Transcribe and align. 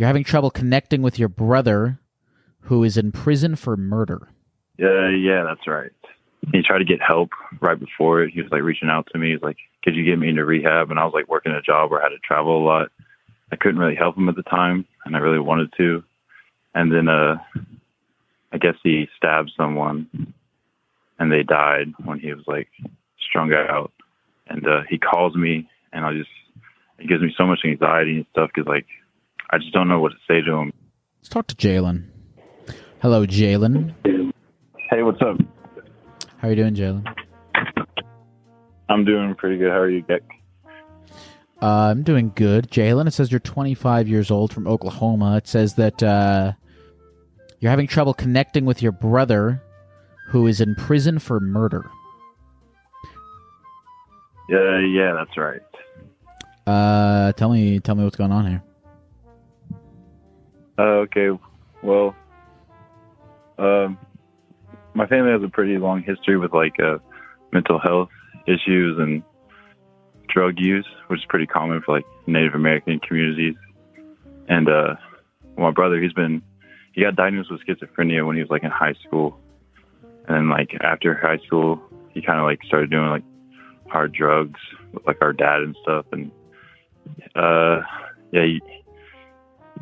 You're 0.00 0.06
having 0.06 0.24
trouble 0.24 0.50
connecting 0.50 1.02
with 1.02 1.18
your 1.18 1.28
brother 1.28 2.00
who 2.60 2.84
is 2.84 2.96
in 2.96 3.12
prison 3.12 3.54
for 3.54 3.76
murder. 3.76 4.30
Yeah, 4.78 5.10
yeah, 5.10 5.44
that's 5.44 5.66
right. 5.66 5.92
He 6.52 6.62
tried 6.62 6.78
to 6.78 6.86
get 6.86 7.02
help 7.02 7.32
right 7.60 7.78
before 7.78 8.22
it. 8.22 8.32
He 8.32 8.40
was 8.40 8.50
like 8.50 8.62
reaching 8.62 8.88
out 8.88 9.06
to 9.12 9.18
me. 9.18 9.32
He's 9.32 9.42
like, 9.42 9.58
"Could 9.84 9.94
you 9.94 10.02
get 10.02 10.18
me 10.18 10.30
into 10.30 10.46
rehab?" 10.46 10.90
And 10.90 10.98
I 10.98 11.04
was 11.04 11.12
like 11.12 11.28
working 11.28 11.52
a 11.52 11.60
job 11.60 11.90
where 11.90 12.00
I 12.00 12.04
had 12.04 12.16
to 12.16 12.18
travel 12.20 12.62
a 12.62 12.64
lot. 12.64 12.88
I 13.52 13.56
couldn't 13.56 13.78
really 13.78 13.94
help 13.94 14.16
him 14.16 14.30
at 14.30 14.36
the 14.36 14.42
time, 14.44 14.86
and 15.04 15.14
I 15.14 15.18
really 15.18 15.38
wanted 15.38 15.70
to. 15.76 16.02
And 16.74 16.90
then, 16.90 17.06
uh, 17.10 17.36
I 18.54 18.56
guess 18.56 18.76
he 18.82 19.06
stabbed 19.18 19.52
someone, 19.54 20.32
and 21.18 21.30
they 21.30 21.42
died 21.42 21.92
when 22.06 22.20
he 22.20 22.32
was 22.32 22.44
like 22.46 22.68
strung 23.20 23.52
out. 23.52 23.92
And 24.46 24.66
uh, 24.66 24.80
he 24.88 24.96
calls 24.96 25.36
me, 25.36 25.68
and 25.92 26.06
I 26.06 26.14
just 26.14 26.30
it 26.98 27.06
gives 27.06 27.20
me 27.20 27.34
so 27.36 27.44
much 27.44 27.60
anxiety 27.66 28.16
and 28.16 28.26
stuff 28.32 28.48
because 28.54 28.66
like 28.66 28.86
I 29.52 29.58
just 29.58 29.72
don't 29.72 29.88
know 29.88 30.00
what 30.00 30.12
to 30.12 30.18
say 30.28 30.40
to 30.42 30.52
him. 30.52 30.72
Let's 31.18 31.28
talk 31.28 31.48
to 31.48 31.54
Jalen. 31.56 32.04
Hello, 33.02 33.26
Jalen. 33.26 33.94
Hey, 34.90 35.02
what's 35.02 35.20
up? 35.22 35.38
How 36.38 36.48
are 36.48 36.50
you 36.50 36.56
doing, 36.56 36.74
Jalen? 36.74 37.06
I'm 38.88 39.04
doing 39.04 39.34
pretty 39.34 39.58
good. 39.58 39.70
How 39.70 39.78
are 39.78 39.90
you, 39.90 40.02
Dick? 40.02 40.22
Uh, 41.62 41.90
I'm 41.90 42.02
doing 42.02 42.32
good. 42.34 42.70
Jalen, 42.70 43.06
it 43.06 43.10
says 43.10 43.30
you're 43.30 43.40
25 43.40 44.08
years 44.08 44.30
old 44.30 44.52
from 44.52 44.66
Oklahoma. 44.66 45.36
It 45.36 45.48
says 45.48 45.74
that 45.74 46.02
uh, 46.02 46.52
you're 47.58 47.70
having 47.70 47.86
trouble 47.86 48.14
connecting 48.14 48.64
with 48.64 48.82
your 48.82 48.92
brother 48.92 49.62
who 50.28 50.46
is 50.46 50.60
in 50.60 50.74
prison 50.76 51.18
for 51.18 51.40
murder. 51.40 51.90
Yeah, 54.48 54.78
yeah, 54.80 55.12
that's 55.12 55.36
right. 55.36 55.60
Uh, 56.66 57.32
tell 57.32 57.50
me, 57.50 57.80
tell 57.80 57.94
me 57.94 58.04
what's 58.04 58.16
going 58.16 58.32
on 58.32 58.46
here. 58.46 58.62
Uh, 60.80 61.04
okay, 61.04 61.28
well, 61.82 62.16
um, 63.58 63.98
my 64.94 65.06
family 65.06 65.30
has 65.30 65.42
a 65.42 65.48
pretty 65.48 65.76
long 65.76 66.02
history 66.02 66.38
with 66.38 66.54
like 66.54 66.80
uh, 66.80 66.96
mental 67.52 67.78
health 67.78 68.08
issues 68.46 68.98
and 68.98 69.22
drug 70.32 70.54
use, 70.56 70.86
which 71.08 71.20
is 71.20 71.26
pretty 71.28 71.44
common 71.44 71.82
for 71.84 71.96
like 71.96 72.06
Native 72.26 72.54
American 72.54 72.98
communities. 73.00 73.56
And 74.48 74.70
uh, 74.70 74.94
my 75.58 75.70
brother, 75.70 76.00
he's 76.00 76.14
been 76.14 76.40
he 76.94 77.02
got 77.02 77.14
diagnosed 77.14 77.50
with 77.50 77.60
schizophrenia 77.60 78.26
when 78.26 78.36
he 78.36 78.42
was 78.42 78.50
like 78.50 78.62
in 78.62 78.70
high 78.70 78.94
school, 79.06 79.38
and 80.28 80.34
then 80.34 80.48
like 80.48 80.70
after 80.80 81.14
high 81.14 81.44
school, 81.44 81.78
he 82.14 82.22
kind 82.22 82.38
of 82.38 82.46
like 82.46 82.60
started 82.64 82.90
doing 82.90 83.10
like 83.10 83.24
hard 83.88 84.14
drugs 84.14 84.60
with 84.94 85.06
like 85.06 85.18
our 85.20 85.34
dad 85.34 85.60
and 85.60 85.76
stuff. 85.82 86.06
And 86.10 86.30
uh, 87.36 87.82
yeah, 88.32 88.44
he, 88.44 88.60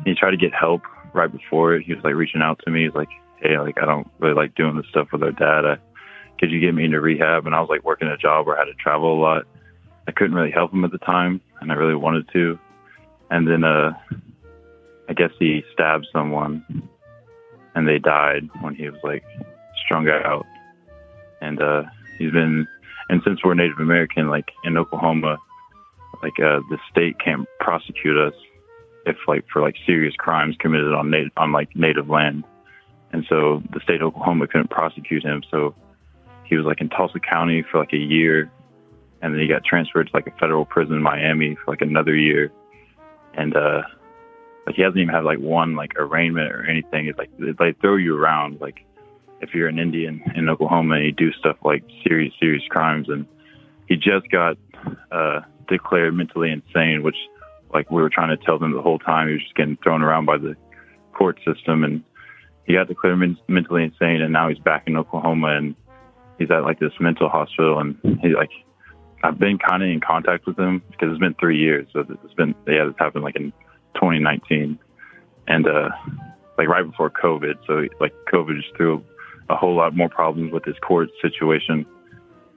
he 0.05 0.15
tried 0.15 0.31
to 0.31 0.37
get 0.37 0.53
help 0.53 0.81
right 1.13 1.31
before 1.31 1.75
it. 1.75 1.85
He 1.85 1.93
was 1.93 2.03
like 2.03 2.15
reaching 2.15 2.41
out 2.41 2.59
to 2.65 2.71
me. 2.71 2.83
He's 2.83 2.95
like, 2.95 3.09
hey, 3.41 3.57
like 3.59 3.81
I 3.81 3.85
don't 3.85 4.09
really 4.19 4.35
like 4.35 4.55
doing 4.55 4.75
this 4.75 4.85
stuff 4.89 5.07
with 5.11 5.23
our 5.23 5.31
dad. 5.31 5.65
I, 5.65 5.77
could 6.39 6.51
you 6.51 6.59
get 6.59 6.73
me 6.73 6.85
into 6.85 7.01
rehab? 7.01 7.45
And 7.45 7.55
I 7.55 7.59
was 7.59 7.69
like 7.69 7.83
working 7.83 8.07
a 8.07 8.17
job 8.17 8.47
where 8.47 8.55
I 8.55 8.59
had 8.59 8.65
to 8.65 8.73
travel 8.75 9.13
a 9.13 9.21
lot. 9.21 9.43
I 10.07 10.11
couldn't 10.11 10.35
really 10.35 10.51
help 10.51 10.73
him 10.73 10.83
at 10.85 10.91
the 10.91 10.97
time, 10.99 11.41
and 11.61 11.71
I 11.71 11.75
really 11.75 11.95
wanted 11.95 12.29
to. 12.33 12.57
And 13.29 13.47
then, 13.47 13.63
uh, 13.63 13.91
I 15.07 15.13
guess 15.13 15.31
he 15.37 15.63
stabbed 15.73 16.07
someone, 16.11 16.63
and 17.75 17.87
they 17.87 17.99
died 17.99 18.49
when 18.61 18.75
he 18.75 18.89
was 18.89 18.99
like 19.03 19.23
strung 19.85 20.07
out. 20.07 20.45
And 21.41 21.61
uh, 21.61 21.83
he's 22.17 22.31
been, 22.31 22.67
and 23.09 23.21
since 23.23 23.43
we're 23.43 23.53
Native 23.53 23.79
American, 23.79 24.29
like 24.29 24.49
in 24.63 24.77
Oklahoma, 24.77 25.37
like 26.23 26.39
uh, 26.39 26.59
the 26.69 26.77
state 26.91 27.17
can't 27.23 27.47
prosecute 27.59 28.17
us 28.17 28.33
if 29.05 29.17
like 29.27 29.45
for 29.51 29.61
like 29.61 29.75
serious 29.85 30.15
crimes 30.17 30.55
committed 30.59 30.93
on 30.93 31.09
native 31.09 31.31
on 31.37 31.51
like 31.51 31.75
native 31.75 32.09
land. 32.09 32.43
And 33.11 33.25
so 33.27 33.63
the 33.73 33.79
state 33.81 34.01
of 34.01 34.09
Oklahoma 34.09 34.47
couldn't 34.47 34.69
prosecute 34.69 35.23
him. 35.23 35.43
So 35.49 35.73
he 36.45 36.55
was 36.55 36.65
like 36.65 36.81
in 36.81 36.89
Tulsa 36.89 37.19
County 37.19 37.63
for 37.63 37.79
like 37.79 37.93
a 37.93 37.97
year. 37.97 38.51
And 39.21 39.33
then 39.33 39.41
he 39.41 39.47
got 39.47 39.63
transferred 39.63 40.07
to 40.07 40.11
like 40.13 40.27
a 40.27 40.31
federal 40.39 40.65
prison 40.65 40.95
in 40.95 41.01
Miami 41.01 41.55
for 41.55 41.71
like 41.71 41.81
another 41.81 42.15
year. 42.15 42.51
And, 43.33 43.55
uh, 43.55 43.81
like 44.65 44.75
he 44.75 44.83
hasn't 44.83 44.99
even 44.99 45.13
had 45.13 45.23
like 45.23 45.39
one 45.39 45.75
like 45.75 45.95
arraignment 45.97 46.51
or 46.51 46.65
anything. 46.65 47.07
It's 47.07 47.17
like 47.17 47.31
they 47.37 47.53
like, 47.59 47.81
throw 47.81 47.95
you 47.95 48.15
around. 48.15 48.61
Like 48.61 48.85
if 49.41 49.53
you're 49.53 49.67
an 49.67 49.79
Indian 49.79 50.21
in 50.35 50.47
Oklahoma 50.47 50.95
and 50.95 51.05
you 51.05 51.11
do 51.11 51.33
stuff 51.33 51.57
like 51.63 51.83
serious, 52.07 52.33
serious 52.39 52.63
crimes. 52.69 53.09
And 53.09 53.25
he 53.87 53.95
just 53.95 54.29
got, 54.31 54.57
uh, 55.11 55.41
declared 55.67 56.13
mentally 56.13 56.51
insane, 56.51 57.01
which 57.03 57.17
like 57.73 57.89
we 57.91 58.01
were 58.01 58.09
trying 58.09 58.35
to 58.35 58.43
tell 58.43 58.59
them 58.59 58.73
the 58.73 58.81
whole 58.81 58.99
time. 58.99 59.27
He 59.27 59.33
was 59.33 59.43
just 59.43 59.55
getting 59.55 59.77
thrown 59.83 60.01
around 60.01 60.25
by 60.25 60.37
the 60.37 60.55
court 61.13 61.39
system 61.45 61.83
and, 61.83 62.03
he 62.69 62.75
got 62.75 62.87
declared 62.87 63.17
men- 63.17 63.37
mentally 63.47 63.83
insane, 63.83 64.21
and 64.21 64.31
now 64.31 64.47
he's 64.47 64.59
back 64.59 64.83
in 64.85 64.95
Oklahoma, 64.95 65.57
and 65.57 65.75
he's 66.37 66.51
at 66.51 66.63
like 66.63 66.79
this 66.79 66.93
mental 66.99 67.27
hospital, 67.27 67.79
and 67.79 67.97
he 68.21 68.35
like 68.35 68.51
I've 69.23 69.39
been 69.39 69.57
kind 69.57 69.81
of 69.81 69.89
in 69.89 69.99
contact 69.99 70.45
with 70.45 70.57
him 70.57 70.83
because 70.91 71.09
it's 71.09 71.19
been 71.19 71.33
three 71.39 71.57
years, 71.57 71.87
so 71.91 72.05
it's 72.23 72.33
been 72.35 72.53
yeah, 72.67 72.85
this 72.85 72.93
happened 72.99 73.23
like 73.23 73.35
in 73.35 73.51
2019, 73.95 74.77
and 75.47 75.67
uh 75.67 75.89
like 76.59 76.67
right 76.67 76.85
before 76.85 77.09
COVID, 77.09 77.55
so 77.65 77.87
like 77.99 78.13
COVID 78.31 78.61
just 78.61 78.77
threw 78.77 79.03
a 79.49 79.55
whole 79.55 79.75
lot 79.75 79.95
more 79.95 80.09
problems 80.09 80.53
with 80.53 80.63
his 80.63 80.77
court 80.77 81.09
situation, 81.23 81.87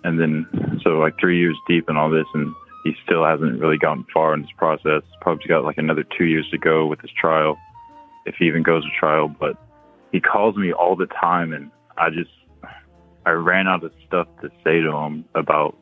and 0.04 0.20
then 0.20 0.46
so 0.84 0.90
like 0.98 1.18
three 1.18 1.38
years 1.38 1.56
deep 1.66 1.88
in 1.88 1.96
all 1.96 2.10
this, 2.10 2.26
and 2.34 2.54
he 2.84 2.94
still 3.04 3.24
hasn't 3.24 3.60
really 3.60 3.78
gotten 3.78 4.04
far 4.12 4.34
in 4.34 4.42
his 4.42 4.50
process. 4.56 5.02
Probably 5.20 5.46
got 5.46 5.64
like 5.64 5.78
another 5.78 6.04
two 6.18 6.24
years 6.24 6.48
to 6.50 6.58
go 6.58 6.86
with 6.86 7.00
his 7.00 7.10
trial, 7.18 7.56
if 8.26 8.34
he 8.38 8.46
even 8.46 8.62
goes 8.62 8.84
to 8.84 8.90
trial, 8.98 9.28
but 9.28 9.56
he 10.10 10.20
calls 10.20 10.56
me 10.56 10.72
all 10.72 10.96
the 10.96 11.06
time 11.06 11.52
and 11.52 11.70
I 11.96 12.10
just 12.10 12.30
I 13.24 13.30
ran 13.30 13.68
out 13.68 13.84
of 13.84 13.92
stuff 14.06 14.26
to 14.42 14.50
say 14.64 14.80
to 14.80 14.92
him 14.92 15.24
about 15.34 15.76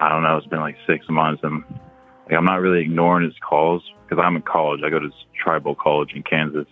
I 0.00 0.08
don't 0.08 0.22
know, 0.22 0.36
it's 0.36 0.46
been 0.46 0.60
like 0.60 0.76
six 0.86 1.04
months 1.08 1.42
and 1.42 1.64
like 2.26 2.36
I'm 2.36 2.44
not 2.44 2.60
really 2.60 2.80
ignoring 2.80 3.24
his 3.24 3.36
calls 3.46 3.82
because 4.02 4.22
I'm 4.22 4.36
in 4.36 4.42
college. 4.42 4.80
I 4.84 4.90
go 4.90 4.98
to 4.98 5.10
tribal 5.42 5.74
college 5.74 6.12
in 6.14 6.22
Kansas 6.22 6.66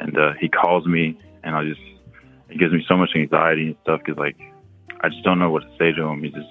and 0.00 0.16
uh 0.18 0.32
he 0.40 0.48
calls 0.48 0.86
me 0.86 1.18
and 1.42 1.54
I 1.54 1.64
just 1.64 1.80
it 2.48 2.58
gives 2.58 2.72
me 2.72 2.84
so 2.88 2.96
much 2.96 3.10
anxiety 3.14 3.68
and 3.68 3.76
stuff 3.82 4.00
because 4.04 4.18
like 4.18 4.36
I 5.00 5.08
just 5.08 5.22
don't 5.22 5.38
know 5.38 5.50
what 5.50 5.62
to 5.62 5.70
say 5.78 5.92
to 5.92 6.02
him. 6.02 6.22
He 6.22 6.30
just 6.30 6.48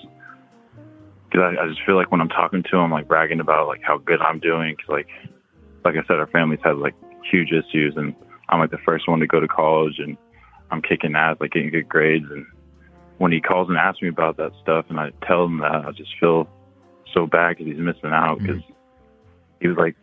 because 1.34 1.56
I, 1.58 1.64
I 1.64 1.68
just 1.68 1.82
feel 1.86 1.96
like 1.96 2.12
when 2.12 2.22
I'm 2.22 2.30
talking 2.30 2.64
to 2.64 2.78
him, 2.78 2.92
like 2.92 3.08
bragging 3.08 3.40
about 3.40 3.68
like 3.68 3.82
how 3.82 3.98
good 3.98 4.22
I'm 4.22 4.40
doing. 4.40 4.76
Cause 4.76 4.90
like, 4.90 5.08
like 5.84 5.96
I 5.96 6.06
said, 6.08 6.18
our 6.20 6.28
family's 6.28 6.60
had 6.64 6.78
like 6.78 6.94
huge 7.30 7.52
issues, 7.52 7.96
and 7.98 8.16
I'm 8.50 8.60
like 8.60 8.72
the 8.72 8.78
first 8.86 9.08
one 9.08 9.20
to 9.20 9.28
go 9.28 9.40
to 9.40 9.48
college 9.48 9.96
and 9.98 10.16
I'm 10.70 10.82
kicking 10.82 11.16
ass, 11.16 11.38
like 11.40 11.52
getting 11.52 11.72
good 11.72 11.90
grades. 11.90 12.26
And 12.30 12.46
when 13.18 13.32
he 13.32 13.42
calls 13.42 13.68
and 13.70 13.78
asks 13.78 14.02
me 14.02 14.10
about 14.10 14.38
that 14.38 14.52
stuff 14.62 14.86
and 14.90 15.00
I 15.00 15.12
tell 15.26 15.46
him 15.46 15.60
that, 15.60 15.86
I 15.86 15.92
just 15.92 16.12
feel 16.20 16.48
so 17.14 17.26
bad 17.26 17.58
because 17.58 17.72
he's 17.72 17.82
missing 17.82 18.12
out 18.12 18.40
because 18.40 18.58
mm-hmm. 18.58 18.74
he 19.60 19.68
was 19.68 19.78
like, 19.78 19.96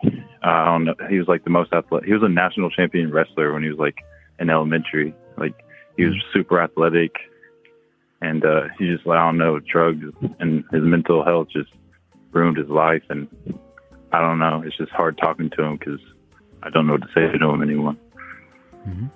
I 0.42 0.64
don't 0.64 0.84
know, 0.84 0.94
he 1.08 1.18
was 1.18 1.28
like 1.28 1.44
the 1.44 1.50
most 1.50 1.72
athletic. 1.72 2.06
He 2.06 2.12
was 2.12 2.22
a 2.22 2.28
national 2.28 2.70
champion 2.70 3.12
wrestler 3.12 3.52
when 3.52 3.62
he 3.62 3.68
was 3.68 3.78
like 3.78 3.98
in 4.38 4.50
elementary. 4.50 5.14
Like 5.36 5.54
he 5.96 6.04
was 6.04 6.14
super 6.32 6.60
athletic 6.60 7.12
and 8.20 8.44
uh, 8.44 8.62
he 8.78 8.86
just, 8.94 9.06
I 9.06 9.16
don't 9.16 9.38
know, 9.38 9.58
drugs 9.60 10.04
and 10.40 10.64
his 10.70 10.82
mental 10.82 11.24
health 11.24 11.48
just 11.52 11.70
ruined 12.32 12.56
his 12.58 12.68
life. 12.68 13.02
And 13.08 13.28
I 14.12 14.20
don't 14.20 14.38
know. 14.38 14.62
It's 14.64 14.76
just 14.76 14.92
hard 14.92 15.18
talking 15.18 15.50
to 15.50 15.62
him 15.62 15.76
because 15.76 16.00
I 16.62 16.70
don't 16.70 16.86
know 16.86 16.94
what 16.94 17.02
to 17.02 17.08
say 17.14 17.36
to 17.36 17.48
him 17.48 17.62
anymore. 17.62 17.96
Mm-hmm. 18.88 19.06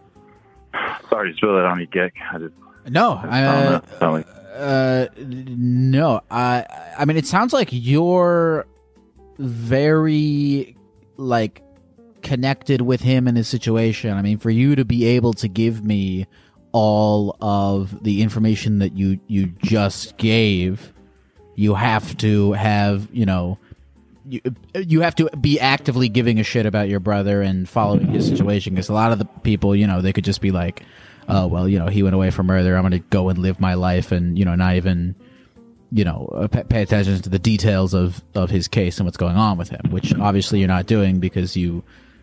Sorry 1.10 1.30
to 1.30 1.36
spill 1.36 1.54
that 1.56 1.64
on 1.66 1.80
you, 1.80 1.86
Geck. 1.86 2.12
I 2.32 2.38
just 2.38 2.54
No, 2.88 3.12
I 3.22 3.46
I, 3.46 3.62
don't 3.70 4.00
know. 4.00 4.12
Like- 4.12 4.26
uh, 4.54 5.06
no. 5.18 6.20
I, 6.30 6.64
I 6.98 7.04
mean, 7.04 7.16
it 7.16 7.26
sounds 7.26 7.52
like 7.52 7.68
you're 7.72 8.66
very 9.38 10.76
like 11.16 11.62
connected 12.22 12.80
with 12.80 13.00
him 13.02 13.26
and 13.28 13.36
his 13.36 13.48
situation. 13.48 14.16
I 14.16 14.22
mean, 14.22 14.38
for 14.38 14.50
you 14.50 14.74
to 14.76 14.84
be 14.84 15.04
able 15.06 15.32
to 15.34 15.48
give 15.48 15.84
me 15.84 16.26
all 16.74 17.36
of 17.40 18.02
the 18.02 18.20
information 18.20 18.80
that 18.80 18.98
you 18.98 19.20
you 19.28 19.46
just 19.62 20.16
gave, 20.16 20.92
you 21.54 21.74
have 21.74 22.16
to 22.18 22.52
have 22.52 23.08
you 23.12 23.24
know. 23.24 23.58
You, 24.26 24.40
you 24.74 25.02
have 25.02 25.14
to 25.16 25.28
be 25.36 25.60
actively 25.60 26.08
giving 26.08 26.40
a 26.40 26.42
shit 26.42 26.64
about 26.64 26.88
your 26.88 26.98
brother 26.98 27.42
and 27.42 27.68
following 27.68 28.06
his 28.06 28.26
situation 28.26 28.74
because 28.74 28.88
a 28.88 28.94
lot 28.94 29.12
of 29.12 29.18
the 29.18 29.26
people, 29.26 29.76
you 29.76 29.86
know, 29.86 30.00
they 30.00 30.14
could 30.14 30.24
just 30.24 30.40
be 30.40 30.50
like, 30.50 30.82
oh 31.28 31.46
well 31.46 31.68
you 31.68 31.78
know 31.78 31.86
he 31.86 32.02
went 32.02 32.14
away 32.14 32.30
for 32.30 32.42
murder 32.42 32.76
i'm 32.76 32.82
gonna 32.82 32.98
go 32.98 33.28
and 33.28 33.38
live 33.38 33.60
my 33.60 33.74
life 33.74 34.12
and 34.12 34.38
you 34.38 34.44
know 34.44 34.54
not 34.54 34.76
even 34.76 35.14
you 35.90 36.04
know 36.04 36.28
uh, 36.34 36.48
pay, 36.48 36.64
pay 36.64 36.82
attention 36.82 37.20
to 37.20 37.28
the 37.28 37.38
details 37.38 37.94
of 37.94 38.22
of 38.34 38.50
his 38.50 38.68
case 38.68 38.98
and 38.98 39.06
what's 39.06 39.16
going 39.16 39.36
on 39.36 39.56
with 39.56 39.70
him 39.70 39.80
which 39.90 40.14
obviously 40.16 40.58
you're 40.58 40.68
not 40.68 40.86
doing 40.86 41.20
because 41.20 41.56
you 41.56 41.82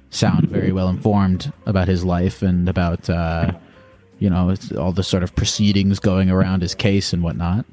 sound 0.10 0.50
very 0.50 0.72
well 0.72 0.90
informed 0.90 1.52
about 1.66 1.88
his 1.88 2.04
life 2.04 2.42
and 2.42 2.68
about 2.68 3.10
uh 3.10 3.52
you 4.22 4.30
know 4.30 4.50
it's 4.50 4.72
all 4.72 4.92
the 4.94 5.04
sort 5.04 5.24
of 5.24 5.36
proceedings 5.36 6.00
going 6.00 6.30
around 6.30 6.62
his 6.62 6.74
case 6.76 7.12
and 7.12 7.22
whatnot 7.24 7.66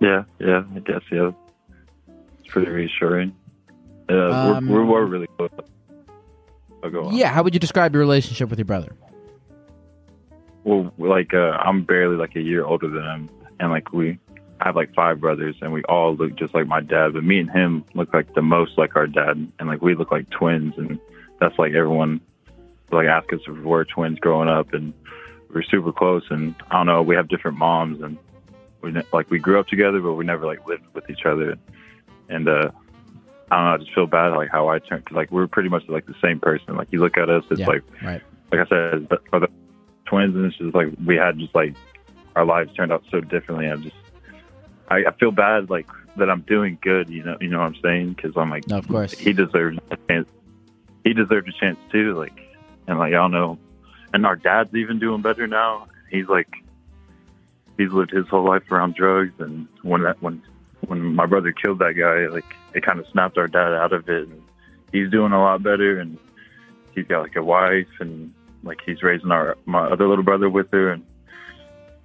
Yeah, 0.00 0.24
yeah, 0.38 0.62
I 0.74 0.78
guess 0.80 1.00
yeah. 1.10 1.30
It's 2.40 2.48
pretty 2.48 2.70
reassuring. 2.70 3.34
Yeah, 4.10 4.28
Um, 4.28 4.68
we're, 4.68 4.84
we're 4.84 5.06
really 5.06 5.26
close. 5.38 5.50
I'll 6.84 6.90
go 6.90 7.06
on. 7.06 7.16
yeah 7.16 7.28
how 7.32 7.42
would 7.42 7.54
you 7.54 7.58
describe 7.60 7.94
your 7.94 8.00
relationship 8.00 8.50
with 8.50 8.58
your 8.58 8.66
brother 8.66 8.92
Well, 10.64 10.92
like 10.98 11.32
uh, 11.34 11.56
I'm 11.58 11.82
barely 11.84 12.16
like 12.16 12.36
a 12.36 12.40
year 12.42 12.64
older 12.64 12.88
than 12.88 13.02
him, 13.04 13.30
and 13.58 13.70
like 13.70 13.92
we 13.92 14.18
I 14.60 14.66
have 14.66 14.76
like 14.76 14.94
five 14.94 15.18
brothers, 15.20 15.56
and 15.62 15.72
we 15.72 15.82
all 15.84 16.14
look 16.14 16.34
just 16.36 16.54
like 16.54 16.66
my 16.66 16.80
dad. 16.80 17.14
But 17.14 17.24
me 17.24 17.38
and 17.40 17.50
him 17.50 17.84
look 17.94 18.12
like 18.14 18.34
the 18.34 18.42
most 18.42 18.76
like 18.78 18.94
our 18.96 19.06
dad, 19.06 19.50
and 19.58 19.68
like 19.68 19.80
we 19.82 19.94
look 19.94 20.10
like 20.12 20.28
twins, 20.30 20.74
and 20.76 21.00
that's 21.40 21.58
like 21.58 21.72
everyone 21.72 22.20
like 22.90 23.06
ask 23.06 23.32
us 23.32 23.40
if 23.46 23.58
we're 23.64 23.84
twins 23.84 24.18
growing 24.18 24.48
up, 24.48 24.72
and 24.72 24.92
we're 25.52 25.62
super 25.62 25.92
close. 25.92 26.24
And 26.30 26.54
I 26.70 26.78
don't 26.78 26.86
know, 26.86 27.02
we 27.02 27.14
have 27.16 27.28
different 27.28 27.58
moms, 27.58 28.02
and 28.02 28.18
we 28.82 28.94
like 29.12 29.30
we 29.30 29.38
grew 29.38 29.58
up 29.58 29.68
together, 29.68 30.00
but 30.00 30.14
we 30.14 30.24
never 30.24 30.46
like 30.46 30.66
lived 30.66 30.84
with 30.94 31.08
each 31.10 31.24
other. 31.24 31.56
And 32.28 32.48
uh, 32.48 32.70
I 33.50 33.56
don't 33.56 33.64
know, 33.64 33.74
I 33.74 33.76
just 33.78 33.94
feel 33.94 34.06
bad 34.06 34.28
like 34.34 34.50
how 34.50 34.68
I 34.68 34.78
turned 34.78 35.04
because 35.04 35.16
like 35.16 35.30
we're 35.30 35.46
pretty 35.46 35.68
much 35.68 35.84
like 35.88 36.06
the 36.06 36.14
same 36.22 36.40
person. 36.40 36.76
Like 36.76 36.88
you 36.90 37.00
look 37.00 37.16
at 37.16 37.28
us, 37.30 37.44
it's 37.50 37.60
Yeah, 37.60 37.66
like 37.66 37.82
right 38.02 38.22
like 38.52 38.60
I 38.60 38.68
said, 38.68 39.08
for 39.30 39.40
the 39.40 39.48
twins, 40.06 40.34
and 40.34 40.46
it's 40.46 40.56
just 40.56 40.74
like 40.74 40.88
we 41.04 41.16
had 41.16 41.38
just 41.38 41.54
like 41.54 41.74
our 42.34 42.44
lives 42.44 42.72
turned 42.74 42.92
out 42.92 43.04
so 43.10 43.20
differently. 43.20 43.66
I'm 43.66 43.82
just, 43.82 43.96
I, 44.88 45.04
I 45.06 45.12
feel 45.18 45.30
bad 45.30 45.70
like 45.70 45.86
that 46.16 46.30
I'm 46.30 46.42
doing 46.42 46.78
good. 46.80 47.08
You 47.08 47.24
know, 47.24 47.36
you 47.40 47.48
know 47.48 47.58
what 47.58 47.66
I'm 47.66 47.76
saying? 47.82 48.14
Because 48.14 48.32
I'm 48.36 48.50
like, 48.50 48.68
no 48.68 48.78
of 48.78 48.88
course 48.88 49.12
he 49.12 49.32
deserves 49.32 49.78
a 49.90 49.96
chance. 50.08 50.28
He 51.04 51.12
deserved 51.12 51.48
a 51.48 51.52
chance 51.52 51.78
too. 51.90 52.14
Like, 52.14 52.38
and 52.86 52.98
like 52.98 53.12
don't 53.12 53.32
know, 53.32 53.58
and 54.12 54.26
our 54.26 54.36
dad's 54.36 54.74
even 54.74 54.98
doing 54.98 55.22
better 55.22 55.46
now. 55.46 55.88
He's 56.10 56.28
like, 56.28 56.48
he's 57.76 57.90
lived 57.90 58.10
his 58.10 58.26
whole 58.28 58.44
life 58.44 58.70
around 58.70 58.94
drugs, 58.94 59.34
and 59.38 59.68
when 59.82 60.02
that 60.02 60.20
when 60.22 60.42
when 60.86 61.14
my 61.14 61.26
brother 61.26 61.52
killed 61.52 61.78
that 61.80 61.94
guy, 61.94 62.32
like 62.32 62.44
it 62.74 62.84
kind 62.84 62.98
of 62.98 63.06
snapped 63.08 63.38
our 63.38 63.48
dad 63.48 63.74
out 63.74 63.92
of 63.92 64.08
it. 64.08 64.28
And 64.28 64.42
he's 64.92 65.10
doing 65.10 65.32
a 65.32 65.40
lot 65.40 65.62
better, 65.62 65.98
and 65.98 66.18
he's 66.94 67.06
got 67.06 67.22
like 67.22 67.36
a 67.36 67.42
wife, 67.42 67.88
and 68.00 68.32
like 68.62 68.78
he's 68.84 69.02
raising 69.02 69.30
our 69.30 69.56
my 69.66 69.86
other 69.86 70.08
little 70.08 70.24
brother 70.24 70.48
with 70.48 70.70
her, 70.72 70.92
and 70.92 71.04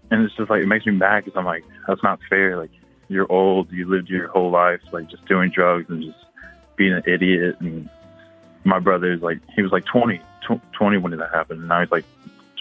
and 0.09 0.23
it's 0.23 0.35
just 0.35 0.49
like 0.49 0.63
it 0.63 0.67
makes 0.67 0.85
me 0.85 0.93
mad 0.93 1.25
because 1.25 1.37
I'm 1.37 1.45
like 1.45 1.63
that's 1.87 2.03
not 2.03 2.19
fair. 2.29 2.57
Like 2.57 2.71
you're 3.07 3.31
old, 3.31 3.71
you 3.71 3.89
lived 3.89 4.09
your 4.09 4.27
whole 4.27 4.51
life 4.51 4.81
like 4.91 5.09
just 5.09 5.25
doing 5.25 5.51
drugs 5.51 5.89
and 5.89 6.03
just 6.03 6.17
being 6.75 6.93
an 6.93 7.03
idiot, 7.05 7.57
and 7.59 7.89
my 8.63 8.79
brother's 8.79 9.21
like 9.21 9.39
he 9.55 9.61
was 9.61 9.71
like 9.71 9.85
20, 9.85 10.21
tw- 10.41 10.61
20 10.73 10.97
when 10.97 11.11
did 11.11 11.19
that 11.19 11.31
happened, 11.33 11.59
and 11.59 11.67
now 11.67 11.81
he's 11.81 11.91
like 11.91 12.05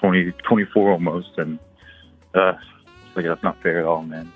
20, 0.00 0.32
24 0.32 0.92
almost, 0.92 1.38
and 1.38 1.58
uh, 2.34 2.54
like 3.14 3.24
that's 3.24 3.42
not 3.42 3.60
fair 3.62 3.80
at 3.80 3.84
all, 3.84 4.02
man. 4.02 4.32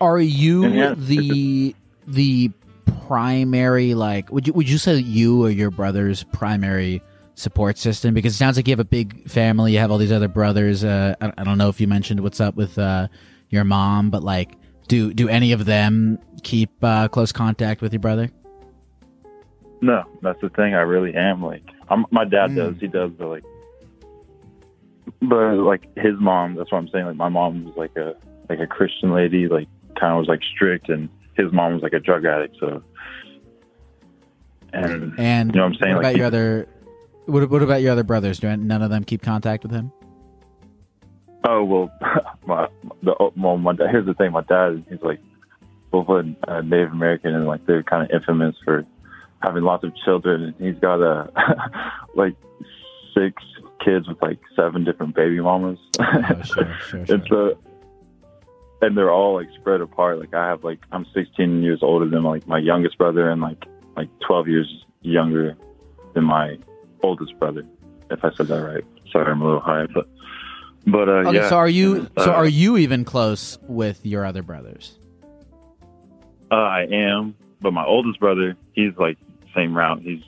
Are 0.00 0.18
you 0.18 0.66
yeah, 0.68 0.94
the 0.96 1.74
the 2.06 2.50
primary 3.06 3.94
like 3.94 4.30
would 4.30 4.46
you 4.46 4.52
would 4.52 4.68
you 4.68 4.78
say 4.78 4.94
that 4.94 5.02
you 5.02 5.44
or 5.44 5.50
your 5.50 5.70
brother's 5.70 6.22
primary 6.24 7.02
support 7.34 7.76
system 7.76 8.14
because 8.14 8.34
it 8.34 8.36
sounds 8.36 8.56
like 8.56 8.66
you 8.68 8.72
have 8.72 8.80
a 8.80 8.84
big 8.84 9.28
family 9.28 9.72
you 9.72 9.78
have 9.78 9.90
all 9.90 9.98
these 9.98 10.12
other 10.12 10.28
brothers 10.28 10.84
uh 10.84 11.14
I, 11.20 11.32
I 11.38 11.44
don't 11.44 11.58
know 11.58 11.68
if 11.68 11.80
you 11.80 11.86
mentioned 11.88 12.20
what's 12.20 12.40
up 12.40 12.54
with 12.54 12.78
uh 12.78 13.08
your 13.48 13.64
mom 13.64 14.10
but 14.10 14.22
like 14.22 14.52
do 14.88 15.12
do 15.12 15.28
any 15.28 15.52
of 15.52 15.64
them 15.64 16.18
keep 16.42 16.70
uh 16.82 17.08
close 17.08 17.32
contact 17.32 17.80
with 17.80 17.92
your 17.92 18.00
brother 18.00 18.30
No, 19.80 20.04
that's 20.22 20.40
the 20.40 20.50
thing. 20.50 20.74
I 20.74 20.82
really 20.82 21.14
am 21.14 21.42
like 21.42 21.64
I'm, 21.90 22.06
my 22.10 22.24
dad 22.24 22.50
Mm. 22.50 22.56
does. 22.56 22.74
He 22.80 22.86
does, 22.86 23.10
but 23.18 23.28
like, 23.28 23.44
but 25.22 25.54
like 25.56 25.82
his 25.96 26.14
mom. 26.20 26.54
That's 26.54 26.70
what 26.72 26.78
I'm 26.78 26.88
saying. 26.88 27.06
Like 27.06 27.16
my 27.16 27.28
mom 27.28 27.64
was 27.64 27.74
like 27.76 27.96
a 27.96 28.14
like 28.48 28.60
a 28.60 28.66
Christian 28.66 29.12
lady, 29.12 29.48
like 29.48 29.68
kind 29.98 30.12
of 30.12 30.18
was 30.18 30.28
like 30.28 30.40
strict, 30.54 30.88
and 30.88 31.08
his 31.34 31.52
mom 31.52 31.74
was 31.74 31.82
like 31.82 31.92
a 31.92 32.00
drug 32.00 32.24
addict. 32.24 32.56
So, 32.60 32.82
and 34.72 35.14
and 35.18 35.54
You 35.54 35.60
know 35.60 35.66
what 35.66 35.74
I'm 35.74 35.78
saying? 35.82 35.94
what 35.96 36.04
Like, 36.04 36.14
about 36.14 36.16
your 36.16 36.24
he- 36.24 36.26
other 36.26 36.68
what, 37.26 37.50
what 37.50 37.62
about 37.62 37.82
your 37.82 37.92
other 37.92 38.02
brothers 38.04 38.38
do 38.40 38.56
none 38.56 38.82
of 38.82 38.90
them 38.90 39.04
keep 39.04 39.22
contact 39.22 39.62
with 39.62 39.70
him 39.72 39.92
oh 41.44 41.62
well, 41.64 41.90
my 42.46 42.68
the 43.02 43.14
well, 43.36 43.56
my 43.56 43.72
dad, 43.74 43.88
here's 43.90 44.06
the 44.06 44.14
thing. 44.14 44.32
My 44.32 44.42
dad, 44.42 44.84
he's 44.88 45.00
like 45.02 45.18
both 45.90 46.08
a 46.08 46.24
uh, 46.48 46.60
Native 46.62 46.92
American, 46.92 47.34
and 47.34 47.46
like 47.46 47.64
they're 47.66 47.82
kind 47.82 48.04
of 48.04 48.10
infamous 48.10 48.54
for 48.64 48.84
having 49.42 49.62
lots 49.62 49.84
of 49.84 49.92
children. 50.04 50.42
And 50.42 50.54
he's 50.58 50.80
got 50.80 51.00
a 51.00 51.30
like 52.14 52.34
six 53.14 53.42
kids 53.84 54.08
with 54.08 54.20
like 54.22 54.38
seven 54.54 54.84
different 54.84 55.14
baby 55.14 55.40
mamas. 55.40 55.78
oh 55.98 56.42
sure 56.42 56.76
sure, 56.88 57.06
sure. 57.06 57.16
it's 57.16 57.30
a 57.30 57.52
and 58.82 58.96
they're 58.96 59.10
all 59.12 59.34
like 59.34 59.48
spread 59.58 59.80
apart 59.80 60.18
like 60.18 60.34
i 60.34 60.46
have 60.48 60.64
like 60.64 60.80
i'm 60.92 61.06
16 61.14 61.62
years 61.62 61.80
older 61.82 62.08
than 62.08 62.22
like 62.22 62.46
my 62.46 62.58
youngest 62.58 62.98
brother 62.98 63.30
and 63.30 63.40
like 63.40 63.64
like 63.96 64.08
12 64.26 64.48
years 64.48 64.84
younger 65.02 65.56
than 66.14 66.24
my 66.24 66.58
oldest 67.02 67.38
brother 67.38 67.64
if 68.10 68.24
i 68.24 68.30
said 68.36 68.48
that 68.48 68.62
right 68.62 68.84
sorry 69.12 69.30
i'm 69.30 69.40
a 69.40 69.44
little 69.44 69.60
high 69.60 69.86
but 69.94 70.06
but 70.86 71.08
uh 71.08 71.12
okay 71.12 71.36
yeah 71.38 71.48
so 71.48 71.56
are 71.56 71.68
you 71.68 72.08
so 72.18 72.30
Uh, 72.30 72.34
are 72.34 72.48
you 72.48 72.76
even 72.76 73.04
close 73.04 73.58
with 73.62 74.04
your 74.04 74.24
other 74.24 74.42
brothers 74.42 74.98
uh, 76.50 76.54
i 76.54 76.82
am 76.90 77.34
but 77.60 77.72
my 77.72 77.84
oldest 77.84 78.18
brother 78.20 78.56
he's 78.72 78.92
like 78.98 79.18
same 79.54 79.76
route. 79.76 80.00
He's 80.02 80.22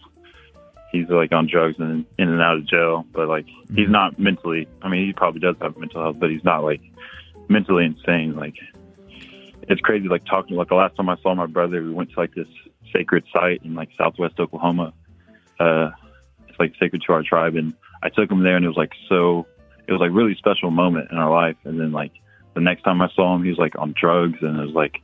he's 0.92 1.08
like 1.08 1.32
on 1.32 1.46
drugs 1.46 1.76
and 1.78 2.04
in 2.18 2.28
and 2.28 2.42
out 2.42 2.58
of 2.58 2.66
jail 2.66 3.06
but 3.12 3.26
like 3.26 3.46
he's 3.74 3.88
not 3.88 4.18
mentally 4.18 4.68
i 4.82 4.90
mean 4.90 5.06
he 5.06 5.12
probably 5.14 5.40
does 5.40 5.56
have 5.58 5.74
mental 5.78 6.02
health 6.02 6.16
but 6.18 6.28
he's 6.30 6.44
not 6.44 6.62
like 6.62 6.82
mentally 7.48 7.84
insane. 7.84 8.34
Like 8.34 8.56
it's 9.68 9.80
crazy 9.80 10.08
like 10.08 10.24
talking 10.24 10.56
like 10.56 10.68
the 10.68 10.74
last 10.74 10.96
time 10.96 11.08
i 11.08 11.16
saw 11.22 11.34
my 11.34 11.46
brother 11.46 11.82
we 11.82 11.90
went 11.90 12.10
to 12.10 12.18
like 12.18 12.34
this 12.34 12.48
sacred 12.92 13.24
site 13.32 13.62
in 13.62 13.74
like 13.74 13.90
southwest 13.96 14.40
oklahoma. 14.40 14.92
Uh 15.60 15.90
it's 16.48 16.58
like 16.58 16.74
sacred 16.80 17.02
to 17.06 17.12
our 17.12 17.22
tribe 17.22 17.54
and 17.56 17.74
i 18.02 18.08
took 18.08 18.30
him 18.30 18.42
there 18.42 18.56
and 18.56 18.64
it 18.64 18.68
was 18.68 18.76
like 18.76 18.92
so 19.08 19.46
it 19.86 19.92
was 19.92 20.00
like 20.00 20.12
really 20.12 20.34
special 20.36 20.70
moment 20.70 21.10
in 21.10 21.18
our 21.18 21.30
life. 21.30 21.56
And 21.64 21.78
then 21.78 21.92
like 21.92 22.12
the 22.54 22.60
next 22.60 22.82
time 22.82 23.00
i 23.00 23.08
saw 23.14 23.34
him 23.34 23.42
he 23.42 23.50
was 23.50 23.58
like 23.58 23.78
on 23.78 23.94
drugs 23.98 24.38
and 24.42 24.58
it 24.58 24.66
was 24.66 24.74
like 24.74 25.00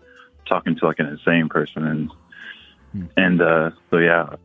talking 0.46 0.76
to 0.76 0.86
like 0.86 0.98
an 0.98 1.06
insane 1.06 1.48
person. 1.48 1.86
And. 1.86 2.10
And 3.16 3.40
uh 3.40 3.70
so 3.90 3.98
yeah 3.98 4.36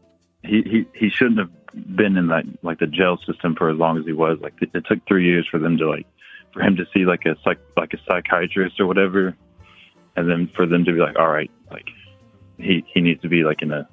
he, 0.43 0.61
he 0.63 0.85
he 0.93 1.09
shouldn't 1.09 1.39
have 1.39 1.51
been 1.95 2.17
in 2.17 2.27
that 2.27 2.43
like 2.61 2.79
the 2.79 2.87
jail 2.87 3.17
system 3.25 3.55
for 3.55 3.69
as 3.69 3.77
long 3.77 3.97
as 3.97 4.05
he 4.05 4.13
was. 4.13 4.37
Like 4.41 4.53
it, 4.61 4.69
it 4.73 4.85
took 4.87 4.99
three 5.07 5.25
years 5.25 5.47
for 5.49 5.59
them 5.59 5.77
to 5.77 5.89
like 5.89 6.05
for 6.53 6.61
him 6.61 6.75
to 6.75 6.85
see 6.93 7.05
like 7.05 7.25
a 7.25 7.35
psych 7.43 7.59
like 7.75 7.93
a 7.93 7.97
psychiatrist 8.07 8.79
or 8.79 8.85
whatever 8.85 9.35
and 10.15 10.29
then 10.29 10.49
for 10.55 10.65
them 10.65 10.85
to 10.85 10.93
be 10.93 10.99
like 10.99 11.17
all 11.17 11.29
right 11.29 11.49
like 11.71 11.87
he 12.57 12.85
he 12.93 13.01
needs 13.01 13.21
to 13.21 13.29
be 13.29 13.43
like 13.43 13.61
in 13.61 13.71
a 13.71 13.87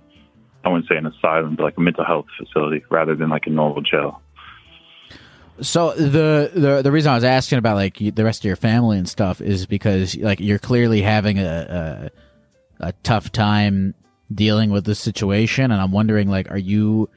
i 0.65 0.69
wouldn't 0.69 0.87
say 0.89 0.97
an 0.97 1.07
asylum 1.07 1.57
but 1.57 1.63
like 1.63 1.77
a 1.79 1.81
mental 1.81 2.05
health 2.05 2.27
facility 2.39 2.85
rather 2.91 3.15
than 3.15 3.31
like 3.31 3.47
a 3.47 3.51
normal 3.51 3.83
jail. 3.83 4.21
So 5.63 5.93
the 5.93 6.51
the 6.55 6.81
the 6.83 6.91
reason 6.91 7.13
I 7.13 7.15
was 7.15 7.25
asking 7.25 7.59
about 7.59 7.77
like 7.77 7.99
the 7.99 8.25
rest 8.25 8.41
of 8.41 8.45
your 8.47 8.57
family 8.57 8.97
and 8.97 9.07
stuff 9.07 9.43
is 9.43 9.67
because 9.67 10.17
like 10.17 10.41
you're 10.41 10.59
clearly 10.59 11.03
having 11.03 11.39
a 11.39 12.11
a, 12.81 12.87
a 12.89 12.93
tough 13.03 13.31
time 13.31 13.95
dealing 14.35 14.71
with 14.71 14.85
this 14.85 14.99
situation, 14.99 15.71
and 15.71 15.81
I'm 15.81 15.93
wondering 15.93 16.29
like, 16.29 16.51
are 16.51 16.59
you 16.59 17.09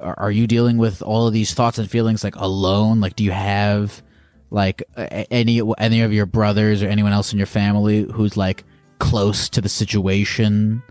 are 0.00 0.30
you 0.30 0.46
dealing 0.46 0.76
with 0.76 1.00
all 1.02 1.26
of 1.26 1.32
these 1.32 1.54
thoughts 1.54 1.78
and 1.78 1.90
feelings 1.90 2.22
like 2.24 2.36
alone? 2.36 3.00
Like, 3.00 3.16
do 3.16 3.24
you 3.24 3.30
have 3.30 4.02
like 4.50 4.82
any 4.96 5.60
any 5.78 6.02
of 6.02 6.12
your 6.12 6.26
brothers 6.26 6.82
or 6.82 6.88
anyone 6.88 7.12
else 7.12 7.32
in 7.32 7.38
your 7.38 7.46
family 7.46 8.02
who's 8.12 8.36
like 8.36 8.64
close 8.98 9.48
to 9.50 9.60
the 9.60 9.68
situation 9.68 10.82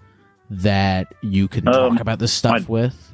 that 0.50 1.14
you 1.22 1.48
can 1.48 1.68
Um, 1.68 1.74
talk 1.94 2.00
about 2.02 2.20
this 2.20 2.34
stuff 2.34 2.68
my- 2.68 2.74
with? 2.74 3.10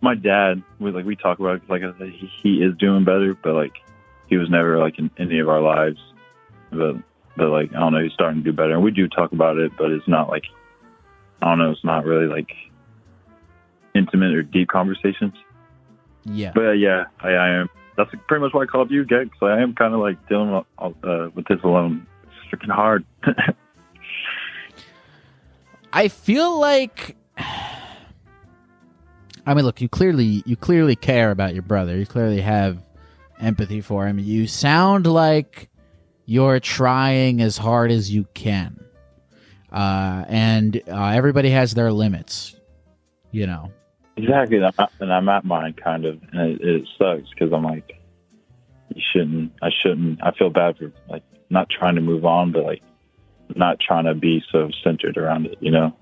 my 0.00 0.14
dad 0.14 0.62
we 0.78 0.90
like 0.92 1.04
we 1.04 1.16
talk 1.16 1.40
about 1.40 1.56
it, 1.56 1.62
like 1.68 1.82
he, 2.12 2.30
he 2.42 2.62
is 2.62 2.76
doing 2.76 3.04
better, 3.04 3.34
but 3.42 3.54
like 3.54 3.72
he 4.28 4.36
was 4.36 4.48
never 4.50 4.78
like 4.78 4.98
in 4.98 5.10
any 5.18 5.38
of 5.40 5.48
our 5.48 5.60
lives. 5.60 5.98
But 6.70 6.96
but 7.36 7.48
like 7.48 7.72
I 7.74 7.80
don't 7.80 7.92
know, 7.94 8.02
he's 8.02 8.12
starting 8.12 8.42
to 8.44 8.50
do 8.50 8.56
better, 8.56 8.74
and 8.74 8.82
we 8.82 8.90
do 8.90 9.08
talk 9.08 9.32
about 9.32 9.56
it, 9.58 9.72
but 9.78 9.90
it's 9.90 10.06
not 10.06 10.28
like 10.28 10.44
I 11.42 11.50
don't 11.50 11.58
know, 11.58 11.70
it's 11.70 11.84
not 11.84 12.04
really 12.04 12.26
like 12.26 12.50
intimate 13.94 14.34
or 14.34 14.42
deep 14.42 14.68
conversations. 14.68 15.34
Yeah. 16.24 16.52
But 16.54 16.66
uh, 16.66 16.72
yeah, 16.72 17.04
I, 17.20 17.30
I 17.30 17.48
am. 17.60 17.68
That's 17.96 18.10
pretty 18.28 18.42
much 18.42 18.54
why 18.54 18.62
I 18.62 18.66
called 18.66 18.90
you, 18.90 19.04
Geg. 19.04 19.30
So 19.40 19.46
I 19.46 19.60
am 19.60 19.74
kind 19.74 19.92
of 19.92 20.00
like 20.00 20.28
dealing 20.28 20.52
with, 20.52 20.64
uh, 21.04 21.30
with 21.34 21.46
this 21.46 21.58
alone. 21.64 22.06
It's 22.22 22.62
freaking 22.62 22.72
hard. 22.72 23.04
I 25.92 26.08
feel 26.08 26.58
like 26.58 27.16
I 27.38 29.54
mean 29.54 29.64
look, 29.64 29.80
you 29.80 29.88
clearly 29.88 30.42
you 30.44 30.56
clearly 30.56 30.96
care 30.96 31.30
about 31.30 31.54
your 31.54 31.62
brother. 31.62 31.96
You 31.96 32.06
clearly 32.06 32.40
have 32.40 32.78
empathy 33.40 33.80
for 33.80 34.06
him. 34.06 34.18
You 34.18 34.46
sound 34.46 35.06
like 35.06 35.70
you're 36.26 36.60
trying 36.60 37.40
as 37.40 37.56
hard 37.56 37.90
as 37.90 38.12
you 38.12 38.26
can. 38.34 38.84
Uh, 39.70 40.24
and 40.28 40.82
uh, 40.88 41.08
everybody 41.08 41.50
has 41.50 41.74
their 41.74 41.92
limits, 41.92 42.56
you 43.30 43.46
know. 43.46 43.70
Exactly, 44.16 44.56
and 44.56 44.66
I'm 44.66 44.74
at, 44.78 44.92
and 45.00 45.12
I'm 45.12 45.28
at 45.28 45.44
mine 45.44 45.74
kind 45.74 46.04
of, 46.04 46.20
and 46.32 46.52
it, 46.52 46.60
it 46.60 46.88
sucks 46.98 47.28
because 47.30 47.52
I'm 47.52 47.64
like, 47.64 48.00
you 48.94 49.02
shouldn't. 49.12 49.52
I 49.62 49.70
shouldn't. 49.82 50.22
I 50.22 50.32
feel 50.32 50.50
bad 50.50 50.78
for 50.78 50.92
like 51.08 51.22
not 51.50 51.68
trying 51.70 51.94
to 51.94 52.00
move 52.00 52.24
on, 52.24 52.50
but 52.52 52.64
like 52.64 52.82
not 53.54 53.78
trying 53.80 54.04
to 54.04 54.14
be 54.14 54.42
so 54.50 54.70
centered 54.82 55.16
around 55.16 55.46
it. 55.46 55.58
You 55.60 55.70
know? 55.70 55.96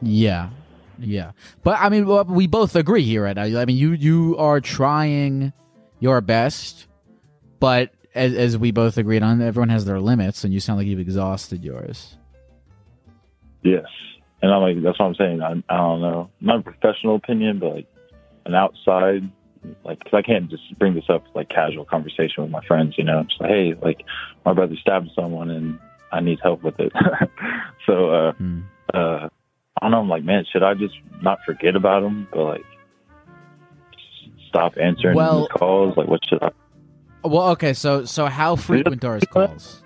Yeah, 0.00 0.50
yeah. 0.98 1.32
But 1.62 1.78
I 1.80 1.88
mean, 1.88 2.06
well, 2.06 2.24
we 2.24 2.46
both 2.46 2.76
agree 2.76 3.02
here 3.02 3.24
right 3.24 3.36
now. 3.36 3.42
I 3.42 3.64
mean, 3.64 3.76
you 3.76 3.92
you 3.92 4.36
are 4.38 4.60
trying 4.60 5.52
your 6.00 6.20
best, 6.20 6.86
but 7.60 7.92
as, 8.14 8.34
as 8.34 8.58
we 8.58 8.70
both 8.70 8.96
agreed 8.96 9.22
on, 9.22 9.42
everyone 9.42 9.68
has 9.68 9.84
their 9.84 10.00
limits, 10.00 10.44
and 10.44 10.54
you 10.54 10.60
sound 10.60 10.78
like 10.78 10.86
you've 10.86 11.00
exhausted 11.00 11.64
yours. 11.64 12.16
Yes. 13.66 13.84
And 14.42 14.52
I'm 14.52 14.60
like, 14.62 14.82
that's 14.82 14.98
what 14.98 15.06
I'm 15.06 15.14
saying. 15.14 15.40
I, 15.42 15.52
I 15.72 15.76
don't 15.76 16.00
know, 16.00 16.30
not 16.40 16.60
a 16.60 16.62
professional 16.62 17.16
opinion, 17.16 17.58
but 17.58 17.74
like 17.74 17.86
an 18.44 18.54
outside, 18.54 19.22
like, 19.84 19.98
cause 20.04 20.12
I 20.14 20.22
can't 20.22 20.48
just 20.50 20.62
bring 20.78 20.94
this 20.94 21.08
up 21.08 21.24
like 21.34 21.48
casual 21.48 21.84
conversation 21.84 22.42
with 22.44 22.50
my 22.52 22.64
friends. 22.66 22.94
You 22.98 23.04
know, 23.04 23.24
just 23.24 23.40
like, 23.40 23.50
hey, 23.50 23.74
like 23.82 24.02
my 24.44 24.52
brother 24.52 24.76
stabbed 24.80 25.10
someone 25.14 25.50
and 25.50 25.78
I 26.12 26.20
need 26.20 26.38
help 26.42 26.62
with 26.62 26.78
it. 26.78 26.92
so, 27.86 28.10
uh, 28.10 28.32
Hmm. 28.34 28.60
uh, 28.94 29.28
I 29.78 29.84
don't 29.84 29.90
know. 29.90 30.00
I'm 30.00 30.08
like, 30.08 30.22
man, 30.24 30.44
should 30.50 30.62
I 30.62 30.74
just 30.74 30.94
not 31.22 31.38
forget 31.44 31.74
about 31.76 32.02
him, 32.02 32.28
but 32.32 32.44
like 32.44 32.64
stop 34.48 34.74
answering 34.80 35.16
Well- 35.16 35.40
his 35.40 35.48
calls? 35.48 35.96
Like, 35.96 36.08
what 36.08 36.20
should 36.28 36.42
I? 36.42 36.50
Well, 37.24 37.48
okay. 37.50 37.72
So 37.72 38.04
so 38.04 38.26
how 38.26 38.54
frequent 38.54 39.04
are 39.04 39.16
his 39.16 39.24
calls? 39.24 39.82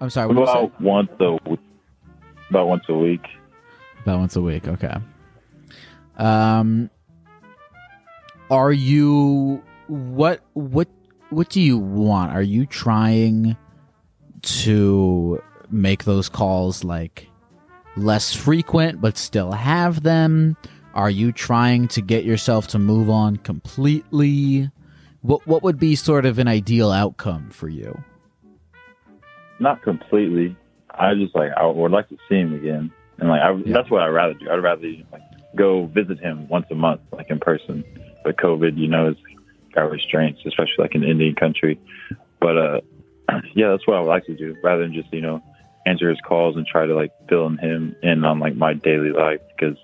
I'm 0.00 0.10
sorry. 0.10 0.26
What 0.26 0.34
did 0.34 0.40
you 0.40 0.46
say? 0.46 0.52
About 0.64 0.80
once 0.80 1.10
a 1.20 1.38
w- 1.44 1.58
about 2.54 2.68
once 2.68 2.84
a 2.88 2.94
week. 2.94 3.26
About 4.02 4.20
once 4.20 4.36
a 4.36 4.40
week. 4.40 4.68
Okay. 4.68 4.94
Um, 6.16 6.88
are 8.50 8.72
you 8.72 9.62
what 9.88 10.40
what 10.52 10.88
what 11.30 11.48
do 11.48 11.60
you 11.60 11.78
want? 11.78 12.32
Are 12.32 12.42
you 12.42 12.66
trying 12.66 13.56
to 14.42 15.42
make 15.70 16.04
those 16.04 16.28
calls 16.28 16.84
like 16.84 17.28
less 17.96 18.32
frequent 18.32 19.00
but 19.00 19.18
still 19.18 19.50
have 19.50 20.04
them? 20.04 20.56
Are 20.94 21.10
you 21.10 21.32
trying 21.32 21.88
to 21.88 22.00
get 22.00 22.24
yourself 22.24 22.68
to 22.68 22.78
move 22.78 23.10
on 23.10 23.36
completely? 23.38 24.70
What 25.22 25.44
what 25.48 25.64
would 25.64 25.80
be 25.80 25.96
sort 25.96 26.24
of 26.24 26.38
an 26.38 26.46
ideal 26.46 26.92
outcome 26.92 27.50
for 27.50 27.68
you? 27.68 27.98
not 29.60 29.82
completely. 29.82 30.56
I 30.98 31.14
just 31.14 31.34
like 31.34 31.52
I 31.56 31.66
would 31.66 31.92
like 31.92 32.08
to 32.08 32.18
see 32.28 32.36
him 32.36 32.54
again, 32.54 32.90
and 33.18 33.28
like 33.28 33.42
I, 33.42 33.52
Yeah. 33.52 33.72
that's 33.72 33.90
what 33.90 34.02
I'd 34.02 34.08
rather 34.08 34.34
do. 34.34 34.50
I'd 34.50 34.62
rather 34.62 34.88
like 35.12 35.22
go 35.56 35.86
visit 35.86 36.18
him 36.20 36.48
once 36.48 36.66
a 36.70 36.74
month, 36.74 37.00
like 37.12 37.30
in 37.30 37.38
person. 37.38 37.84
But 38.24 38.36
COVID, 38.36 38.76
you 38.76 38.88
know, 38.88 39.08
is 39.10 39.16
got 39.74 39.90
restraints, 39.90 40.40
especially 40.46 40.76
like 40.78 40.94
in 40.94 41.02
Indian 41.04 41.34
country. 41.34 41.78
But 42.40 42.56
uh, 42.56 42.80
yeah, 43.54 43.70
that's 43.70 43.86
what 43.86 43.96
I 43.96 44.00
would 44.00 44.08
like 44.08 44.26
to 44.26 44.34
do, 44.34 44.56
rather 44.62 44.82
than 44.82 44.94
just 44.94 45.12
you 45.12 45.20
know 45.20 45.42
answer 45.86 46.08
his 46.08 46.20
calls 46.20 46.56
and 46.56 46.66
try 46.66 46.86
to 46.86 46.94
like 46.94 47.12
fill 47.28 47.48
him 47.48 47.94
in 48.02 48.24
on 48.24 48.38
like 48.38 48.56
my 48.56 48.74
daily 48.74 49.10
life 49.10 49.40
because 49.56 49.76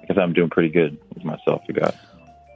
because 0.00 0.18
I'm 0.18 0.32
doing 0.32 0.50
pretty 0.50 0.68
good 0.68 0.98
with 1.14 1.24
myself. 1.24 1.62
I 1.68 1.72
got. 1.72 1.94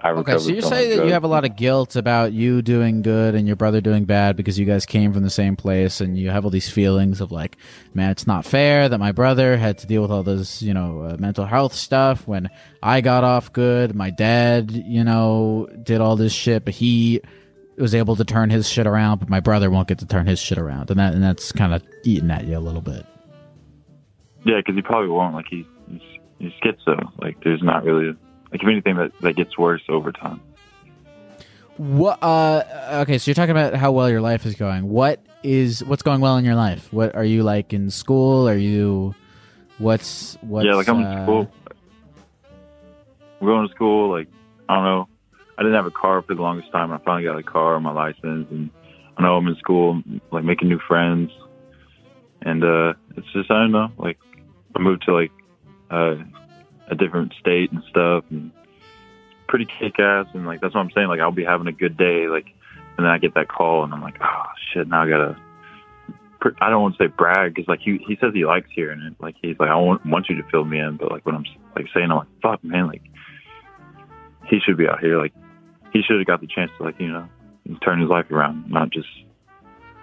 I 0.05 0.11
Okay, 0.11 0.37
so 0.37 0.51
you're 0.51 0.61
saying 0.61 0.99
that 0.99 1.07
you 1.07 1.13
have 1.13 1.25
a 1.25 1.29
lot 1.29 1.47
of 1.47 1.57
guilt 1.57 1.97
about 1.97 2.35
you 2.35 2.61
doing 2.61 3.01
good 3.01 3.35
and 3.35 3.47
your 3.47 3.57
brother 3.57 3.81
doing 3.81 4.05
bad 4.05 4.37
because 4.37 4.59
you 4.59 4.67
guys 4.67 4.85
came 4.85 5.15
from 5.15 5.23
the 5.23 5.31
same 5.31 5.57
place 5.57 6.03
and 6.03 6.19
you 6.19 6.29
have 6.29 6.45
all 6.45 6.51
these 6.51 6.69
feelings 6.69 7.23
of 7.23 7.33
like, 7.33 7.57
man, 7.95 8.11
it's 8.11 8.27
not 8.27 8.45
fair 8.45 8.87
that 8.91 8.99
my 8.99 9.13
brother 9.13 9.57
had 9.57 9.79
to 9.79 9.87
deal 9.87 10.03
with 10.03 10.11
all 10.11 10.23
this, 10.23 10.61
you 10.61 10.75
know, 10.75 11.01
uh, 11.01 11.17
mental 11.19 11.47
health 11.47 11.73
stuff 11.73 12.29
when 12.29 12.51
I 12.83 13.01
got 13.01 13.25
off 13.25 13.51
good. 13.55 13.95
My 13.95 14.11
dad, 14.11 14.73
you 14.73 15.05
know, 15.05 15.69
did 15.83 16.03
all 16.03 16.17
this 16.17 16.35
shit, 16.35 16.67
but 16.67 16.75
he 16.75 17.23
was 17.79 17.95
able 17.95 18.15
to 18.17 18.25
turn 18.27 18.51
his 18.51 18.69
shit 18.69 18.87
around, 18.87 19.21
but 19.21 19.31
my 19.31 19.41
brother 19.41 19.71
won't 19.71 19.89
get 19.89 20.01
to 20.01 20.07
turn 20.07 20.27
his 20.27 20.39
shit 20.39 20.59
around, 20.59 20.91
and 20.91 21.01
that 21.01 21.15
and 21.15 21.23
that's 21.23 21.51
kind 21.51 21.73
of 21.73 21.83
eating 22.05 22.31
at 22.31 22.45
you 22.45 22.59
a 22.59 22.61
little 22.61 22.83
bit. 22.83 23.07
Yeah, 24.45 24.59
because 24.59 24.75
he 24.75 24.83
probably 24.83 25.09
won't. 25.09 25.35
Like 25.35 25.47
he's 25.49 25.65
he's, 25.89 26.03
he's 26.39 26.53
schizo. 26.63 27.11
Like 27.23 27.43
there's 27.43 27.63
not 27.63 27.85
really 27.85 28.15
like 28.55 28.63
if 28.63 28.69
anything 28.69 28.97
that 28.97 29.13
that 29.21 29.35
gets 29.35 29.59
worse 29.59 29.83
over 29.89 30.13
time. 30.13 30.41
What? 31.77 32.23
Uh, 32.23 32.63
okay, 33.03 33.19
so 33.19 33.29
you're 33.29 33.35
talking 33.35 33.51
about 33.51 33.75
how 33.75 33.91
well 33.91 34.09
your 34.09 34.21
life 34.21 34.47
is 34.47 34.55
going. 34.55 34.89
What 34.89 35.21
is 35.43 35.85
what's 35.85 36.03
going 36.03 36.21
well 36.21 36.37
in 36.37 36.45
your 36.45 36.55
life? 36.55 36.93
What 36.93 37.17
are 37.17 37.25
you 37.25 37.43
like 37.43 37.73
in 37.73 37.91
school? 37.91 38.49
Are 38.49 38.57
you? 38.57 39.13
What's 39.79 40.39
what's? 40.41 40.67
yeah, 40.67 40.75
like 40.75 40.89
I'm 40.89 41.05
uh, 41.05 41.11
in 41.11 41.23
school. 41.25 41.53
We're 43.41 43.49
going 43.49 43.67
to 43.67 43.75
school. 43.75 44.13
Like 44.13 44.29
I 44.69 44.77
don't 44.77 44.85
know. 44.85 45.09
I 45.59 45.63
didn't 45.63 45.75
have 45.75 45.87
a 45.87 45.91
car 45.91 46.23
for 46.23 46.35
the 46.35 46.41
longest 46.41 46.71
time. 46.71 46.93
I 46.93 46.99
finally 46.99 47.25
got 47.25 47.37
a 47.37 47.43
car, 47.43 47.79
my 47.81 47.93
license, 47.93 48.47
and 48.51 48.71
I 49.17 49.23
know 49.23 49.37
I'm 49.37 49.49
in 49.49 49.57
school, 49.57 50.01
like 50.31 50.45
making 50.45 50.69
new 50.69 50.79
friends. 50.87 51.33
And 52.43 52.63
uh 52.63 52.95
it's 53.17 53.27
just 53.33 53.51
I 53.51 53.55
don't 53.55 53.73
know. 53.73 53.91
Like 53.99 54.19
I 54.77 54.79
moved 54.79 55.03
to 55.07 55.15
like 55.15 55.33
uh, 55.91 56.17
a 56.89 56.95
different 56.95 57.33
state 57.41 57.73
and 57.73 57.83
stuff, 57.89 58.25
and 58.31 58.51
pretty 59.49 59.67
kick 59.67 59.99
ass. 59.99 60.27
And 60.35 60.47
like 60.47 60.61
that's 60.61 60.75
what 60.75 60.81
I'm 60.81 60.91
saying. 60.95 61.09
Like 61.09 61.21
I'll 61.21 61.33
be 61.33 61.45
having 61.45 61.67
a 61.67 61.73
good 61.73 61.97
day, 61.97 62.29
like, 62.29 62.47
and 62.97 63.05
then 63.05 63.13
I 63.13 63.19
get 63.19 63.35
that 63.35 63.49
call, 63.49 63.85
and 63.85 63.93
I'm 63.93 64.03
like, 64.03 64.17
oh 64.21 64.45
shit, 64.73 64.89
now 64.89 65.03
I 65.03 65.09
gotta. 65.09 65.37
I 66.61 66.69
don't 66.69 66.83
want 66.83 66.99
to 66.99 67.05
say 67.05 67.07
brag 67.07 67.55
because 67.55 67.69
like 67.69 67.81
he 67.81 67.97
he 68.07 68.19
says 68.21 68.33
he 68.35 68.45
likes 68.45 68.69
hearing 68.75 69.01
it. 69.01 69.15
Like 69.19 69.35
he's 69.41 69.57
like 69.59 69.71
I 69.71 69.77
want 69.77 70.05
want 70.05 70.29
you 70.29 70.37
to 70.37 70.49
fill 70.51 70.65
me 70.67 70.79
in, 70.79 70.99
but 70.99 71.11
like 71.11 71.25
when 71.25 71.35
I'm 71.35 71.45
like 71.75 71.87
saying 71.95 72.11
I'm 72.11 72.19
like 72.19 72.29
fuck 72.43 72.63
man, 72.63 72.87
like 72.87 73.01
he 74.47 74.59
should 74.61 74.77
be 74.77 74.87
out 74.87 75.01
here. 75.01 75.19
Like 75.19 75.33
he 75.95 76.03
should 76.03 76.19
have 76.19 76.27
got 76.27 76.43
the 76.43 76.47
chance 76.47 76.71
to 76.77 76.85
like 76.85 77.01
you 77.01 77.09
know 77.09 77.27
turn 77.83 77.99
his 77.99 78.11
life 78.11 78.31
around, 78.31 78.71
not 78.71 78.91
just. 78.91 79.09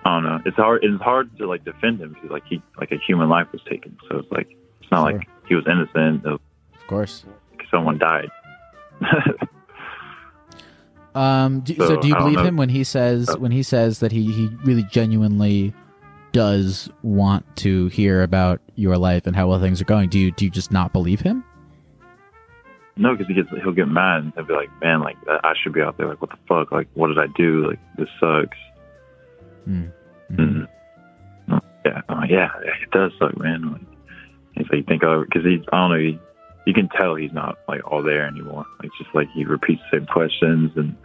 I 0.03 0.15
don't 0.15 0.23
know. 0.23 0.39
It's 0.43 0.57
hard. 0.57 0.83
It's 0.83 0.99
hard 1.03 1.37
to 1.37 1.45
like 1.47 1.63
defend 1.63 2.01
him 2.01 2.13
because 2.13 2.31
like 2.31 2.43
he 2.49 2.59
like 2.79 2.91
a 2.91 2.97
human 2.97 3.29
life 3.29 3.45
was 3.51 3.61
taken. 3.69 3.95
So 4.09 4.17
it's 4.17 4.31
like 4.31 4.47
it's 4.81 4.89
not 4.89 5.07
Sure. 5.07 5.19
like 5.19 5.27
he 5.47 5.53
was 5.53 5.65
innocent 5.67 6.25
of 6.25 6.33
Of 6.33 6.39
course. 6.91 7.25
someone 7.71 7.97
died. 7.97 8.29
Um. 11.13 11.59
Do, 11.59 11.75
so, 11.75 11.87
So, 11.87 11.95
do 11.99 12.07
you 12.07 12.15
believe 12.15 12.35
know. 12.37 12.43
him 12.43 12.55
when 12.55 12.69
he 12.69 12.85
says 12.85 13.29
Uh, 13.29 13.35
when 13.37 13.51
he 13.51 13.63
says 13.63 13.99
that 13.99 14.13
he 14.13 14.31
he 14.31 14.47
really 14.63 14.83
genuinely 14.83 15.73
does 16.31 16.89
want 17.03 17.43
to 17.57 17.87
hear 17.87 18.23
about 18.23 18.61
your 18.75 18.97
life 18.97 19.27
and 19.27 19.35
how 19.35 19.49
well 19.49 19.59
things 19.59 19.81
are 19.81 19.85
going? 19.85 20.07
Do 20.09 20.17
you 20.17 20.31
do 20.31 20.45
you 20.45 20.51
just 20.51 20.71
not 20.71 20.93
believe 20.93 21.19
him? 21.19 21.43
no, 22.95 23.11
because 23.13 23.27
he 23.27 23.33
gets 23.33 23.49
he'll 23.61 23.73
get 23.73 23.89
mad 23.89 24.23
and 24.23 24.33
he'll 24.35 24.45
be 24.45 24.53
like, 24.53 24.69
"Man, 24.81 25.01
like 25.01 25.17
I 25.27 25.53
should 25.61 25.73
be 25.73 25.81
out 25.81 25.97
there. 25.97 26.07
Like 26.07 26.21
what 26.21 26.29
the 26.29 26.37
fuck? 26.47 26.71
Like 26.71 26.87
what 26.93 27.07
did 27.09 27.19
I 27.19 27.27
do? 27.35 27.67
Like 27.67 27.79
this 27.97 28.07
sucks." 28.17 28.57
Mm. 29.67 29.91
Mm. 30.31 30.67
Yeah, 31.85 32.01
I'm 32.07 32.19
like, 32.19 32.29
yeah, 32.29 32.51
it 32.83 32.91
does 32.91 33.11
suck, 33.19 33.37
man. 33.37 33.73
Like, 33.73 33.81
he's 34.53 34.67
like, 34.69 34.77
you 34.77 34.83
think 34.87 35.01
because 35.01 35.43
he, 35.43 35.61
I 35.73 35.77
don't 35.77 35.91
know, 35.91 35.97
he, 35.97 36.19
you 36.65 36.73
can 36.73 36.89
tell 36.89 37.15
he's 37.15 37.33
not 37.33 37.57
like 37.67 37.81
all 37.89 38.03
there 38.03 38.25
anymore. 38.25 38.65
It's 38.83 38.97
just 38.97 39.13
like 39.13 39.29
he 39.31 39.45
repeats 39.45 39.81
the 39.91 39.99
same 39.99 40.07
questions, 40.07 40.71
and 40.75 40.95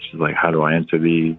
she's 0.00 0.20
like, 0.20 0.34
how 0.34 0.50
do 0.50 0.62
I 0.62 0.74
answer 0.74 0.98
these? 0.98 1.36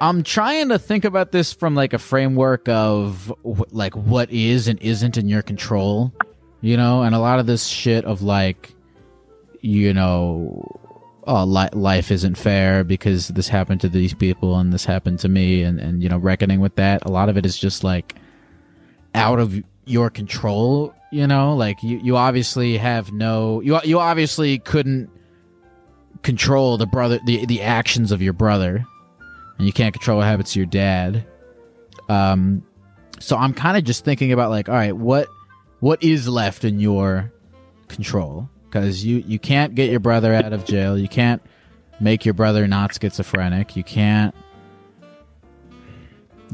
I'm 0.00 0.22
trying 0.22 0.70
to 0.70 0.78
think 0.78 1.04
about 1.04 1.30
this 1.30 1.52
from 1.52 1.74
like 1.74 1.92
a 1.92 1.98
framework 1.98 2.68
of 2.68 3.32
like 3.44 3.94
what 3.94 4.30
is 4.30 4.66
and 4.66 4.80
isn't 4.80 5.18
in 5.18 5.28
your 5.28 5.42
control, 5.42 6.12
you 6.62 6.76
know, 6.76 7.02
and 7.02 7.14
a 7.14 7.18
lot 7.18 7.38
of 7.38 7.46
this 7.46 7.66
shit 7.66 8.06
of 8.06 8.22
like, 8.22 8.74
you 9.60 9.92
know, 9.92 10.80
oh 11.26 11.44
li- 11.44 11.68
life 11.72 12.10
isn't 12.10 12.36
fair 12.36 12.82
because 12.82 13.28
this 13.28 13.48
happened 13.48 13.80
to 13.82 13.88
these 13.88 14.14
people 14.14 14.58
and 14.58 14.72
this 14.72 14.86
happened 14.86 15.18
to 15.18 15.28
me 15.28 15.62
and 15.62 15.78
and 15.78 16.02
you 16.02 16.08
know 16.08 16.18
reckoning 16.18 16.60
with 16.60 16.74
that 16.76 17.04
a 17.04 17.10
lot 17.10 17.28
of 17.28 17.36
it 17.36 17.44
is 17.44 17.58
just 17.58 17.84
like 17.84 18.14
out 19.14 19.38
of 19.38 19.62
your 19.84 20.10
control 20.10 20.94
you 21.10 21.26
know 21.26 21.54
like 21.54 21.82
you 21.82 21.98
you 21.98 22.16
obviously 22.16 22.76
have 22.76 23.12
no 23.12 23.60
you 23.60 23.78
you 23.84 23.98
obviously 23.98 24.58
couldn't 24.58 25.10
control 26.22 26.76
the 26.76 26.86
brother 26.86 27.18
the 27.26 27.46
the 27.46 27.62
actions 27.62 28.12
of 28.12 28.20
your 28.22 28.32
brother 28.32 28.84
and 29.58 29.66
you 29.66 29.72
can't 29.72 29.94
control 29.94 30.18
what 30.18 30.26
happens 30.26 30.52
to 30.52 30.58
your 30.58 30.66
dad 30.66 31.24
um 32.08 32.62
so 33.18 33.36
i'm 33.36 33.54
kind 33.54 33.76
of 33.76 33.84
just 33.84 34.04
thinking 34.04 34.32
about 34.32 34.50
like 34.50 34.68
all 34.68 34.74
right 34.74 34.96
what 34.96 35.28
what 35.80 36.02
is 36.02 36.28
left 36.28 36.64
in 36.64 36.78
your 36.78 37.32
control 37.88 38.48
because 38.70 39.04
you 39.04 39.24
you 39.26 39.38
can't 39.38 39.74
get 39.74 39.90
your 39.90 40.00
brother 40.00 40.32
out 40.32 40.52
of 40.52 40.64
jail. 40.64 40.96
You 40.96 41.08
can't 41.08 41.42
make 41.98 42.24
your 42.24 42.34
brother 42.34 42.66
not 42.68 42.94
schizophrenic. 42.94 43.76
You 43.76 43.82
can't. 43.82 44.34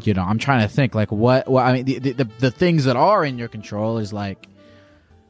You 0.03 0.15
know, 0.15 0.23
I'm 0.23 0.39
trying 0.39 0.67
to 0.67 0.73
think 0.73 0.95
like 0.95 1.11
what. 1.11 1.49
Well, 1.49 1.65
I 1.65 1.73
mean, 1.73 1.85
the, 1.85 1.99
the 1.99 2.29
the 2.39 2.51
things 2.51 2.85
that 2.85 2.97
are 2.97 3.25
in 3.25 3.39
your 3.39 3.49
control 3.49 3.99
is 3.99 4.13
like, 4.13 4.47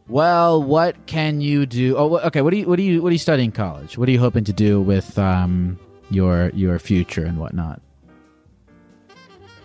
well, 0.08 0.62
what 0.62 1.06
can 1.06 1.40
you 1.40 1.66
do? 1.66 1.96
Oh, 1.96 2.18
okay. 2.18 2.42
What 2.42 2.50
do 2.50 2.56
you 2.56 2.66
what 2.66 2.76
do 2.76 2.82
you 2.82 3.02
what 3.02 3.10
are 3.10 3.12
you 3.12 3.18
studying 3.18 3.50
in 3.50 3.52
college? 3.52 3.96
What 3.96 4.08
are 4.08 4.12
you 4.12 4.18
hoping 4.18 4.44
to 4.44 4.52
do 4.52 4.80
with 4.80 5.18
um 5.18 5.78
your 6.10 6.50
your 6.54 6.78
future 6.78 7.24
and 7.24 7.38
whatnot? 7.38 7.80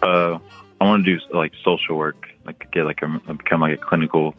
Uh, 0.02 0.40
I 0.80 0.86
want 0.86 1.06
to 1.06 1.18
do 1.18 1.22
like 1.34 1.54
social 1.64 1.96
work, 1.96 2.28
like 2.46 2.72
get 2.72 2.86
like 2.86 3.02
a 3.02 3.34
become 3.34 3.62
like 3.62 3.80
a 3.80 3.84
clinical, 3.84 4.36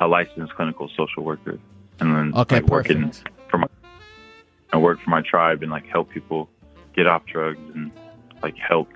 a 0.00 0.06
licensed 0.06 0.54
clinical 0.54 0.90
social 0.96 1.22
worker 1.22 1.58
and 2.02 2.16
then 2.16 2.40
okay, 2.40 2.56
like, 2.56 2.66
working 2.66 3.12
for 3.48 3.58
my 3.58 3.68
I 4.72 4.78
work 4.78 5.00
for 5.00 5.10
my 5.10 5.22
tribe 5.22 5.62
and 5.62 5.70
like 5.70 5.86
help 5.86 6.10
people 6.10 6.48
get 6.94 7.06
off 7.06 7.24
drugs 7.26 7.60
and 7.74 7.92
like 8.42 8.56
help 8.56 8.88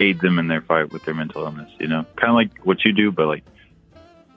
aid 0.00 0.20
them 0.20 0.38
in 0.38 0.48
their 0.48 0.60
fight 0.62 0.92
with 0.92 1.04
their 1.04 1.14
mental 1.14 1.44
illness. 1.44 1.70
You 1.78 1.88
know, 1.88 2.04
kind 2.16 2.30
of 2.30 2.34
like 2.34 2.64
what 2.64 2.84
you 2.84 2.92
do, 2.92 3.12
but 3.12 3.26
like 3.26 3.44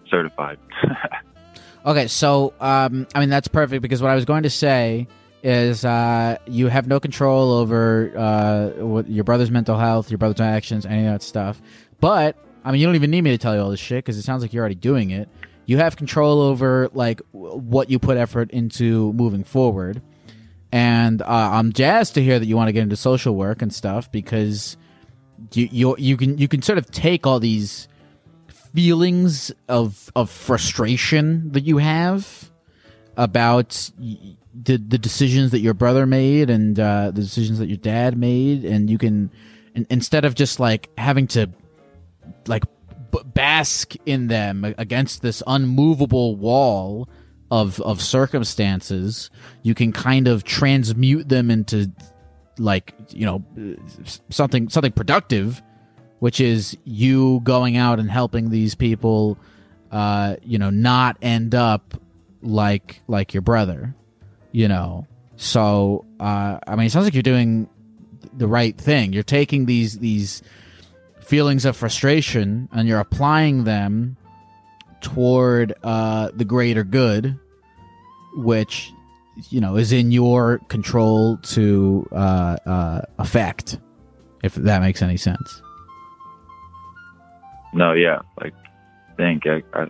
certified. 0.09 0.59
okay, 1.85 2.07
so 2.07 2.53
um, 2.59 3.07
I 3.13 3.19
mean 3.19 3.29
that's 3.29 3.47
perfect 3.47 3.81
because 3.81 4.01
what 4.01 4.11
I 4.11 4.15
was 4.15 4.25
going 4.25 4.43
to 4.43 4.49
say 4.49 5.07
is 5.43 5.85
uh, 5.85 6.37
you 6.47 6.67
have 6.67 6.87
no 6.87 6.99
control 6.99 7.53
over 7.53 8.11
uh, 8.17 9.03
your 9.07 9.23
brother's 9.23 9.51
mental 9.51 9.77
health, 9.77 10.09
your 10.09 10.17
brother's 10.17 10.41
actions, 10.41 10.85
any 10.85 11.05
of 11.05 11.13
that 11.13 11.23
stuff. 11.23 11.61
But 11.99 12.35
I 12.63 12.71
mean, 12.71 12.81
you 12.81 12.87
don't 12.87 12.95
even 12.95 13.11
need 13.11 13.21
me 13.21 13.31
to 13.31 13.37
tell 13.37 13.55
you 13.55 13.61
all 13.61 13.69
this 13.69 13.79
shit 13.79 14.03
because 14.03 14.17
it 14.17 14.23
sounds 14.23 14.41
like 14.41 14.53
you're 14.53 14.61
already 14.61 14.75
doing 14.75 15.11
it 15.11 15.29
you 15.65 15.77
have 15.77 15.95
control 15.95 16.41
over 16.41 16.89
like 16.93 17.21
what 17.31 17.89
you 17.89 17.99
put 17.99 18.17
effort 18.17 18.51
into 18.51 19.11
moving 19.13 19.43
forward 19.43 20.01
and 20.71 21.21
uh, 21.21 21.25
i'm 21.53 21.73
jazzed 21.73 22.15
to 22.15 22.23
hear 22.23 22.39
that 22.39 22.45
you 22.45 22.55
want 22.55 22.67
to 22.67 22.73
get 22.73 22.83
into 22.83 22.95
social 22.95 23.35
work 23.35 23.61
and 23.61 23.73
stuff 23.73 24.11
because 24.11 24.77
you 25.53 25.69
you, 25.71 25.95
you 25.97 26.17
can 26.17 26.37
you 26.37 26.47
can 26.47 26.61
sort 26.61 26.77
of 26.77 26.89
take 26.91 27.25
all 27.25 27.39
these 27.39 27.87
feelings 28.73 29.51
of 29.69 30.11
of 30.15 30.29
frustration 30.29 31.51
that 31.51 31.61
you 31.61 31.77
have 31.77 32.51
about 33.17 33.91
the 33.97 34.77
the 34.77 34.97
decisions 34.97 35.51
that 35.51 35.59
your 35.59 35.73
brother 35.73 36.05
made 36.05 36.49
and 36.49 36.79
uh, 36.79 37.11
the 37.11 37.21
decisions 37.21 37.59
that 37.59 37.67
your 37.67 37.77
dad 37.77 38.17
made. 38.17 38.65
And 38.65 38.89
you 38.89 38.97
can 38.97 39.31
instead 39.89 40.25
of 40.25 40.35
just 40.35 40.59
like 40.59 40.89
having 40.97 41.27
to 41.27 41.49
like 42.47 42.63
bask 43.33 43.93
in 44.05 44.27
them 44.27 44.73
against 44.77 45.21
this 45.21 45.41
unmovable 45.47 46.35
wall 46.35 47.09
of 47.51 47.79
of 47.81 48.01
circumstances 48.01 49.29
you 49.63 49.73
can 49.73 49.91
kind 49.93 50.27
of 50.27 50.43
transmute 50.43 51.29
them 51.29 51.51
into 51.51 51.91
like 52.57 52.93
you 53.09 53.25
know 53.25 53.43
something 54.29 54.69
something 54.69 54.91
productive 54.91 55.61
which 56.19 56.39
is 56.39 56.77
you 56.85 57.41
going 57.43 57.75
out 57.75 57.99
and 57.99 58.09
helping 58.09 58.49
these 58.49 58.75
people 58.75 59.37
uh 59.91 60.35
you 60.43 60.57
know 60.57 60.69
not 60.69 61.17
end 61.21 61.53
up 61.53 61.95
like 62.41 63.01
like 63.07 63.33
your 63.33 63.41
brother 63.41 63.93
you 64.51 64.69
know? 64.69 65.05
So 65.35 66.05
uh 66.19 66.59
i 66.65 66.75
mean 66.75 66.85
it 66.85 66.91
sounds 66.91 67.05
like 67.05 67.13
you're 67.13 67.23
doing 67.23 67.69
the 68.37 68.47
right 68.47 68.77
thing. 68.77 69.13
You're 69.13 69.23
taking 69.23 69.65
these 69.65 69.99
these 69.99 70.41
feelings 71.19 71.65
of 71.65 71.75
frustration 71.75 72.69
and 72.71 72.87
you're 72.87 72.99
applying 72.99 73.63
them 73.63 74.17
toward 75.01 75.73
uh, 75.83 76.31
the 76.33 76.45
greater 76.45 76.83
good, 76.83 77.39
which 78.35 78.91
you 79.49 79.61
know 79.61 79.75
is 79.75 79.91
in 79.91 80.11
your 80.11 80.59
control 80.69 81.37
to 81.37 82.07
uh, 82.11 82.57
uh, 82.65 83.01
affect. 83.17 83.79
If 84.43 84.55
that 84.55 84.81
makes 84.81 85.01
any 85.01 85.17
sense. 85.17 85.61
No, 87.73 87.93
yeah, 87.93 88.19
like, 88.39 88.53
think 89.17 89.47
I, 89.47 89.63
I, 89.73 89.87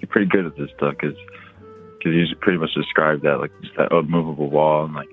you're 0.00 0.08
pretty 0.08 0.26
good 0.26 0.46
at 0.46 0.56
this 0.56 0.70
stuff 0.76 0.94
because 1.00 1.16
because 1.98 2.12
you 2.14 2.36
pretty 2.40 2.58
much 2.58 2.74
described 2.74 3.22
that 3.22 3.38
like 3.38 3.52
just 3.62 3.76
that 3.76 3.92
unmovable 3.92 4.50
wall 4.50 4.84
and 4.84 4.94
like 4.94 5.08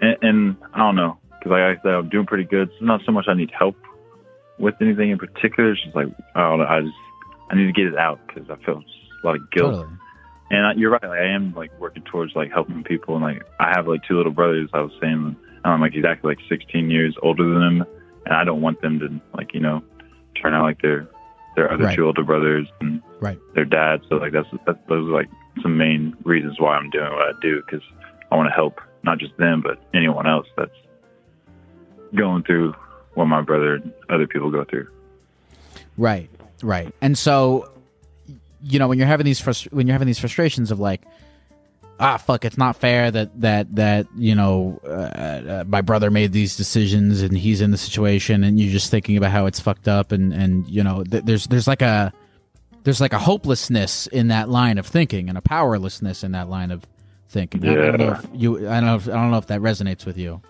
and, 0.00 0.16
and 0.22 0.56
I 0.72 0.78
don't 0.78 0.96
know 0.96 1.18
because 1.38 1.50
like 1.50 1.62
I 1.62 1.82
said 1.82 1.94
I'm 1.94 2.08
doing 2.08 2.26
pretty 2.26 2.44
good. 2.44 2.68
It's 2.68 2.82
not 2.82 3.00
so 3.04 3.12
much 3.12 3.26
I 3.28 3.34
need 3.34 3.50
help 3.56 3.76
with 4.58 4.74
anything 4.80 5.10
in 5.10 5.18
particular. 5.18 5.72
It's 5.72 5.82
just 5.82 5.96
like 5.96 6.08
I 6.34 6.48
don't 6.48 6.58
know. 6.58 6.66
I 6.66 6.80
just 6.80 6.94
I 7.50 7.56
need 7.56 7.66
to 7.66 7.72
get 7.72 7.86
it 7.86 7.98
out 7.98 8.20
because 8.26 8.48
I 8.50 8.56
feel 8.64 8.82
a 9.24 9.26
lot 9.26 9.36
of 9.36 9.50
guilt. 9.50 9.74
Totally. 9.74 9.98
And 10.50 10.66
I, 10.66 10.72
you're 10.74 10.90
right. 10.90 11.02
Like, 11.02 11.18
I 11.20 11.26
am 11.26 11.52
like 11.54 11.70
working 11.78 12.02
towards 12.04 12.34
like 12.34 12.50
helping 12.50 12.82
people, 12.82 13.14
and 13.16 13.24
like 13.24 13.42
I 13.60 13.70
have 13.76 13.86
like 13.86 14.02
two 14.04 14.16
little 14.16 14.32
brothers. 14.32 14.70
I 14.72 14.80
was 14.80 14.92
saying, 15.00 15.36
I'm 15.64 15.80
like 15.80 15.94
exactly 15.94 16.30
like 16.34 16.38
16 16.48 16.90
years 16.90 17.14
older 17.22 17.44
than 17.44 17.60
them, 17.60 17.86
and 18.26 18.34
I 18.34 18.44
don't 18.44 18.62
want 18.62 18.80
them 18.80 18.98
to 19.00 19.20
like 19.36 19.52
you 19.52 19.60
know 19.60 19.82
turn 20.40 20.54
out 20.54 20.62
like 20.62 20.80
their 20.82 21.06
their 21.56 21.70
other 21.72 21.84
Right. 21.84 21.96
two 21.96 22.06
older 22.06 22.22
brothers 22.22 22.68
and 22.80 23.02
Right. 23.20 23.38
their 23.54 23.64
dad. 23.64 24.00
So 24.08 24.16
like 24.16 24.32
that's, 24.32 24.48
that's 24.66 24.78
those 24.88 25.08
are 25.08 25.12
like 25.12 25.28
some 25.62 25.76
main 25.76 26.16
reasons 26.24 26.58
why 26.60 26.76
I'm 26.76 26.88
doing 26.90 27.10
what 27.12 27.22
I 27.22 27.32
do 27.42 27.60
because 27.62 27.82
I 28.30 28.36
want 28.36 28.48
to 28.48 28.54
help 28.54 28.80
not 29.02 29.18
just 29.18 29.36
them 29.38 29.60
but 29.60 29.78
anyone 29.92 30.26
else 30.28 30.46
that's 30.56 30.70
going 32.14 32.42
through 32.44 32.74
what 33.14 33.26
my 33.26 33.40
brother 33.42 33.74
and 33.74 33.92
other 34.08 34.26
people 34.26 34.50
go 34.50 34.64
through. 34.64 34.86
Right, 35.96 36.30
right. 36.62 36.94
And 37.00 37.18
so, 37.18 37.70
you 38.62 38.78
know, 38.78 38.88
when 38.88 38.98
you're 38.98 39.06
having 39.06 39.24
these 39.24 39.40
frust- 39.40 39.72
when 39.72 39.86
you're 39.86 39.94
having 39.94 40.06
these 40.06 40.18
frustrations 40.18 40.70
of 40.70 40.80
like, 40.80 41.02
ah, 42.00 42.16
fuck, 42.16 42.44
it's 42.44 42.58
not 42.58 42.76
fair 42.76 43.10
that 43.10 43.40
that 43.40 43.74
that 43.76 44.06
you 44.16 44.34
know, 44.34 44.80
uh, 44.84 44.88
uh, 44.90 45.64
my 45.66 45.80
brother 45.80 46.10
made 46.10 46.32
these 46.32 46.56
decisions 46.56 47.22
and 47.22 47.36
he's 47.36 47.60
in 47.60 47.70
the 47.70 47.76
situation, 47.78 48.44
and 48.44 48.58
you're 48.58 48.72
just 48.72 48.90
thinking 48.90 49.16
about 49.16 49.30
how 49.30 49.46
it's 49.46 49.60
fucked 49.60 49.88
up, 49.88 50.12
and 50.12 50.32
and 50.32 50.66
you 50.68 50.82
know, 50.82 51.04
th- 51.04 51.24
there's 51.24 51.46
there's 51.46 51.66
like 51.68 51.82
a 51.82 52.12
there's 52.84 53.00
like 53.00 53.12
a 53.12 53.18
hopelessness 53.18 54.06
in 54.06 54.28
that 54.28 54.48
line 54.48 54.78
of 54.78 54.86
thinking 54.86 55.28
and 55.28 55.36
a 55.36 55.42
powerlessness 55.42 56.22
in 56.24 56.32
that 56.32 56.48
line 56.48 56.70
of 56.70 56.86
thinking. 57.28 57.66
I 57.68 57.74
don't 57.74 57.98
know 57.98 58.04
Yeah. 58.06 58.18
if 58.20 58.26
you, 58.32 58.68
I 58.70 58.80
don't 58.80 58.86
know, 58.86 58.94
if, 58.96 59.08
I 59.08 59.12
don't 59.12 59.30
know 59.30 59.36
if 59.38 59.48
that 59.48 59.60
resonates 59.60 60.06
with 60.06 60.16
you. 60.16 60.40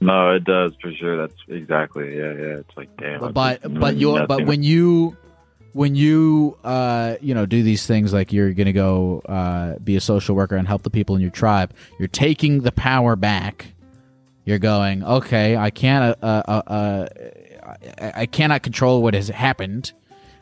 No, 0.00 0.30
it 0.30 0.44
does 0.44 0.72
for 0.80 0.90
sure. 0.92 1.16
That's 1.18 1.34
exactly 1.48 2.16
yeah, 2.16 2.32
yeah. 2.32 2.58
It's 2.58 2.76
like 2.76 2.88
damn. 2.96 3.32
But 3.32 3.60
but 3.78 3.96
you 3.96 4.24
but 4.26 4.46
when 4.46 4.62
you 4.62 5.16
when 5.72 5.94
you 5.94 6.56
uh 6.64 7.16
you 7.20 7.34
know 7.34 7.46
do 7.46 7.62
these 7.62 7.86
things 7.86 8.12
like 8.12 8.32
you're 8.32 8.52
gonna 8.52 8.72
go 8.72 9.20
uh 9.26 9.78
be 9.78 9.96
a 9.96 10.00
social 10.00 10.34
worker 10.34 10.56
and 10.56 10.68
help 10.68 10.82
the 10.82 10.90
people 10.90 11.16
in 11.16 11.22
your 11.22 11.30
tribe 11.30 11.72
you're 11.98 12.08
taking 12.08 12.60
the 12.60 12.72
power 12.72 13.16
back. 13.16 13.68
You're 14.44 14.58
going 14.58 15.04
okay 15.04 15.56
i 15.56 15.70
can't 15.70 16.18
uh, 16.22 16.42
uh, 16.48 16.62
uh 16.66 17.08
I, 18.00 18.12
I 18.22 18.26
cannot 18.26 18.62
control 18.62 19.00
what 19.00 19.14
has 19.14 19.28
happened 19.28 19.92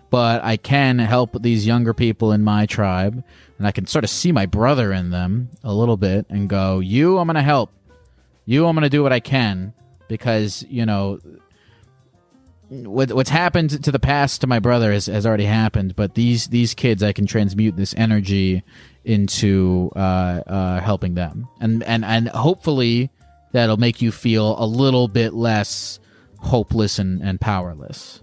but 0.08 0.42
i 0.42 0.56
can 0.56 0.98
help 0.98 1.42
these 1.42 1.66
younger 1.66 1.92
people 1.92 2.32
in 2.32 2.42
my 2.42 2.64
tribe 2.64 3.22
and 3.58 3.66
i 3.66 3.72
can 3.72 3.86
sort 3.86 4.04
of 4.04 4.10
see 4.10 4.32
my 4.32 4.46
brother 4.46 4.90
in 4.90 5.10
them 5.10 5.50
a 5.62 5.74
little 5.74 5.98
bit 5.98 6.24
and 6.30 6.48
go 6.48 6.80
you 6.80 7.18
i'm 7.18 7.26
gonna 7.26 7.42
help. 7.42 7.70
You 8.46 8.66
i'm 8.66 8.74
gonna 8.74 8.88
do 8.88 9.02
what 9.02 9.12
i 9.12 9.20
can 9.20 9.74
because 10.08 10.64
you 10.70 10.86
know 10.86 11.20
what, 12.70 13.12
what's 13.12 13.30
happened 13.30 13.83
to 13.83 13.90
the 13.90 13.98
past 13.98 14.40
to 14.40 14.46
my 14.46 14.59
brother 14.59 14.92
has, 14.92 15.06
has 15.06 15.26
already 15.26 15.44
happened 15.44 15.96
but 15.96 16.14
these 16.14 16.48
these 16.48 16.72
kids 16.74 17.02
i 17.02 17.12
can 17.12 17.26
transmute 17.26 17.76
this 17.76 17.94
energy 17.96 18.62
into 19.04 19.90
uh, 19.96 19.98
uh, 20.46 20.80
helping 20.80 21.14
them 21.14 21.48
and 21.61 21.83
and 21.85 22.04
and 22.04 22.28
hopefully 22.28 23.11
that'll 23.52 23.76
make 23.76 24.00
you 24.00 24.12
feel 24.12 24.54
a 24.62 24.66
little 24.66 25.09
bit 25.09 25.33
less 25.35 25.98
hopeless 26.38 26.98
and, 26.98 27.20
and 27.22 27.40
powerless 27.40 28.22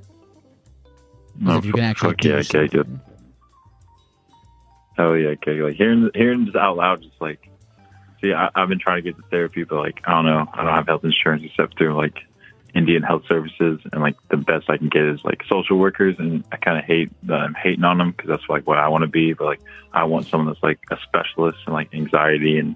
No, 1.36 1.58
if 1.58 1.66
you 1.66 1.74
can 1.74 1.84
actually 1.84 2.12
fuck 2.12 2.24
yeah, 2.24 2.36
okay, 2.36 2.68
good. 2.68 3.00
Oh 4.98 5.14
yeah, 5.14 5.30
okay. 5.30 5.62
Like 5.62 5.76
hearing 5.76 6.10
hearing 6.16 6.46
this 6.46 6.56
out 6.56 6.78
loud, 6.78 7.02
just 7.02 7.20
like, 7.22 7.50
see, 8.22 8.34
I, 8.34 8.50
I've 8.56 8.70
been 8.70 8.80
trying 8.80 8.98
to 8.98 9.02
get 9.04 9.16
to 9.18 9.24
therapy, 9.30 9.64
but 9.64 9.78
like, 9.78 10.02
I 10.06 10.12
don't 10.12 10.26
know, 10.26 10.48
I 10.54 10.64
don't 10.64 10.74
have 10.74 10.88
health 10.88 11.04
insurance 11.04 11.44
except 11.46 11.78
through 11.78 11.96
like 11.96 12.18
Indian 12.78 13.02
Health 13.04 13.24
Services, 13.28 13.80
and 13.92 14.02
like 14.02 14.16
the 14.30 14.38
best 14.38 14.70
I 14.70 14.78
can 14.78 14.90
get 14.90 15.02
is 15.04 15.24
like 15.26 15.44
social 15.50 15.78
workers, 15.78 16.16
and 16.20 16.44
I 16.52 16.58
kind 16.58 16.78
of 16.78 16.84
hate 16.86 17.10
that 17.24 17.40
I'm 17.40 17.54
hating 17.56 17.84
on 17.84 17.98
them 17.98 18.12
because 18.12 18.30
that's 18.30 18.48
like 18.50 18.68
what 18.68 18.78
I 18.78 18.88
want 18.88 19.02
to 19.02 19.08
be, 19.08 19.34
but 19.34 19.46
like 19.46 19.62
I 19.94 20.04
want 20.04 20.28
someone 20.28 20.48
that's 20.48 20.62
like 20.63 20.80
a 20.92 20.98
specialist 21.04 21.58
in 21.66 21.74
like 21.74 21.94
anxiety 21.94 22.60
and 22.60 22.76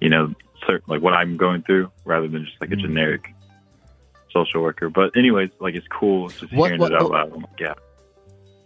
you 0.00 0.08
know 0.08 0.34
cer- 0.66 0.82
like 0.88 1.00
what 1.00 1.14
I'm 1.14 1.36
going 1.36 1.62
through 1.62 1.90
rather 2.04 2.26
than 2.28 2.44
just 2.44 2.60
like 2.60 2.72
a 2.72 2.76
Mm. 2.76 2.80
generic 2.80 3.32
social 4.32 4.62
worker. 4.62 4.90
But 4.90 5.16
anyways, 5.16 5.50
like 5.60 5.74
it's 5.74 5.86
cool 5.88 6.28
just 6.28 6.52
What- 6.52 6.66
hearing 6.68 6.80
what- 6.80 6.92
it 6.92 7.00
out 7.00 7.10
loud. 7.10 7.32
Like, 7.32 7.44
yeah. 7.60 7.74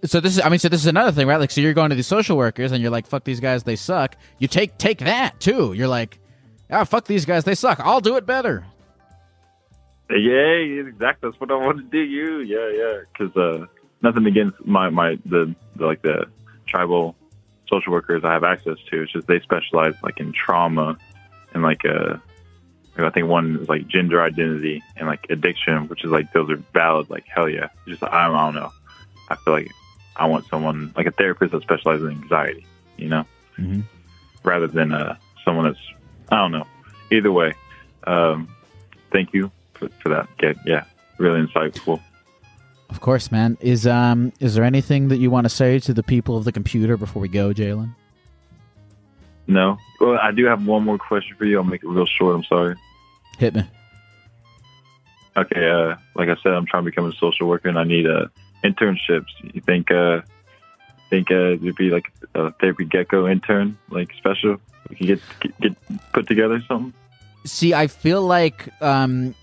So 0.05 0.19
this 0.19 0.33
is, 0.39 0.43
I 0.43 0.49
mean, 0.49 0.59
so 0.59 0.71
this 0.71 0.81
is 0.81 0.87
another 0.87 1.13
thing, 1.13 1.27
right? 1.27 1.39
Like, 1.39 1.51
so 1.51 1.61
you're 1.61 1.75
going 1.75 1.91
to 1.91 1.97
these 1.97 2.07
social 2.07 2.39
workers 2.39 2.73
and 2.73 2.81
you're 2.81 2.91
like, 2.91 3.07
"Fuck 3.07 3.25
these 3.25 3.39
guys, 3.39 3.65
they 3.65 3.77
suck." 3.77 4.17
You 4.39 4.49
take 4.49 4.79
take 4.79 5.01
that 5.01 5.39
too. 5.41 5.75
You're 5.75 5.89
like, 5.89 6.19
"Ah, 6.71 6.85
fuck 6.85 7.05
these 7.05 7.27
guys, 7.27 7.45
they 7.45 7.55
suck. 7.55 7.81
I'll 7.81 8.01
do 8.01 8.17
it 8.17 8.25
better." 8.25 8.65
Yeah, 10.11 10.89
exactly. 10.89 11.31
That's 11.31 11.41
what 11.41 11.51
I 11.51 11.55
want 11.57 11.79
to 11.79 11.85
do. 11.85 11.99
You, 11.99 12.41
yeah, 12.41 12.69
yeah. 12.71 13.01
Because 13.13 13.37
uh, 13.37 13.67
nothing 14.03 14.27
against 14.27 14.65
my 14.67 14.91
my 14.91 15.19
the, 15.25 15.55
the 15.77 15.87
like 15.87 16.03
the 16.03 16.27
tribal 16.67 17.15
social 17.69 17.93
workers 17.93 18.25
I 18.25 18.33
have 18.33 18.45
access 18.45 18.77
to. 18.91 19.03
It's 19.03 19.13
just 19.13 19.27
they 19.27 19.41
specialize 19.41 19.95
like 20.03 20.19
in 20.19 20.33
trauma 20.33 20.97
and 21.55 21.63
like 21.63 21.85
uh, 21.85 22.17
I 22.99 23.11
think 23.11 23.29
one 23.29 23.59
is 23.63 23.69
like 23.69 23.87
gender 23.87 24.21
identity 24.23 24.83
and 24.97 25.07
like 25.07 25.27
addiction, 25.31 25.87
which 25.89 26.05
is 26.05 26.11
like 26.11 26.33
those 26.33 26.51
are 26.51 26.57
valid. 26.75 27.09
Like 27.09 27.25
hell 27.27 27.49
yeah. 27.49 27.69
Just 27.87 28.03
I 28.03 28.27
don't, 28.27 28.37
I 28.37 28.45
don't 28.47 28.55
know. 28.57 28.73
I 29.29 29.37
feel 29.37 29.55
like 29.55 29.71
I 30.17 30.27
want 30.27 30.47
someone 30.49 30.93
like 30.97 31.07
a 31.07 31.13
therapist 31.13 31.53
that 31.53 31.63
specializes 31.63 32.05
in 32.11 32.21
anxiety. 32.23 32.67
You 32.97 33.09
know, 33.09 33.25
Mhm. 33.59 33.85
rather 34.43 34.67
than 34.67 34.93
uh 34.93 35.17
someone 35.45 35.67
that's 35.67 35.79
I 36.33 36.37
don't 36.37 36.53
know. 36.53 36.67
Either 37.13 37.31
way, 37.33 37.55
um, 38.05 38.49
thank 39.13 39.33
you 39.33 39.51
for, 39.81 39.89
for 40.01 40.09
that. 40.11 40.29
Yeah, 40.41 40.53
yeah, 40.65 40.85
really 41.19 41.45
insightful. 41.45 42.01
Of 42.89 43.01
course, 43.01 43.33
man. 43.33 43.57
Is 43.61 43.87
um 43.87 44.33
is 44.39 44.55
there 44.55 44.65
anything 44.65 45.09
that 45.09 45.17
you 45.17 45.31
want 45.31 45.45
to 45.47 45.49
say 45.49 45.79
to 45.81 45.93
the 45.93 46.03
people 46.03 46.37
of 46.37 46.45
the 46.45 46.53
computer 46.53 46.97
before 46.97 47.23
we 47.23 47.29
go, 47.29 47.53
Jalen? 47.53 47.95
No, 49.47 49.79
well, 50.01 50.19
I 50.23 50.31
do 50.31 50.45
have 50.47 50.65
one 50.65 50.85
more 50.85 50.99
question 50.99 51.37
for 51.37 51.45
you. 51.45 51.59
I'll 51.59 51.65
make 51.65 51.83
it 51.83 51.89
real 51.89 52.07
short. 52.07 52.37
I'm 52.37 52.45
sorry. 52.45 52.77
Hit 53.39 53.55
me. 53.55 53.65
Okay, 55.37 55.69
uh, 55.69 55.97
like 56.15 56.29
I 56.29 56.37
said, 56.43 56.53
I'm 56.53 56.67
trying 56.67 56.85
to 56.85 56.91
become 56.91 57.07
a 57.07 57.13
social 57.15 57.49
worker, 57.49 57.69
and 57.69 57.79
I 57.79 57.85
need 57.85 58.07
uh, 58.07 58.27
internships. 58.63 59.27
You 59.43 59.61
think 59.61 59.91
uh, 59.91 60.21
think 61.11 61.31
uh, 61.31 61.57
there'd 61.61 61.77
be 61.77 61.91
like 61.91 62.13
a 62.35 62.53
therapy 62.53 62.85
gecko 62.85 63.29
intern, 63.29 63.77
like 63.91 64.13
special? 64.17 64.57
We 64.89 64.97
can 64.97 65.07
get 65.07 65.21
get, 65.41 65.61
get 65.61 66.13
put 66.13 66.27
together 66.27 66.63
something. 66.67 66.93
See, 67.45 67.73
I 67.73 67.87
feel 67.87 68.23
like 68.23 68.69
um, 68.83 69.35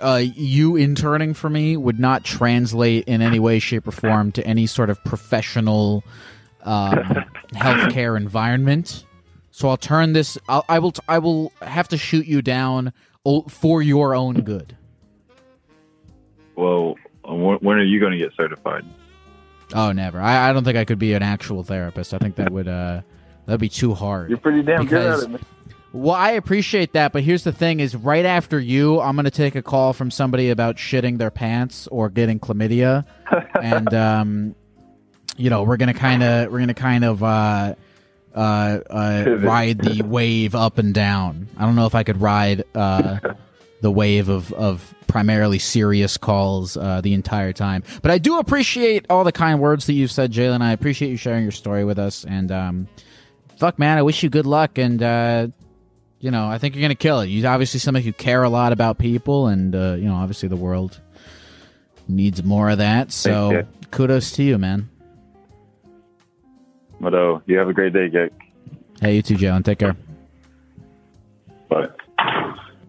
uh, 0.00 0.22
you 0.22 0.76
interning 0.76 1.34
for 1.34 1.50
me 1.50 1.76
would 1.76 1.98
not 1.98 2.24
translate 2.24 3.04
in 3.04 3.22
any 3.22 3.38
way, 3.38 3.58
shape, 3.58 3.86
or 3.86 3.92
form 3.92 4.32
to 4.32 4.46
any 4.46 4.66
sort 4.66 4.90
of 4.90 5.02
professional 5.04 6.04
um, 6.62 6.92
healthcare 7.52 8.16
environment. 8.16 9.04
So 9.50 9.68
I'll 9.68 9.76
turn 9.76 10.12
this. 10.12 10.36
I'll, 10.48 10.64
I 10.68 10.78
will. 10.78 10.92
I 11.08 11.18
will 11.18 11.52
have 11.62 11.88
to 11.88 11.96
shoot 11.96 12.26
you 12.26 12.42
down 12.42 12.92
for 13.48 13.82
your 13.82 14.14
own 14.14 14.42
good. 14.42 14.76
Well, 16.56 16.96
uh, 17.28 17.34
when, 17.34 17.56
when 17.58 17.76
are 17.78 17.84
you 17.84 18.00
going 18.00 18.12
to 18.12 18.18
get 18.18 18.32
certified? 18.36 18.84
Oh, 19.74 19.92
never. 19.92 20.20
I, 20.20 20.50
I 20.50 20.52
don't 20.52 20.64
think 20.64 20.76
I 20.76 20.84
could 20.84 20.98
be 20.98 21.12
an 21.14 21.22
actual 21.22 21.62
therapist. 21.62 22.14
I 22.14 22.18
think 22.18 22.36
that 22.36 22.50
would 22.52 22.68
uh, 22.68 23.02
that'd 23.46 23.60
be 23.60 23.68
too 23.68 23.94
hard. 23.94 24.30
You're 24.30 24.38
pretty 24.38 24.62
damn 24.62 24.86
good 24.86 25.06
at 25.06 25.24
it. 25.24 25.30
Man. 25.30 25.40
Well, 25.96 26.14
I 26.14 26.32
appreciate 26.32 26.92
that, 26.92 27.12
but 27.12 27.22
here's 27.22 27.42
the 27.42 27.52
thing: 27.52 27.80
is 27.80 27.96
right 27.96 28.26
after 28.26 28.60
you, 28.60 29.00
I'm 29.00 29.16
going 29.16 29.24
to 29.24 29.30
take 29.30 29.54
a 29.54 29.62
call 29.62 29.94
from 29.94 30.10
somebody 30.10 30.50
about 30.50 30.76
shitting 30.76 31.16
their 31.16 31.30
pants 31.30 31.86
or 31.86 32.10
getting 32.10 32.38
chlamydia, 32.38 33.06
and 33.62 33.94
um, 33.94 34.54
you 35.38 35.48
know, 35.48 35.62
we're 35.62 35.78
gonna 35.78 35.94
kind 35.94 36.22
of 36.22 36.52
we're 36.52 36.58
gonna 36.58 36.74
kind 36.74 37.02
of 37.02 37.22
uh, 37.22 37.74
uh, 38.34 38.38
uh, 38.38 39.24
ride 39.38 39.78
the 39.78 40.02
wave 40.06 40.54
up 40.54 40.76
and 40.76 40.92
down. 40.92 41.48
I 41.56 41.64
don't 41.64 41.76
know 41.76 41.86
if 41.86 41.94
I 41.94 42.02
could 42.02 42.20
ride 42.20 42.64
uh, 42.74 43.18
the 43.80 43.90
wave 43.90 44.28
of 44.28 44.52
of 44.52 44.94
primarily 45.06 45.58
serious 45.58 46.18
calls 46.18 46.76
uh, 46.76 47.00
the 47.00 47.14
entire 47.14 47.54
time, 47.54 47.84
but 48.02 48.10
I 48.10 48.18
do 48.18 48.38
appreciate 48.38 49.06
all 49.08 49.24
the 49.24 49.32
kind 49.32 49.60
words 49.60 49.86
that 49.86 49.94
you've 49.94 50.12
said, 50.12 50.30
Jalen. 50.30 50.60
I 50.60 50.72
appreciate 50.72 51.08
you 51.08 51.16
sharing 51.16 51.42
your 51.42 51.52
story 51.52 51.84
with 51.86 51.98
us, 51.98 52.24
and 52.24 52.52
um, 52.52 52.88
fuck, 53.56 53.78
man, 53.78 53.96
I 53.96 54.02
wish 54.02 54.22
you 54.22 54.28
good 54.28 54.46
luck 54.46 54.76
and. 54.76 55.54
You 56.26 56.32
know, 56.32 56.48
I 56.48 56.58
think 56.58 56.74
you're 56.74 56.82
gonna 56.82 56.96
kill 56.96 57.20
it. 57.20 57.28
You're 57.28 57.48
obviously 57.48 57.78
somebody 57.78 58.04
who 58.04 58.12
care 58.12 58.42
a 58.42 58.48
lot 58.48 58.72
about 58.72 58.98
people, 58.98 59.46
and 59.46 59.72
uh, 59.76 59.94
you 59.96 60.06
know, 60.06 60.16
obviously 60.16 60.48
the 60.48 60.56
world 60.56 61.00
needs 62.08 62.42
more 62.42 62.68
of 62.68 62.78
that. 62.78 63.12
So 63.12 63.50
Thank 63.52 63.90
kudos 63.92 64.32
to 64.32 64.42
you, 64.42 64.58
man. 64.58 64.88
But 67.00 67.14
oh, 67.14 67.42
you 67.46 67.58
have 67.58 67.68
a 67.68 67.72
great 67.72 67.92
day, 67.92 68.10
Gek. 68.10 68.30
Hey, 69.00 69.14
you 69.14 69.22
too, 69.22 69.36
Jalen. 69.36 69.64
Take 69.64 69.78
care. 69.78 69.96
Bye. 71.68 71.90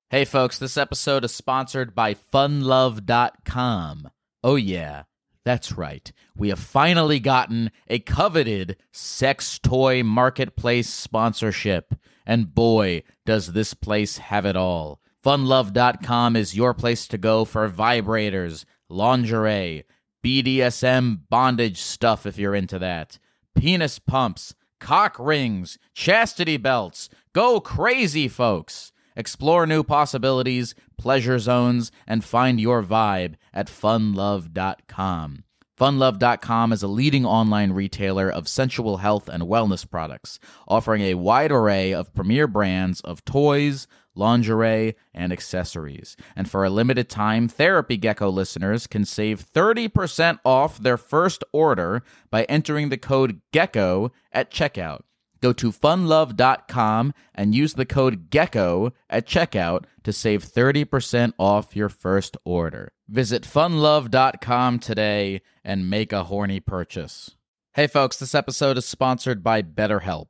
Hey, 0.09 0.25
folks, 0.25 0.57
this 0.57 0.75
episode 0.75 1.23
is 1.23 1.31
sponsored 1.31 1.93
by 1.93 2.15
funlove.com. 2.15 4.09
Oh, 4.43 4.55
yeah, 4.55 5.03
that's 5.45 5.73
right. 5.73 6.11
We 6.35 6.49
have 6.49 6.57
finally 6.57 7.19
gotten 7.19 7.69
a 7.87 7.99
coveted 7.99 8.77
sex 8.91 9.59
toy 9.59 10.01
marketplace 10.01 10.89
sponsorship. 10.89 11.93
And 12.27 12.53
boy, 12.53 13.03
does 13.25 13.53
this 13.53 13.73
place 13.73 14.17
have 14.17 14.45
it 14.45 14.57
all. 14.57 14.99
Funlove.com 15.25 16.35
is 16.35 16.57
your 16.57 16.73
place 16.73 17.07
to 17.07 17.17
go 17.17 17.45
for 17.45 17.69
vibrators, 17.69 18.65
lingerie, 18.89 19.85
BDSM 20.23 21.21
bondage 21.29 21.79
stuff 21.79 22.25
if 22.25 22.37
you're 22.37 22.53
into 22.53 22.77
that, 22.79 23.17
penis 23.55 23.97
pumps, 23.97 24.53
cock 24.79 25.17
rings, 25.17 25.77
chastity 25.93 26.57
belts. 26.57 27.09
Go 27.31 27.61
crazy, 27.61 28.27
folks. 28.27 28.91
Explore 29.15 29.65
new 29.65 29.83
possibilities, 29.83 30.75
pleasure 30.97 31.39
zones, 31.39 31.91
and 32.05 32.23
find 32.23 32.59
your 32.59 32.83
vibe 32.83 33.35
at 33.53 33.67
funlove.com. 33.67 35.43
Funlove.com 35.77 36.73
is 36.73 36.81
a 36.81 36.87
leading 36.87 37.23
online 37.23 37.71
retailer 37.71 38.31
of 38.31 38.47
sensual 38.47 38.97
health 38.97 39.29
and 39.29 39.43
wellness 39.43 39.87
products, 39.87 40.39
offering 40.67 41.03
a 41.03 41.13
wide 41.13 41.51
array 41.51 41.93
of 41.93 42.15
premier 42.15 42.47
brands 42.47 42.99
of 43.01 43.23
toys, 43.25 43.85
lingerie, 44.15 44.95
and 45.13 45.31
accessories. 45.31 46.17
And 46.35 46.49
for 46.49 46.65
a 46.65 46.71
limited 46.71 47.09
time, 47.09 47.47
Therapy 47.47 47.95
Gecko 47.95 48.31
listeners 48.31 48.87
can 48.87 49.05
save 49.05 49.45
30% 49.45 50.39
off 50.43 50.79
their 50.79 50.97
first 50.97 51.43
order 51.53 52.01
by 52.31 52.45
entering 52.45 52.89
the 52.89 52.97
code 52.97 53.41
GECKO 53.53 54.09
at 54.33 54.49
checkout. 54.49 55.01
Go 55.41 55.53
to 55.53 55.71
funlove.com 55.71 57.13
and 57.35 57.55
use 57.55 57.73
the 57.73 57.85
code 57.85 58.29
GECKO 58.29 58.91
at 59.09 59.27
checkout 59.27 59.85
to 60.03 60.13
save 60.13 60.43
30% 60.43 61.33
off 61.37 61.75
your 61.75 61.89
first 61.89 62.37
order. 62.43 62.91
Visit 63.07 63.43
funlove.com 63.43 64.79
today 64.79 65.41
and 65.63 65.89
make 65.89 66.11
a 66.11 66.25
horny 66.25 66.59
purchase. 66.59 67.31
Hey 67.73 67.87
folks, 67.87 68.17
this 68.17 68.33
episode 68.33 68.77
is 68.77 68.85
sponsored 68.85 69.43
by 69.43 69.61
BetterHelp. 69.61 70.27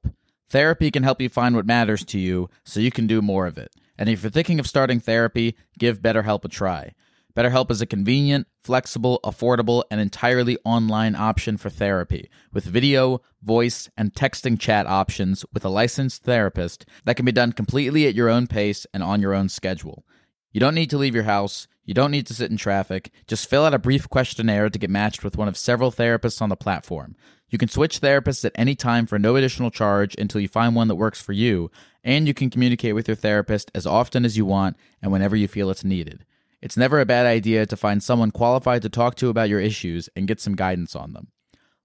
Therapy 0.50 0.92
can 0.92 1.04
help 1.04 1.22
you 1.22 1.30
find 1.30 1.56
what 1.56 1.66
matters 1.66 2.06
to 2.06 2.20
you 2.20 2.50
so 2.64 2.80
you 2.80 2.92
can 2.92 3.08
do 3.08 3.22
more 3.22 3.48
of 3.48 3.58
it. 3.58 3.74
And 3.98 4.10
if 4.10 4.24
you're 4.24 4.30
thinking 4.30 4.60
of 4.60 4.68
starting 4.68 5.00
therapy, 5.00 5.56
give 5.80 6.02
BetterHelp 6.02 6.46
a 6.46 6.50
try. 6.50 6.94
BetterHelp 7.38 7.70
is 7.70 7.82
a 7.82 7.86
convenient, 7.86 8.48
flexible, 8.64 9.20
affordable, 9.24 9.84
and 9.92 10.02
entirely 10.02 10.58
online 10.66 11.14
option 11.14 11.56
for 11.56 11.70
therapy 11.70 12.32
with 12.52 12.66
video, 12.66 13.22
voice, 13.44 13.92
and 13.96 14.12
texting 14.12 14.60
chat 14.60 14.88
options 14.88 15.46
with 15.54 15.64
a 15.64 15.70
licensed 15.70 16.24
therapist 16.24 16.88
that 17.06 17.16
can 17.16 17.28
be 17.28 17.32
done 17.32 17.52
completely 17.52 18.08
at 18.08 18.16
your 18.16 18.28
own 18.28 18.48
pace 18.48 18.88
and 18.92 19.04
on 19.04 19.22
your 19.22 19.36
own 19.36 19.50
schedule. 19.50 20.04
You 20.52 20.60
don't 20.60 20.74
need 20.74 20.90
to 20.90 20.98
leave 20.98 21.14
your 21.14 21.26
house. 21.26 21.68
You 21.86 21.94
don't 21.94 22.10
need 22.10 22.26
to 22.26 22.34
sit 22.34 22.50
in 22.50 22.58
traffic. 22.58 23.12
Just 23.28 23.48
fill 23.48 23.66
out 23.66 23.74
a 23.76 23.78
brief 23.78 24.10
questionnaire 24.10 24.72
to 24.72 24.80
get 24.80 24.90
matched 24.90 25.24
with 25.24 25.38
one 25.38 25.48
of 25.48 25.58
several 25.58 25.92
therapists 25.92 26.42
on 26.42 26.50
the 26.50 26.56
platform. 26.56 27.16
You 27.50 27.60
can 27.60 27.70
switch 27.70 28.02
therapists 28.02 28.46
at 28.46 28.52
any 28.56 28.74
time 28.74 29.06
for 29.06 29.20
no 29.20 29.36
additional 29.36 29.70
charge 29.70 30.16
until 30.18 30.42
you 30.42 30.48
find 30.48 30.76
one 30.76 30.88
that 30.88 30.96
works 30.96 31.22
for 31.22 31.34
you, 31.34 31.70
and 32.04 32.28
you 32.28 32.34
can 32.34 32.50
communicate 32.50 32.96
with 32.96 33.08
your 33.08 33.14
therapist 33.14 33.70
as 33.76 33.86
often 33.86 34.26
as 34.26 34.38
you 34.38 34.46
want 34.46 34.76
and 35.04 35.12
whenever 35.12 35.36
you 35.36 35.48
feel 35.48 35.70
it's 35.70 35.84
needed. 35.84 36.26
It's 36.62 36.78
never 36.78 37.00
a 37.00 37.06
bad 37.06 37.26
idea 37.26 37.66
to 37.66 37.78
find 37.78 38.02
someone 38.02 38.32
qualified 38.32 38.82
to 38.82 38.90
talk 38.90 39.16
to 39.16 39.30
about 39.30 39.50
your 39.50 39.60
issues 39.60 40.10
and 40.16 40.28
get 40.28 40.42
some 40.42 40.56
guidance 40.56 40.96
on 40.96 41.14
them. 41.14 41.28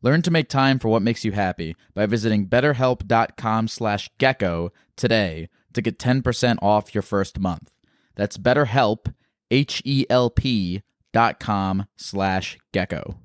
Learn 0.00 0.22
to 0.22 0.30
make 0.30 0.48
time 0.48 0.78
for 0.78 0.88
what 0.88 1.02
makes 1.02 1.24
you 1.24 1.32
happy 1.32 1.76
by 1.94 2.06
visiting 2.06 2.48
betterhelp.com 2.48 3.68
slash 3.68 4.10
gecko 4.18 4.72
today 4.96 5.48
to 5.74 5.82
get 5.82 5.98
10% 5.98 6.58
off 6.60 6.94
your 6.94 7.02
first 7.02 7.38
month. 7.38 7.70
That's 8.16 8.38
betterhelp, 8.38 9.14
H-E-L-P 9.50 10.82
dot 11.12 11.38
com 11.38 11.86
slash 11.96 12.58
gecko. 12.72 13.18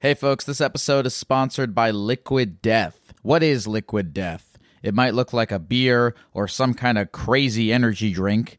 Hey 0.00 0.14
folks, 0.14 0.44
this 0.44 0.60
episode 0.60 1.06
is 1.06 1.14
sponsored 1.14 1.74
by 1.74 1.90
Liquid 1.90 2.60
Death. 2.62 3.12
What 3.22 3.42
is 3.42 3.68
Liquid 3.68 4.12
Death? 4.12 4.58
It 4.82 4.94
might 4.94 5.14
look 5.14 5.32
like 5.32 5.52
a 5.52 5.60
beer 5.60 6.16
or 6.32 6.48
some 6.48 6.74
kind 6.74 6.98
of 6.98 7.12
crazy 7.12 7.72
energy 7.72 8.12
drink, 8.12 8.58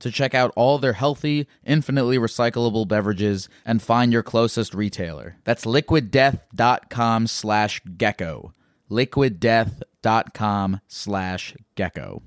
to 0.00 0.10
check 0.10 0.34
out 0.34 0.52
all 0.56 0.78
their 0.78 0.92
healthy, 0.92 1.46
infinitely 1.64 2.18
recyclable 2.18 2.86
beverages 2.86 3.48
and 3.64 3.80
find 3.82 4.12
your 4.12 4.22
closest 4.22 4.74
retailer. 4.74 5.36
That's 5.44 5.64
liquiddeath.com 5.64 7.26
slash 7.26 7.80
gecko. 7.96 8.52
liquiddeath.com 8.90 10.80
slash 10.86 11.54
gecko. 11.74 12.22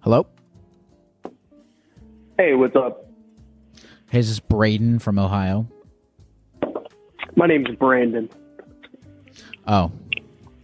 Hello? 0.00 0.26
Hey, 2.38 2.54
what's 2.54 2.76
up? 2.76 3.06
Hey, 4.10 4.18
this 4.18 4.28
is 4.28 4.40
Braden 4.40 4.98
from 4.98 5.18
Ohio. 5.18 5.66
My 7.36 7.46
name's 7.46 7.74
Brandon. 7.76 8.28
Oh. 9.66 9.92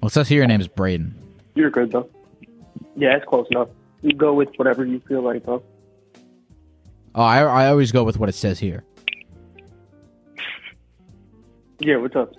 Well, 0.01 0.09
it 0.09 0.13
says 0.13 0.29
here 0.29 0.39
your 0.39 0.47
name 0.47 0.61
is 0.61 0.69
Braden. 0.69 1.15
You're 1.55 1.71
good 1.71 1.93
though. 1.93 2.09
Yeah, 2.97 3.17
it's 3.17 3.25
close 3.27 3.47
enough. 3.51 3.69
You 4.03 4.15
go 4.15 4.35
with 4.35 4.49
whatever 4.57 4.85
you 4.85 5.01
feel 5.09 5.23
like, 5.23 5.45
though. 5.47 5.63
Oh, 7.19 7.23
I, 7.23 7.41
I 7.41 7.67
always 7.67 7.91
go 7.91 8.05
with 8.05 8.17
what 8.17 8.29
it 8.29 8.35
says 8.35 8.59
here. 8.61 8.85
Yeah, 11.81 11.97
what's 11.99 12.17
up? 12.17 12.33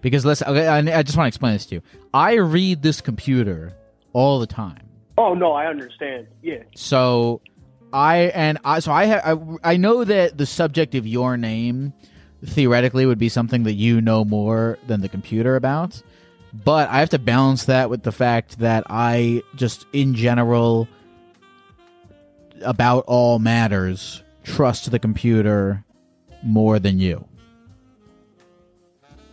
Because 0.00 0.24
listen, 0.24 0.48
okay, 0.48 0.66
I, 0.66 0.78
I 0.78 1.04
just 1.04 1.16
want 1.16 1.26
to 1.26 1.28
explain 1.28 1.52
this 1.52 1.66
to 1.66 1.76
you. 1.76 1.82
I 2.12 2.34
read 2.34 2.82
this 2.82 3.00
computer 3.00 3.72
all 4.12 4.40
the 4.40 4.48
time. 4.48 4.82
Oh 5.16 5.32
no, 5.34 5.52
I 5.52 5.66
understand. 5.66 6.26
Yeah. 6.42 6.64
So 6.74 7.40
I 7.92 8.32
and 8.34 8.58
I 8.64 8.80
so 8.80 8.90
I 8.90 9.06
ha, 9.06 9.20
I, 9.62 9.74
I 9.74 9.76
know 9.76 10.02
that 10.02 10.38
the 10.38 10.44
subject 10.44 10.96
of 10.96 11.06
your 11.06 11.36
name 11.36 11.92
theoretically 12.44 13.06
would 13.06 13.18
be 13.18 13.28
something 13.28 13.62
that 13.62 13.74
you 13.74 14.00
know 14.00 14.24
more 14.24 14.76
than 14.88 15.02
the 15.02 15.08
computer 15.08 15.54
about. 15.54 16.02
But 16.52 16.90
I 16.90 16.98
have 16.98 17.10
to 17.10 17.20
balance 17.20 17.66
that 17.66 17.90
with 17.90 18.02
the 18.02 18.12
fact 18.12 18.58
that 18.58 18.82
I 18.90 19.44
just 19.54 19.86
in 19.92 20.14
general 20.14 20.88
about 22.62 23.04
all 23.06 23.38
matters 23.38 24.22
trust 24.44 24.90
the 24.90 24.98
computer 24.98 25.84
more 26.42 26.78
than 26.78 26.98
you. 26.98 27.26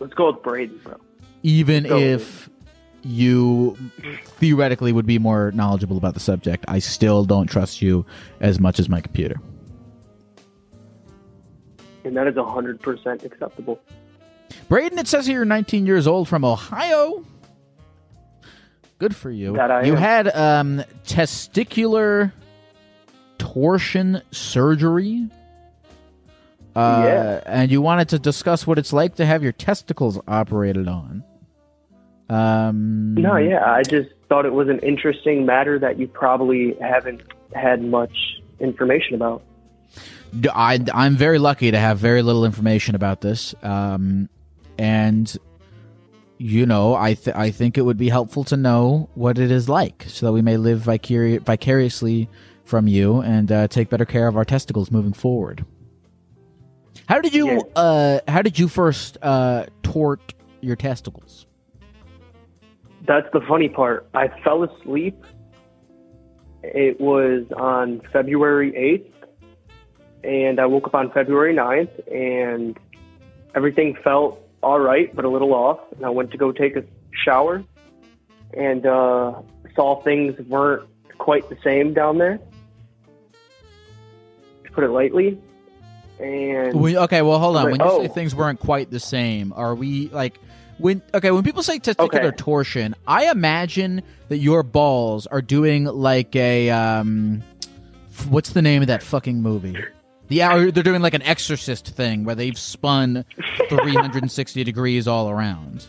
Let's 0.00 0.14
go 0.14 0.32
with 0.32 0.42
Braden, 0.42 0.80
bro. 0.82 0.96
Even 1.42 1.86
if 1.86 2.48
you 3.02 3.76
theoretically 4.38 4.92
would 4.92 5.06
be 5.06 5.18
more 5.18 5.52
knowledgeable 5.52 5.96
about 5.96 6.14
the 6.14 6.20
subject, 6.20 6.64
I 6.68 6.78
still 6.78 7.24
don't 7.24 7.46
trust 7.46 7.82
you 7.82 8.06
as 8.40 8.58
much 8.58 8.78
as 8.78 8.88
my 8.88 9.00
computer. 9.00 9.36
And 12.04 12.16
that 12.16 12.26
is 12.26 12.34
hundred 12.36 12.80
percent 12.80 13.22
acceptable. 13.24 13.80
Braden, 14.68 14.98
it 14.98 15.06
says 15.06 15.26
here 15.26 15.36
you're 15.36 15.44
19 15.44 15.86
years 15.86 16.06
old 16.06 16.28
from 16.28 16.44
Ohio. 16.44 17.24
Good 18.98 19.14
for 19.16 19.30
you. 19.30 19.54
You 19.54 19.60
am. 19.60 19.96
had 19.96 20.28
um, 20.34 20.84
testicular 21.04 22.32
torsion 23.52 24.22
surgery. 24.30 25.28
Uh, 26.74 27.02
Yeah. 27.04 27.40
And 27.46 27.70
you 27.70 27.82
wanted 27.82 28.08
to 28.10 28.18
discuss 28.18 28.66
what 28.66 28.78
it's 28.78 28.92
like 28.92 29.16
to 29.16 29.26
have 29.26 29.42
your 29.42 29.52
testicles 29.52 30.18
operated 30.26 30.88
on. 30.88 31.22
Um, 32.30 33.14
No, 33.14 33.36
yeah, 33.36 33.62
I 33.70 33.82
just 33.82 34.08
thought 34.28 34.46
it 34.46 34.52
was 34.54 34.68
an 34.68 34.78
interesting 34.78 35.44
matter 35.44 35.78
that 35.78 35.98
you 35.98 36.08
probably 36.08 36.74
haven't 36.80 37.22
had 37.54 37.82
much 37.82 38.16
information 38.58 39.14
about. 39.14 39.42
I'm 40.54 41.16
very 41.16 41.38
lucky 41.38 41.70
to 41.70 41.78
have 41.78 41.98
very 41.98 42.22
little 42.22 42.46
information 42.46 42.94
about 42.94 43.20
this. 43.20 43.54
Um, 43.62 44.30
and, 44.78 45.36
you 46.38 46.64
know, 46.64 46.94
I, 46.94 47.12
th- 47.14 47.36
I 47.36 47.50
think 47.50 47.76
it 47.76 47.82
would 47.82 47.98
be 47.98 48.08
helpful 48.08 48.44
to 48.44 48.56
know 48.56 49.10
what 49.14 49.38
it 49.38 49.50
is 49.50 49.68
like 49.68 50.06
so 50.08 50.24
that 50.26 50.32
we 50.32 50.40
may 50.40 50.56
live 50.56 50.80
vicari- 50.80 51.40
vicariously 51.40 52.30
from 52.64 52.86
you 52.88 53.20
and 53.20 53.50
uh, 53.50 53.68
take 53.68 53.88
better 53.90 54.04
care 54.04 54.28
of 54.28 54.36
our 54.36 54.44
testicles 54.44 54.90
moving 54.90 55.12
forward. 55.12 55.64
How 57.08 57.20
did 57.20 57.34
you 57.34 57.46
Yeah. 57.48 57.60
uh, 57.76 58.20
how 58.28 58.42
did 58.42 58.58
you 58.58 58.68
first 58.68 59.18
uh, 59.22 59.66
tort 59.82 60.34
your 60.60 60.76
testicles? 60.76 61.46
That's 63.06 63.26
the 63.32 63.40
funny 63.48 63.68
part. 63.68 64.06
I 64.14 64.28
fell 64.44 64.62
asleep. 64.62 65.22
It 66.62 67.00
was 67.00 67.44
on 67.56 68.00
February 68.12 68.70
8th, 68.72 69.28
and 70.22 70.60
I 70.60 70.66
woke 70.66 70.86
up 70.86 70.94
on 70.94 71.10
February 71.10 71.52
9th, 71.54 71.90
and 72.14 72.78
everything 73.56 73.96
felt 74.04 74.38
all 74.62 74.78
right, 74.78 75.12
but 75.14 75.24
a 75.24 75.28
little 75.28 75.52
off. 75.52 75.80
And 75.96 76.06
I 76.06 76.10
went 76.10 76.30
to 76.30 76.36
go 76.36 76.52
take 76.52 76.76
a 76.76 76.84
shower 77.24 77.64
and 78.54 78.86
uh, 78.86 79.42
saw 79.74 80.00
things 80.02 80.38
weren't 80.46 80.88
quite 81.18 81.48
the 81.48 81.56
same 81.64 81.92
down 81.92 82.18
there, 82.18 82.38
put 84.72 84.84
it 84.84 84.90
lightly. 84.90 85.38
And 86.18 86.80
We, 86.80 86.96
okay, 86.96 87.22
well, 87.22 87.38
hold 87.38 87.56
on. 87.56 87.64
Like, 87.70 87.78
when 87.78 87.88
you 87.88 88.04
say 88.04 88.10
oh. 88.10 88.14
things 88.14 88.34
weren't 88.34 88.60
quite 88.60 88.90
the 88.90 89.00
same, 89.00 89.52
are 89.56 89.74
we 89.74 90.08
like 90.08 90.38
when? 90.78 91.02
Okay, 91.14 91.30
when 91.30 91.42
people 91.42 91.62
say 91.62 91.78
testicular 91.78 92.26
Okay. 92.26 92.36
torsion, 92.36 92.94
I 93.06 93.30
imagine 93.30 94.02
that 94.28 94.38
your 94.38 94.62
balls 94.62 95.26
are 95.26 95.42
doing 95.42 95.84
like 95.84 96.36
a 96.36 96.70
um, 96.70 97.42
what's 98.28 98.50
the 98.50 98.62
name 98.62 98.82
of 98.82 98.88
that 98.88 99.02
fucking 99.02 99.42
movie? 99.42 99.76
The 100.28 100.42
hour 100.42 100.70
they're 100.70 100.82
doing 100.82 101.02
like 101.02 101.14
an 101.14 101.22
exorcist 101.22 101.88
thing 101.88 102.24
where 102.24 102.34
they've 102.34 102.56
spun 102.58 103.24
360 103.68 104.64
degrees 104.64 105.08
all 105.08 105.28
around. 105.28 105.86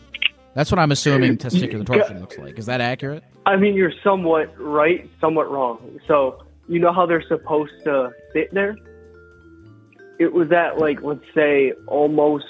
That's 0.53 0.71
what 0.71 0.79
I'm 0.79 0.91
assuming 0.91 1.37
testicular 1.37 1.85
torsion 1.85 2.19
looks 2.19 2.37
like. 2.37 2.59
Is 2.59 2.67
that 2.67 2.81
accurate? 2.81 3.23
I 3.45 3.55
mean, 3.55 3.73
you're 3.73 3.93
somewhat 4.03 4.53
right, 4.59 5.09
somewhat 5.19 5.51
wrong. 5.51 5.99
So, 6.07 6.43
you 6.67 6.79
know 6.79 6.93
how 6.93 7.05
they're 7.05 7.23
supposed 7.27 7.73
to 7.83 8.11
sit 8.33 8.53
there? 8.53 8.75
It 10.19 10.33
was 10.33 10.51
at, 10.51 10.77
like, 10.77 11.01
let's 11.01 11.23
say, 11.35 11.73
almost 11.87 12.45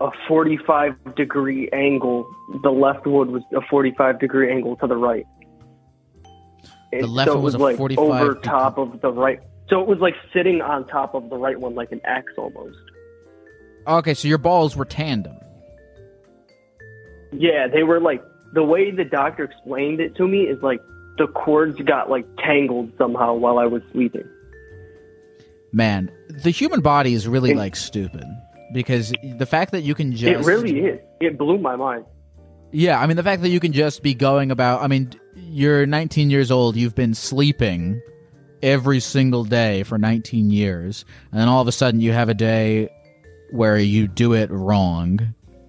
a 0.00 0.10
45 0.28 1.14
degree 1.16 1.68
angle. 1.72 2.26
The 2.62 2.70
left 2.70 3.06
wood 3.06 3.28
was 3.30 3.42
a 3.54 3.60
45 3.68 4.18
degree 4.20 4.52
angle 4.52 4.76
to 4.76 4.86
the 4.86 4.96
right. 4.96 5.26
And 6.92 7.02
The 7.02 7.06
left 7.08 7.30
so 7.30 7.38
it 7.38 7.42
was 7.42 7.54
was, 7.54 7.60
a 7.60 7.64
like 7.64 7.76
45 7.76 8.04
over 8.04 8.34
deg- 8.34 8.42
top 8.42 8.78
of 8.78 9.00
the 9.00 9.12
right. 9.12 9.40
So 9.68 9.80
it 9.80 9.88
was 9.88 9.98
like 9.98 10.14
sitting 10.32 10.60
on 10.62 10.86
top 10.86 11.14
of 11.14 11.28
the 11.28 11.36
right 11.36 11.58
one, 11.58 11.74
like 11.74 11.90
an 11.92 12.00
X 12.04 12.32
almost. 12.38 12.78
Okay, 13.86 14.14
so 14.14 14.28
your 14.28 14.38
balls 14.38 14.76
were 14.76 14.84
tandem. 14.84 15.36
Yeah, 17.32 17.66
they 17.66 17.82
were 17.82 18.00
like 18.00 18.22
the 18.52 18.62
way 18.62 18.90
the 18.90 19.04
doctor 19.04 19.44
explained 19.44 20.00
it 20.00 20.14
to 20.16 20.26
me 20.26 20.42
is 20.42 20.62
like 20.62 20.80
the 21.18 21.26
cords 21.28 21.78
got 21.82 22.10
like 22.10 22.26
tangled 22.38 22.92
somehow 22.98 23.34
while 23.34 23.58
I 23.58 23.66
was 23.66 23.82
sleeping. 23.92 24.24
Man, 25.72 26.10
the 26.42 26.50
human 26.50 26.80
body 26.80 27.14
is 27.14 27.26
really 27.28 27.50
It- 27.50 27.56
like 27.56 27.76
stupid 27.76 28.24
because 28.72 29.12
the 29.38 29.46
fact 29.46 29.72
that 29.72 29.82
you 29.82 29.94
can 29.94 30.12
just 30.12 30.24
It 30.24 30.46
really 30.46 30.80
is. 30.80 31.00
It 31.20 31.38
blew 31.38 31.58
my 31.58 31.76
mind. 31.76 32.04
Yeah, 32.72 33.00
I 33.00 33.06
mean 33.06 33.16
the 33.16 33.22
fact 33.22 33.42
that 33.42 33.48
you 33.48 33.60
can 33.60 33.72
just 33.72 34.02
be 34.02 34.14
going 34.14 34.50
about 34.50 34.82
I 34.82 34.88
mean 34.88 35.10
you're 35.36 35.86
19 35.86 36.30
years 36.30 36.50
old, 36.50 36.76
you've 36.76 36.94
been 36.94 37.14
sleeping 37.14 38.00
every 38.62 39.00
single 39.00 39.44
day 39.44 39.82
for 39.82 39.98
19 39.98 40.50
years, 40.50 41.04
and 41.30 41.40
then 41.40 41.48
all 41.48 41.60
of 41.60 41.68
a 41.68 41.72
sudden 41.72 42.00
you 42.00 42.12
have 42.12 42.28
a 42.28 42.34
day 42.34 42.88
where 43.50 43.78
you 43.78 44.08
do 44.08 44.32
it 44.32 44.50
wrong 44.50 45.20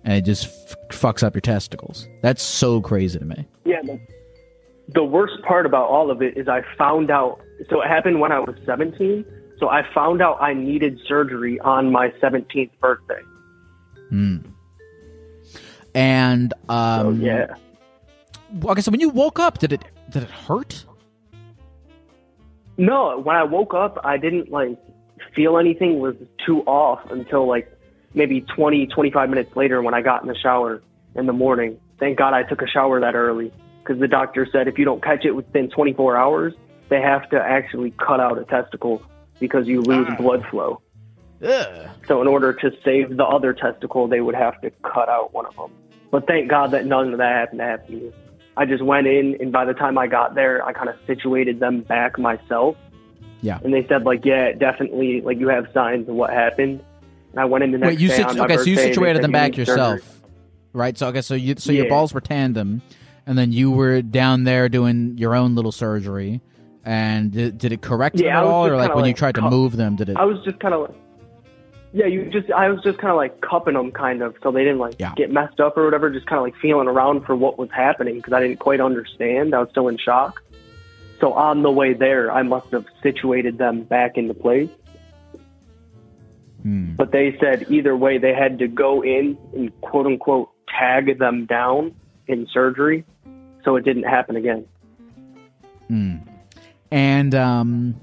and 0.03 0.13
it 0.13 0.21
just 0.25 0.45
f- 0.71 0.75
fucks 0.89 1.21
up 1.21 1.35
your 1.35 1.41
testicles. 1.41 2.07
That's 2.21 2.41
so 2.41 2.81
crazy 2.81 3.19
to 3.19 3.25
me. 3.25 3.45
Yeah. 3.65 3.81
The, 3.83 3.99
the 4.89 5.03
worst 5.03 5.41
part 5.43 5.65
about 5.65 5.87
all 5.87 6.11
of 6.11 6.21
it 6.21 6.37
is 6.37 6.47
I 6.47 6.61
found 6.77 7.11
out. 7.11 7.41
So 7.69 7.81
it 7.81 7.87
happened 7.87 8.19
when 8.19 8.31
I 8.31 8.39
was 8.39 8.55
17. 8.65 9.25
So 9.59 9.69
I 9.69 9.81
found 9.93 10.21
out 10.21 10.37
I 10.41 10.53
needed 10.53 10.99
surgery 11.07 11.59
on 11.59 11.91
my 11.91 12.09
17th 12.21 12.71
birthday. 12.79 13.21
Hmm. 14.09 14.37
And 15.93 16.53
um 16.69 17.07
Oh, 17.07 17.11
yeah. 17.11 17.55
Okay, 18.63 18.81
so 18.81 18.91
when 18.91 18.99
you 18.99 19.09
woke 19.09 19.39
up, 19.39 19.57
did 19.57 19.73
it 19.73 19.83
did 20.09 20.23
it 20.23 20.29
hurt? 20.29 20.85
No, 22.77 23.19
when 23.19 23.35
I 23.35 23.43
woke 23.43 23.73
up, 23.73 23.97
I 24.03 24.17
didn't 24.17 24.51
like 24.51 24.77
feel 25.35 25.57
anything 25.57 25.99
was 25.99 26.15
too 26.45 26.61
off 26.61 26.99
until 27.11 27.47
like 27.47 27.71
maybe 28.13 28.41
20, 28.41 28.87
25 28.87 29.29
minutes 29.29 29.55
later 29.55 29.81
when 29.81 29.93
I 29.93 30.01
got 30.01 30.21
in 30.21 30.27
the 30.27 30.35
shower 30.35 30.81
in 31.15 31.25
the 31.25 31.33
morning. 31.33 31.79
Thank 31.99 32.19
God 32.19 32.33
I 32.33 32.43
took 32.43 32.61
a 32.61 32.67
shower 32.67 32.99
that 33.01 33.15
early 33.15 33.51
because 33.87 34.01
the 34.01 34.07
doctor 34.07 34.47
said 34.51 34.67
if 34.67 34.77
you 34.77 34.85
don't 34.85 35.01
catch 35.01 35.23
it 35.23 35.31
within 35.31 35.69
24 35.69 36.17
hours, 36.17 36.53
they 36.89 37.01
have 37.01 37.29
to 37.29 37.39
actually 37.39 37.91
cut 37.91 38.19
out 38.19 38.37
a 38.37 38.43
testicle 38.45 39.01
because 39.39 39.67
you 39.67 39.81
lose 39.81 40.07
ah. 40.09 40.15
blood 40.17 40.45
flow. 40.49 40.81
Ugh. 41.43 41.89
So 42.07 42.21
in 42.21 42.27
order 42.27 42.51
to 42.53 42.71
save 42.83 43.15
the 43.15 43.23
other 43.23 43.53
testicle, 43.53 44.07
they 44.07 44.21
would 44.21 44.35
have 44.35 44.59
to 44.61 44.71
cut 44.83 45.07
out 45.07 45.33
one 45.33 45.45
of 45.45 45.55
them. 45.55 45.71
But 46.11 46.25
thank 46.27 46.49
God 46.49 46.71
that 46.71 46.85
none 46.85 47.11
of 47.11 47.17
that 47.19 47.33
happened 47.33 47.59
to 47.59 47.65
happen 47.65 47.95
me. 47.95 48.11
I 48.55 48.65
just 48.65 48.83
went 48.83 49.05
in, 49.05 49.37
and 49.39 49.51
by 49.51 49.65
the 49.65 49.73
time 49.73 49.97
I 49.99 50.07
got 50.07 50.33
there, 50.33 50.65
I 50.65 50.73
kind 50.73 50.89
of 50.89 50.95
situated 51.05 51.59
them 51.59 51.81
back 51.81 52.17
myself. 52.17 52.75
Yeah. 53.41 53.59
And 53.63 53.71
they 53.71 53.85
said 53.87 54.03
like, 54.03 54.25
yeah, 54.25 54.53
definitely, 54.53 55.21
like 55.21 55.37
you 55.37 55.47
have 55.49 55.67
signs 55.73 56.09
of 56.09 56.15
what 56.15 56.31
happened. 56.31 56.83
And 57.31 57.39
I 57.39 57.45
went 57.45 57.63
in 57.63 57.71
the 57.71 57.77
next 57.77 57.89
Wait, 57.91 57.99
you 57.99 58.07
day 58.07 58.15
sit- 58.15 58.25
on 58.25 58.39
okay? 58.39 58.57
So 58.57 58.63
you 58.63 58.77
situated 58.77 59.21
them 59.21 59.31
back 59.31 59.51
need 59.51 59.67
surgery. 59.67 59.75
yourself, 59.75 60.21
right? 60.73 60.97
So 60.97 61.07
okay, 61.09 61.21
so 61.21 61.35
you 61.35 61.55
so 61.57 61.71
your 61.71 61.87
balls 61.87 62.13
were 62.13 62.21
tandem, 62.21 62.81
and 63.27 63.37
then 63.37 63.51
you 63.51 63.69
were 63.69 64.01
down 64.01 64.45
there 64.45 64.69
doing 64.69 65.17
your 65.17 65.35
own 65.35 65.53
little 65.53 65.71
surgery. 65.73 66.41
And 66.85 67.33
did, 67.33 67.57
did 67.57 67.73
it 67.73 67.81
correct 67.81 68.15
Yeah, 68.17 68.37
them 68.37 68.37
at 68.37 68.43
all, 68.45 68.65
or 68.65 68.77
like 68.77 68.95
when 68.95 69.03
you 69.03 69.13
tried 69.13 69.35
to 69.35 69.41
move 69.41 69.75
them, 69.75 69.97
did 69.97 70.07
it? 70.07 70.15
I 70.15 70.23
was 70.23 70.41
just 70.45 70.57
kind 70.61 70.73
of 70.73 70.83
like, 70.89 70.95
yeah, 71.91 72.05
you 72.05 72.29
just, 72.29 72.49
I 72.49 72.69
was 72.69 72.81
just 72.81 72.97
kind 72.97 73.11
of 73.11 73.17
like 73.17 73.41
cupping 73.41 73.73
them, 73.73 73.91
kind 73.91 74.21
of, 74.21 74.35
so 74.41 74.51
they 74.51 74.63
didn't 74.63 74.79
like 74.79 74.95
Yeah. 74.97 75.13
get 75.17 75.29
messed 75.29 75.59
up 75.59 75.77
or 75.77 75.83
whatever. 75.83 76.09
Just 76.09 76.27
kind 76.27 76.37
of 76.37 76.43
like 76.45 76.55
feeling 76.61 76.87
around 76.87 77.25
for 77.25 77.35
what 77.35 77.59
was 77.59 77.69
happening 77.75 78.15
because 78.15 78.31
I 78.31 78.39
didn't 78.39 78.59
quite 78.59 78.79
understand. 78.79 79.53
I 79.53 79.59
was 79.59 79.69
still 79.71 79.89
in 79.89 79.97
shock. 79.97 80.41
So 81.19 81.33
on 81.33 81.61
the 81.61 81.71
way 81.71 81.91
there, 81.93 82.31
I 82.31 82.43
must 82.43 82.71
have 82.71 82.85
situated 83.03 83.57
them 83.57 83.83
back 83.83 84.15
into 84.17 84.33
place. 84.33 84.69
Hmm. 86.61 86.95
But 86.95 87.11
they 87.11 87.35
said 87.41 87.65
either 87.69 87.97
way, 87.97 88.17
they 88.17 88.33
had 88.33 88.59
to 88.59 88.67
go 88.69 89.03
in 89.03 89.37
and 89.53 89.81
quote 89.81 90.05
unquote 90.05 90.49
tag 90.69 91.19
them 91.19 91.45
down 91.45 91.95
in 92.27 92.47
surgery, 92.53 93.03
so 93.63 93.75
it 93.75 93.85
didn't 93.85 94.03
happen 94.03 94.35
again. 94.35 94.65
Hmm. 95.87 96.15
And 96.91 97.33
um, 97.35 98.01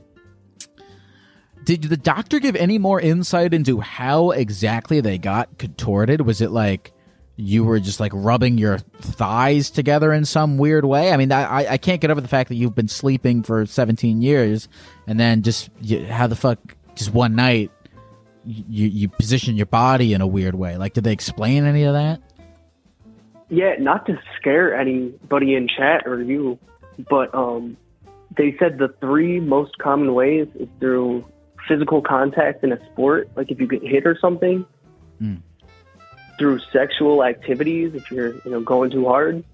did 1.65 1.83
the 1.85 1.97
doctor 1.97 2.39
give 2.39 2.57
any 2.57 2.79
more 2.79 3.01
insight 3.01 3.55
into 3.55 3.81
how 3.81 4.31
exactly 4.31 5.01
they 5.01 5.19
got 5.19 5.59
contorted? 5.59 6.21
Was 6.23 6.41
it 6.41 6.51
like 6.51 6.93
you 7.37 7.65
were 7.65 7.81
just 7.81 7.99
like 8.01 8.13
rubbing 8.15 8.59
your 8.59 8.79
thighs 8.79 9.71
together 9.71 10.13
in 10.13 10.25
some 10.25 10.59
weird 10.59 10.85
way? 10.85 11.13
I 11.13 11.17
mean, 11.17 11.33
I 11.33 11.43
I- 11.45 11.73
I 11.73 11.77
can't 11.79 12.01
get 12.01 12.11
over 12.11 12.21
the 12.21 12.29
fact 12.29 12.49
that 12.51 12.57
you've 12.57 12.75
been 12.75 12.89
sleeping 12.89 13.43
for 13.43 13.65
17 13.67 14.21
years, 14.23 14.69
and 15.07 15.19
then 15.19 15.43
just 15.43 15.71
you, 15.81 16.05
how 16.07 16.27
the 16.27 16.37
fuck 16.37 16.59
just 16.95 17.13
one 17.15 17.35
night 17.35 17.71
you 18.45 18.87
you 18.89 19.09
position 19.09 19.57
your 19.57 19.67
body 19.67 20.13
in 20.13 20.21
a 20.21 20.27
weird 20.27 20.55
way. 20.55 20.77
Like, 20.77 20.93
did 20.93 21.05
they 21.05 21.13
explain 21.13 21.65
any 21.65 21.85
of 21.85 21.95
that? 21.95 22.21
Yeah, 23.55 23.75
not 23.79 24.07
to 24.07 24.19
scare 24.37 24.75
anybody 24.75 25.55
in 25.55 25.69
chat 25.69 26.07
or 26.07 26.21
you, 26.21 26.59
but 27.09 27.33
um, 27.35 27.77
they 28.37 28.57
said 28.59 28.79
the 28.79 28.89
three 29.01 29.39
most 29.39 29.79
common 29.79 30.13
ways 30.13 30.49
is 30.59 30.69
through 30.81 31.25
physical 31.69 32.03
contact 32.03 32.65
in 32.65 32.73
a 32.73 32.85
sport, 32.87 33.31
like 33.37 33.51
if 33.53 33.61
you 33.61 33.67
get 33.67 33.83
hit 33.83 34.07
or 34.07 34.19
something, 34.21 34.67
Mm. 35.23 35.41
through 36.37 36.59
sexual 36.73 37.23
activities 37.23 37.95
if 37.95 38.11
you're 38.11 38.35
you 38.45 38.51
know 38.51 38.61
going 38.61 38.91
too 38.91 39.07
hard, 39.07 39.45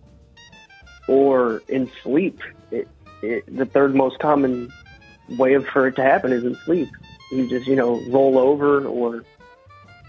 or 1.06 1.60
in 1.68 1.90
sleep. 2.02 2.38
It, 2.70 2.88
it, 3.22 3.44
the 3.54 3.66
third 3.66 3.94
most 3.94 4.18
common 4.18 4.72
way 5.28 5.52
of 5.52 5.66
for 5.66 5.86
it 5.88 5.96
to 5.96 6.02
happen 6.02 6.32
is 6.32 6.42
in 6.42 6.56
sleep. 6.64 6.88
You 7.30 7.46
just 7.46 7.66
you 7.66 7.76
know 7.76 8.00
roll 8.08 8.38
over 8.38 8.86
or 8.86 9.22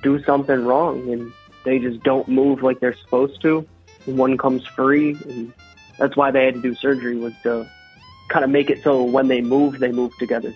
do 0.01 0.23
something 0.23 0.63
wrong 0.65 1.11
and 1.11 1.33
they 1.65 1.77
just 1.77 2.01
don't 2.03 2.27
move 2.27 2.63
like 2.63 2.79
they're 2.79 2.95
supposed 2.95 3.41
to. 3.41 3.67
One 4.05 4.37
comes 4.37 4.65
free, 4.65 5.17
and 5.29 5.53
that's 5.97 6.15
why 6.15 6.31
they 6.31 6.45
had 6.45 6.55
to 6.55 6.61
do 6.61 6.75
surgery 6.75 7.17
was 7.17 7.33
to 7.43 7.69
kind 8.29 8.43
of 8.43 8.51
make 8.51 8.69
it 8.69 8.81
so 8.83 9.03
when 9.03 9.27
they 9.27 9.41
move, 9.41 9.79
they 9.79 9.91
move 9.91 10.17
together. 10.17 10.53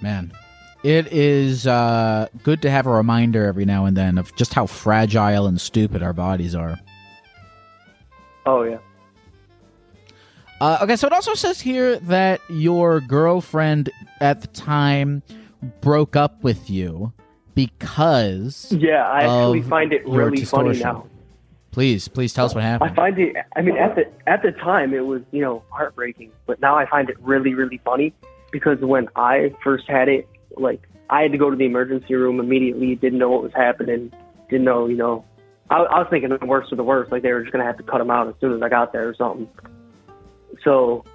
Man, 0.00 0.32
it 0.82 1.12
is 1.12 1.66
uh, 1.66 2.28
good 2.42 2.62
to 2.62 2.70
have 2.70 2.86
a 2.86 2.90
reminder 2.90 3.44
every 3.44 3.64
now 3.64 3.84
and 3.84 3.96
then 3.96 4.18
of 4.18 4.34
just 4.36 4.54
how 4.54 4.66
fragile 4.66 5.46
and 5.46 5.60
stupid 5.60 6.02
our 6.02 6.12
bodies 6.12 6.54
are. 6.54 6.78
Oh 8.44 8.64
yeah, 8.64 8.78
Uh, 10.60 10.78
okay, 10.82 10.96
so 10.96 11.06
it 11.06 11.12
also 11.12 11.34
says 11.34 11.60
here 11.60 11.98
that 12.00 12.40
your 12.48 13.00
girlfriend 13.00 13.90
at 14.20 14.40
the 14.40 14.48
time 14.48 15.22
broke 15.80 16.16
up 16.16 16.42
with 16.42 16.68
you 16.68 17.12
because. 17.54 18.72
yeah. 18.72 19.08
I 19.08 19.22
actually 19.22 19.62
find 19.62 19.92
it 19.92 20.06
really 20.08 20.44
funny 20.44 20.78
now. 20.78 21.06
Please, 21.72 22.06
please 22.06 22.34
tell 22.34 22.44
us 22.44 22.54
what 22.54 22.62
happened. 22.62 22.90
I 22.90 22.94
find 22.94 23.18
it. 23.18 23.34
I 23.56 23.62
mean, 23.62 23.78
at 23.78 23.96
the 23.96 24.04
at 24.26 24.42
the 24.42 24.52
time, 24.52 24.92
it 24.92 25.06
was 25.06 25.22
you 25.32 25.40
know 25.40 25.62
heartbreaking, 25.70 26.30
but 26.46 26.60
now 26.60 26.76
I 26.76 26.88
find 26.88 27.08
it 27.08 27.18
really 27.20 27.54
really 27.54 27.80
funny 27.82 28.12
because 28.52 28.78
when 28.80 29.08
I 29.16 29.54
first 29.64 29.88
had 29.88 30.08
it, 30.08 30.28
like 30.56 30.86
I 31.08 31.22
had 31.22 31.32
to 31.32 31.38
go 31.38 31.48
to 31.48 31.56
the 31.56 31.64
emergency 31.64 32.14
room 32.14 32.40
immediately. 32.40 32.94
Didn't 32.94 33.18
know 33.18 33.30
what 33.30 33.42
was 33.42 33.54
happening. 33.54 34.12
Didn't 34.50 34.66
know, 34.66 34.86
you 34.86 34.96
know. 34.96 35.24
I, 35.70 35.78
I 35.78 35.98
was 36.00 36.08
thinking 36.10 36.28
the 36.28 36.44
worst 36.44 36.72
of 36.72 36.76
the 36.76 36.84
worst, 36.84 37.10
like 37.10 37.22
they 37.22 37.32
were 37.32 37.40
just 37.40 37.52
gonna 37.52 37.64
have 37.64 37.78
to 37.78 37.82
cut 37.82 38.02
him 38.02 38.10
out 38.10 38.28
as 38.28 38.34
soon 38.38 38.52
as 38.54 38.60
I 38.60 38.68
got 38.68 38.92
there 38.92 39.08
or 39.08 39.14
something. 39.14 39.48
So 40.62 41.06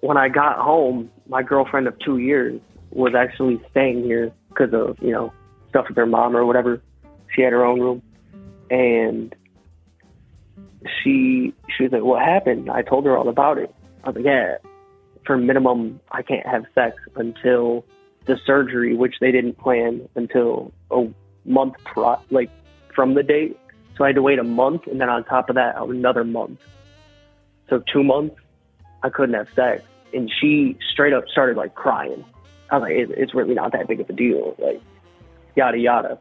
when 0.00 0.16
I 0.16 0.30
got 0.30 0.56
home, 0.58 1.10
my 1.28 1.42
girlfriend 1.42 1.88
of 1.88 1.98
two 1.98 2.16
years 2.16 2.58
was 2.90 3.14
actually 3.14 3.60
staying 3.70 4.04
here 4.04 4.32
because 4.48 4.72
of 4.72 4.96
you 5.02 5.12
know 5.12 5.30
stuff 5.68 5.88
with 5.88 5.96
her 5.98 6.06
mom 6.06 6.34
or 6.34 6.46
whatever. 6.46 6.80
She 7.34 7.42
had 7.42 7.52
her 7.52 7.66
own 7.66 7.80
room, 7.80 8.02
and 8.70 9.34
she 11.02 11.54
she 11.76 11.84
was 11.84 11.92
like, 11.92 12.02
"What 12.02 12.22
happened?" 12.22 12.70
I 12.70 12.82
told 12.82 13.04
her 13.06 13.16
all 13.16 13.28
about 13.28 13.58
it. 13.58 13.74
I 14.04 14.08
was 14.08 14.16
like, 14.16 14.24
"Yeah, 14.24 14.56
for 15.24 15.36
minimum, 15.36 16.00
I 16.12 16.22
can't 16.22 16.46
have 16.46 16.64
sex 16.74 16.96
until 17.16 17.84
the 18.26 18.38
surgery, 18.46 18.94
which 18.94 19.16
they 19.20 19.32
didn't 19.32 19.58
plan 19.58 20.08
until 20.14 20.72
a 20.90 21.06
month 21.44 21.74
pro- 21.84 22.20
like 22.30 22.50
from 22.94 23.14
the 23.14 23.22
date. 23.22 23.58
So 23.96 24.04
I 24.04 24.08
had 24.08 24.16
to 24.16 24.22
wait 24.22 24.38
a 24.38 24.44
month, 24.44 24.86
and 24.86 25.00
then 25.00 25.08
on 25.08 25.24
top 25.24 25.48
of 25.48 25.54
that, 25.54 25.76
another 25.80 26.24
month. 26.24 26.60
So 27.68 27.82
two 27.92 28.02
months, 28.02 28.36
I 29.02 29.08
couldn't 29.08 29.34
have 29.34 29.48
sex, 29.54 29.82
and 30.12 30.30
she 30.40 30.76
straight 30.92 31.12
up 31.12 31.28
started 31.28 31.56
like 31.56 31.74
crying. 31.74 32.24
I 32.70 32.78
was 32.78 32.82
like, 32.82 32.92
"It- 32.92 33.18
"It's 33.18 33.34
really 33.34 33.54
not 33.54 33.72
that 33.72 33.86
big 33.86 34.00
of 34.00 34.10
a 34.10 34.12
deal," 34.12 34.54
like 34.58 34.80
yada 35.54 35.78
yada. 35.78 36.18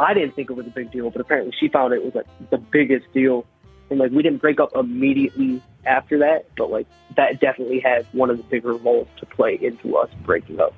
I 0.00 0.14
didn't 0.14 0.34
think 0.34 0.48
it 0.48 0.54
was 0.54 0.66
a 0.66 0.70
big 0.70 0.90
deal, 0.90 1.10
but 1.10 1.20
apparently 1.20 1.54
she 1.60 1.68
found 1.68 1.92
it 1.92 2.02
was 2.02 2.14
like 2.14 2.26
the 2.50 2.56
biggest 2.56 3.12
deal. 3.12 3.44
And 3.90 3.98
like 3.98 4.10
we 4.10 4.22
didn't 4.22 4.40
break 4.40 4.58
up 4.58 4.74
immediately 4.74 5.62
after 5.84 6.18
that, 6.20 6.46
but 6.56 6.70
like 6.70 6.86
that 7.16 7.38
definitely 7.38 7.80
had 7.80 8.06
one 8.12 8.30
of 8.30 8.38
the 8.38 8.42
bigger 8.44 8.72
roles 8.72 9.08
to 9.18 9.26
play 9.26 9.58
into 9.60 9.96
us 9.96 10.08
breaking 10.24 10.58
up. 10.58 10.74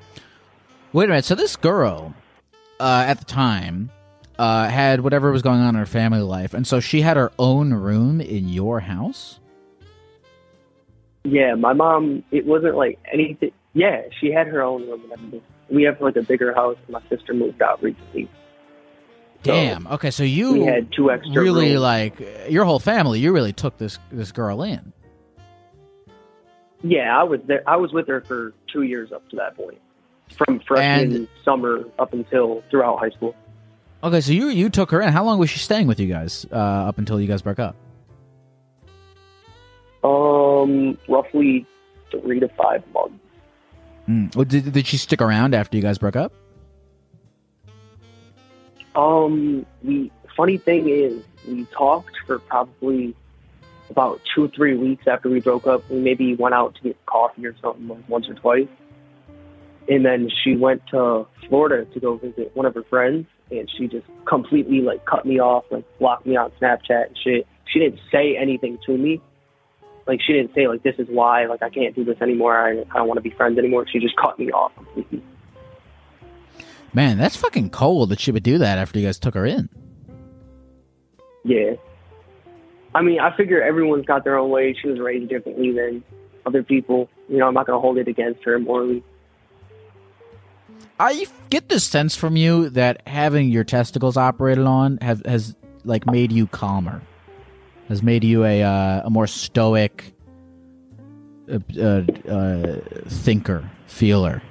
Wait 0.93 1.05
a 1.05 1.09
minute. 1.09 1.25
So 1.25 1.37
this 1.37 1.55
girl, 1.55 2.15
uh, 2.81 3.05
at 3.07 3.19
the 3.21 3.25
time, 3.25 3.91
uh, 4.39 4.69
had 4.69 5.03
whatever 5.03 5.31
was 5.31 5.43
going 5.43 5.61
on 5.61 5.71
in 5.71 5.75
her 5.77 5.87
family 5.87 6.21
life, 6.21 6.53
and 6.53 6.67
so 6.67 6.81
she 6.81 7.03
had 7.03 7.17
her 7.17 7.31
own 7.39 7.73
room 7.73 8.21
in 8.21 8.49
your 8.49 8.81
house. 8.81 9.39
Yeah, 11.23 11.55
my 11.55 11.75
mom. 11.75 12.25
It 12.33 12.45
wasn't 12.45 12.75
like 12.75 12.99
anything. 13.13 13.53
Yeah, 13.73 14.03
she 14.21 14.33
had 14.33 14.49
her 14.49 14.63
own 14.63 14.83
room 14.89 15.03
and 15.05 15.13
everything. 15.13 15.43
We 15.71 15.85
have 15.85 16.01
like 16.01 16.17
a 16.17 16.23
bigger 16.23 16.53
house. 16.53 16.77
My 16.89 17.01
sister 17.09 17.33
moved 17.33 17.63
out 17.63 17.81
recently. 17.83 18.29
So, 19.45 19.53
Damn. 19.53 19.87
Okay, 19.89 20.11
so 20.13 20.23
you 20.23 20.65
had 20.65 20.93
two 20.93 21.11
extra 21.11 21.43
really 21.43 21.71
rooms. 21.71 21.81
like 21.81 22.47
your 22.49 22.65
whole 22.65 22.79
family. 22.79 23.19
You 23.19 23.33
really 23.33 23.53
took 23.53 23.77
this 23.77 23.99
this 24.13 24.31
girl 24.31 24.63
in. 24.63 24.93
Yeah, 26.85 27.19
I 27.19 27.25
was 27.25 27.41
there. 27.47 27.63
I 27.67 27.77
was 27.77 27.93
with 27.93 28.07
her 28.09 28.21
for 28.21 28.55
two 28.73 28.83
years 28.83 29.11
up 29.13 29.29
to 29.31 29.37
that 29.37 29.57
point, 29.57 29.79
from 30.37 30.61
freshman 30.61 31.15
And- 31.17 31.29
summer 31.45 31.85
up 31.99 32.13
until 32.13 32.63
throughout 32.71 32.99
high 33.01 33.11
school. 33.11 33.35
Okay, 34.05 34.21
so 34.21 34.33
you 34.33 34.49
you 34.49 34.69
took 34.71 34.91
her 34.93 35.01
in. 35.01 35.13
How 35.13 35.25
long 35.25 35.39
was 35.39 35.51
she 35.51 35.59
staying 35.59 35.87
with 35.87 35.99
you 36.01 36.07
guys 36.09 36.47
uh, 36.53 36.57
up 36.57 36.99
until 36.99 37.21
you 37.21 37.27
guys 37.29 37.43
broke 37.43 37.59
up? 37.61 37.77
Um, 40.05 40.99
roughly 41.09 41.67
three 42.11 42.41
to 42.41 42.49
five 42.49 42.83
months. 42.93 43.15
Mm. 44.09 44.35
Well, 44.35 44.45
did 44.45 44.73
did 44.73 44.87
she 44.87 44.97
stick 44.97 45.23
around 45.23 45.55
after 45.55 45.77
you 45.77 45.83
guys 45.83 45.99
broke 45.99 46.17
up? 46.17 46.33
Um, 48.95 49.67
we 49.83 50.11
funny 50.37 50.59
thing 50.59 50.89
is, 50.89 51.23
we 51.47 51.65
talked 51.67 52.17
for 52.27 52.39
probably 52.39 53.15
about 53.91 54.21
two, 54.35 54.45
or 54.45 54.49
three 54.49 54.77
weeks 54.77 55.07
after 55.07 55.29
we 55.29 55.41
broke 55.41 55.67
up. 55.67 55.89
We 55.91 55.99
maybe 55.99 56.35
went 56.35 56.55
out 56.55 56.75
to 56.77 56.83
get 56.83 57.07
coffee 57.07 57.47
or 57.47 57.55
something 57.61 57.89
like 57.89 58.09
once 58.09 58.29
or 58.29 58.35
twice. 58.35 58.69
And 59.89 60.05
then 60.05 60.31
she 60.43 60.57
went 60.57 60.87
to 60.89 61.27
Florida 61.49 61.85
to 61.93 62.01
go 62.01 62.17
visit 62.17 62.53
one 62.55 62.67
of 62.67 62.75
her 62.75 62.85
friends, 62.85 63.27
and 63.51 63.71
she 63.77 63.89
just 63.89 64.07
completely 64.25 64.81
like 64.81 65.05
cut 65.05 65.27
me 65.27 65.41
off, 65.41 65.65
like 65.71 65.85
blocked 65.99 66.27
me 66.27 66.37
on 66.37 66.51
Snapchat 66.61 67.09
and 67.09 67.19
shit. 67.23 67.47
She 67.67 67.79
didn't 67.81 68.01
say 68.11 68.37
anything 68.37 68.79
to 68.87 68.97
me, 68.97 69.21
like 70.07 70.21
she 70.21 70.33
didn't 70.33 70.55
say 70.55 70.69
like 70.69 70.83
this 70.83 70.97
is 70.99 71.09
why 71.09 71.47
like 71.47 71.63
I 71.63 71.71
can't 71.71 71.95
do 71.95 72.05
this 72.05 72.21
anymore. 72.21 72.57
I, 72.57 72.81
I 72.81 72.99
don't 72.99 73.09
want 73.09 73.19
to 73.19 73.23
be 73.23 73.31
friends 73.31 73.59
anymore. 73.59 73.87
She 73.91 73.99
just 73.99 74.17
cut 74.17 74.39
me 74.39 74.51
off 74.51 74.75
completely. 74.75 75.23
Man, 76.95 77.19
that's 77.19 77.37
fucking 77.37 77.71
cold 77.71 78.11
that 78.11 78.21
she 78.21 78.33
would 78.33 78.43
do 78.43 78.59
that 78.59 78.79
after 78.79 78.99
you 78.99 79.07
guys 79.07 79.19
took 79.19 79.35
her 79.35 79.47
in. 79.47 79.69
Yeah. 81.45 81.75
I 82.95 83.03
mean, 83.03 83.21
I 83.21 83.35
figure 83.37 83.63
everyone's 83.63 84.05
got 84.05 84.25
their 84.25 84.39
own 84.39 84.51
way. 84.51 84.77
She 84.81 84.89
was 84.89 85.01
raised 85.01 85.31
differently 85.31 85.73
than 85.73 86.05
other 86.45 86.63
people. 86.63 87.09
You 87.29 87.39
know, 87.39 87.49
I'm 87.49 87.55
not 87.55 87.67
going 87.67 87.77
to 87.77 87.81
hold 87.81 87.99
it 87.99 88.09
against 88.09 88.45
her 88.45 88.59
morally. 88.59 89.03
I 91.01 91.27
get 91.49 91.69
the 91.69 91.81
sense 91.81 92.15
from 92.15 92.37
you 92.37 92.69
that 92.71 93.07
having 93.09 93.49
your 93.49 93.65
testicles 93.65 94.17
operated 94.17 94.65
on 94.65 94.99
have, 95.01 95.25
has 95.25 95.57
like 95.85 96.07
made 96.07 96.31
you 96.31 96.47
calmer, 96.47 97.03
has 97.89 98.03
made 98.03 98.23
you 98.23 98.45
a 98.45 98.63
uh, 98.63 99.03
a 99.05 99.11
more 99.11 99.27
stoic 99.27 100.15
uh, 101.51 101.59
uh, 101.77 102.03
uh, 102.31 102.81
thinker, 103.09 103.69
feeler. 103.87 104.43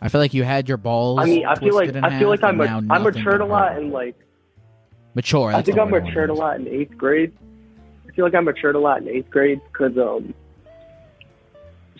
I 0.00 0.08
feel 0.08 0.20
like 0.20 0.34
you 0.34 0.44
had 0.44 0.68
your 0.68 0.76
balls. 0.78 1.20
I 1.20 1.24
mean, 1.24 1.46
I 1.46 1.56
feel 1.56 1.74
like 1.74 1.94
I 1.94 2.18
feel 2.18 2.28
like 2.28 2.42
I'm 2.42 2.60
and 2.60 2.86
ma- 2.88 2.94
I 2.94 2.98
nothing 2.98 3.22
matured 3.22 3.40
a 3.40 3.46
lot 3.46 3.76
and 3.76 3.90
like 3.90 4.16
mature. 5.14 5.52
I 5.52 5.62
think 5.62 5.78
I 5.78 5.84
word 5.84 6.04
matured 6.04 6.30
a 6.30 6.34
lot 6.34 6.60
in 6.60 6.68
eighth 6.68 6.96
grade. 6.96 7.32
I 8.08 8.12
feel 8.12 8.24
like 8.24 8.34
I 8.34 8.40
matured 8.40 8.76
a 8.76 8.80
lot 8.80 9.02
in 9.02 9.08
eighth 9.08 9.30
grade 9.30 9.60
because 9.72 9.96
um, 9.98 10.34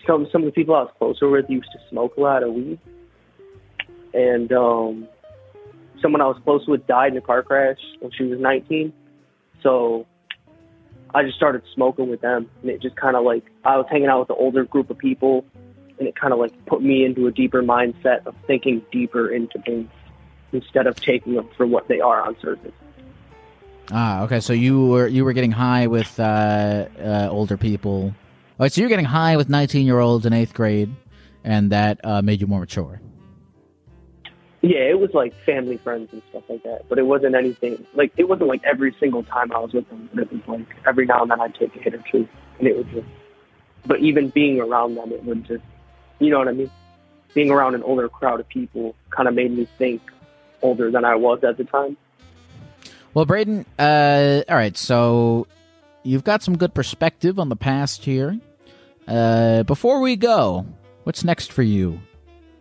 some 0.07 0.27
some 0.31 0.43
of 0.43 0.45
the 0.45 0.51
people 0.51 0.75
I 0.75 0.83
was 0.83 0.91
closer 0.97 1.29
with 1.29 1.49
used 1.49 1.71
to 1.73 1.79
smoke 1.89 2.15
a 2.17 2.21
lot 2.21 2.43
of 2.43 2.53
weed, 2.53 2.79
and 4.13 4.51
um, 4.53 5.07
someone 6.01 6.21
I 6.21 6.25
was 6.25 6.39
close 6.43 6.65
with 6.67 6.87
died 6.87 7.11
in 7.11 7.17
a 7.17 7.21
car 7.21 7.43
crash 7.43 7.77
when 7.99 8.11
she 8.11 8.23
was 8.23 8.39
19. 8.39 8.93
So 9.61 10.05
I 11.13 11.23
just 11.23 11.35
started 11.35 11.63
smoking 11.73 12.09
with 12.09 12.21
them, 12.21 12.49
and 12.61 12.71
it 12.71 12.81
just 12.81 12.95
kind 12.95 13.15
of 13.15 13.23
like 13.23 13.43
I 13.65 13.77
was 13.77 13.85
hanging 13.89 14.07
out 14.07 14.21
with 14.21 14.29
an 14.29 14.37
older 14.39 14.63
group 14.63 14.89
of 14.89 14.97
people, 14.97 15.45
and 15.99 16.07
it 16.07 16.15
kind 16.15 16.33
of 16.33 16.39
like 16.39 16.53
put 16.65 16.81
me 16.81 17.05
into 17.05 17.27
a 17.27 17.31
deeper 17.31 17.61
mindset 17.61 18.25
of 18.25 18.35
thinking 18.47 18.81
deeper 18.91 19.29
into 19.29 19.59
things 19.59 19.89
instead 20.51 20.87
of 20.87 20.95
taking 20.95 21.35
them 21.35 21.47
for 21.55 21.67
what 21.67 21.87
they 21.87 21.99
are 21.99 22.21
on 22.21 22.35
surface. 22.39 22.71
Ah, 23.91 24.23
okay. 24.23 24.39
So 24.39 24.53
you 24.53 24.87
were 24.87 25.07
you 25.07 25.25
were 25.25 25.33
getting 25.33 25.51
high 25.51 25.87
with 25.87 26.19
uh, 26.19 26.87
uh, 26.99 27.27
older 27.31 27.57
people. 27.57 28.13
Oh, 28.59 28.67
so 28.67 28.81
you're 28.81 28.89
getting 28.89 29.05
high 29.05 29.37
with 29.37 29.49
19 29.49 29.85
year 29.85 29.99
olds 29.99 30.25
in 30.25 30.33
eighth 30.33 30.53
grade, 30.53 30.93
and 31.43 31.71
that 31.71 31.99
uh, 32.03 32.21
made 32.21 32.41
you 32.41 32.47
more 32.47 32.59
mature. 32.59 33.01
Yeah, 34.61 34.79
it 34.79 34.99
was 34.99 35.11
like 35.13 35.33
family 35.45 35.77
friends 35.77 36.09
and 36.11 36.21
stuff 36.29 36.43
like 36.49 36.63
that. 36.63 36.89
But 36.89 36.99
it 36.99 37.03
wasn't 37.03 37.35
anything 37.35 37.85
like 37.93 38.11
it 38.17 38.27
wasn't 38.27 38.49
like 38.49 38.61
every 38.63 38.95
single 38.99 39.23
time 39.23 39.51
I 39.51 39.59
was 39.59 39.73
with 39.73 39.89
them. 39.89 40.09
But 40.13 40.23
it 40.23 40.31
was 40.31 40.41
like 40.47 40.67
every 40.85 41.05
now 41.05 41.21
and 41.21 41.31
then 41.31 41.41
I'd 41.41 41.55
take 41.55 41.75
a 41.75 41.79
hit 41.79 41.93
or 41.95 42.03
two, 42.11 42.27
and 42.59 42.67
it 42.67 42.77
would 42.77 42.89
just. 42.91 43.07
But 43.85 44.01
even 44.01 44.29
being 44.29 44.59
around 44.59 44.95
them, 44.95 45.13
it 45.13 45.23
would 45.23 45.45
just, 45.45 45.63
you 46.19 46.29
know 46.29 46.39
what 46.39 46.47
I 46.47 46.53
mean. 46.53 46.71
Being 47.33 47.51
around 47.51 47.75
an 47.75 47.83
older 47.83 48.09
crowd 48.09 48.39
of 48.39 48.47
people 48.49 48.95
kind 49.11 49.27
of 49.27 49.35
made 49.35 49.51
me 49.51 49.67
think 49.77 50.01
older 50.61 50.91
than 50.91 51.05
I 51.05 51.15
was 51.15 51.43
at 51.43 51.57
the 51.57 51.63
time. 51.63 51.95
Well, 53.13 53.25
Braden, 53.25 53.65
uh, 53.77 54.43
all 54.47 54.55
right. 54.55 54.75
So 54.77 55.47
you've 56.03 56.23
got 56.23 56.43
some 56.43 56.57
good 56.57 56.73
perspective 56.73 57.39
on 57.39 57.49
the 57.49 57.55
past 57.55 58.05
here. 58.05 58.39
Uh, 59.07 59.63
before 59.63 60.01
we 60.01 60.15
go, 60.15 60.65
what's 61.03 61.23
next 61.23 61.51
for 61.51 61.63
you, 61.63 61.99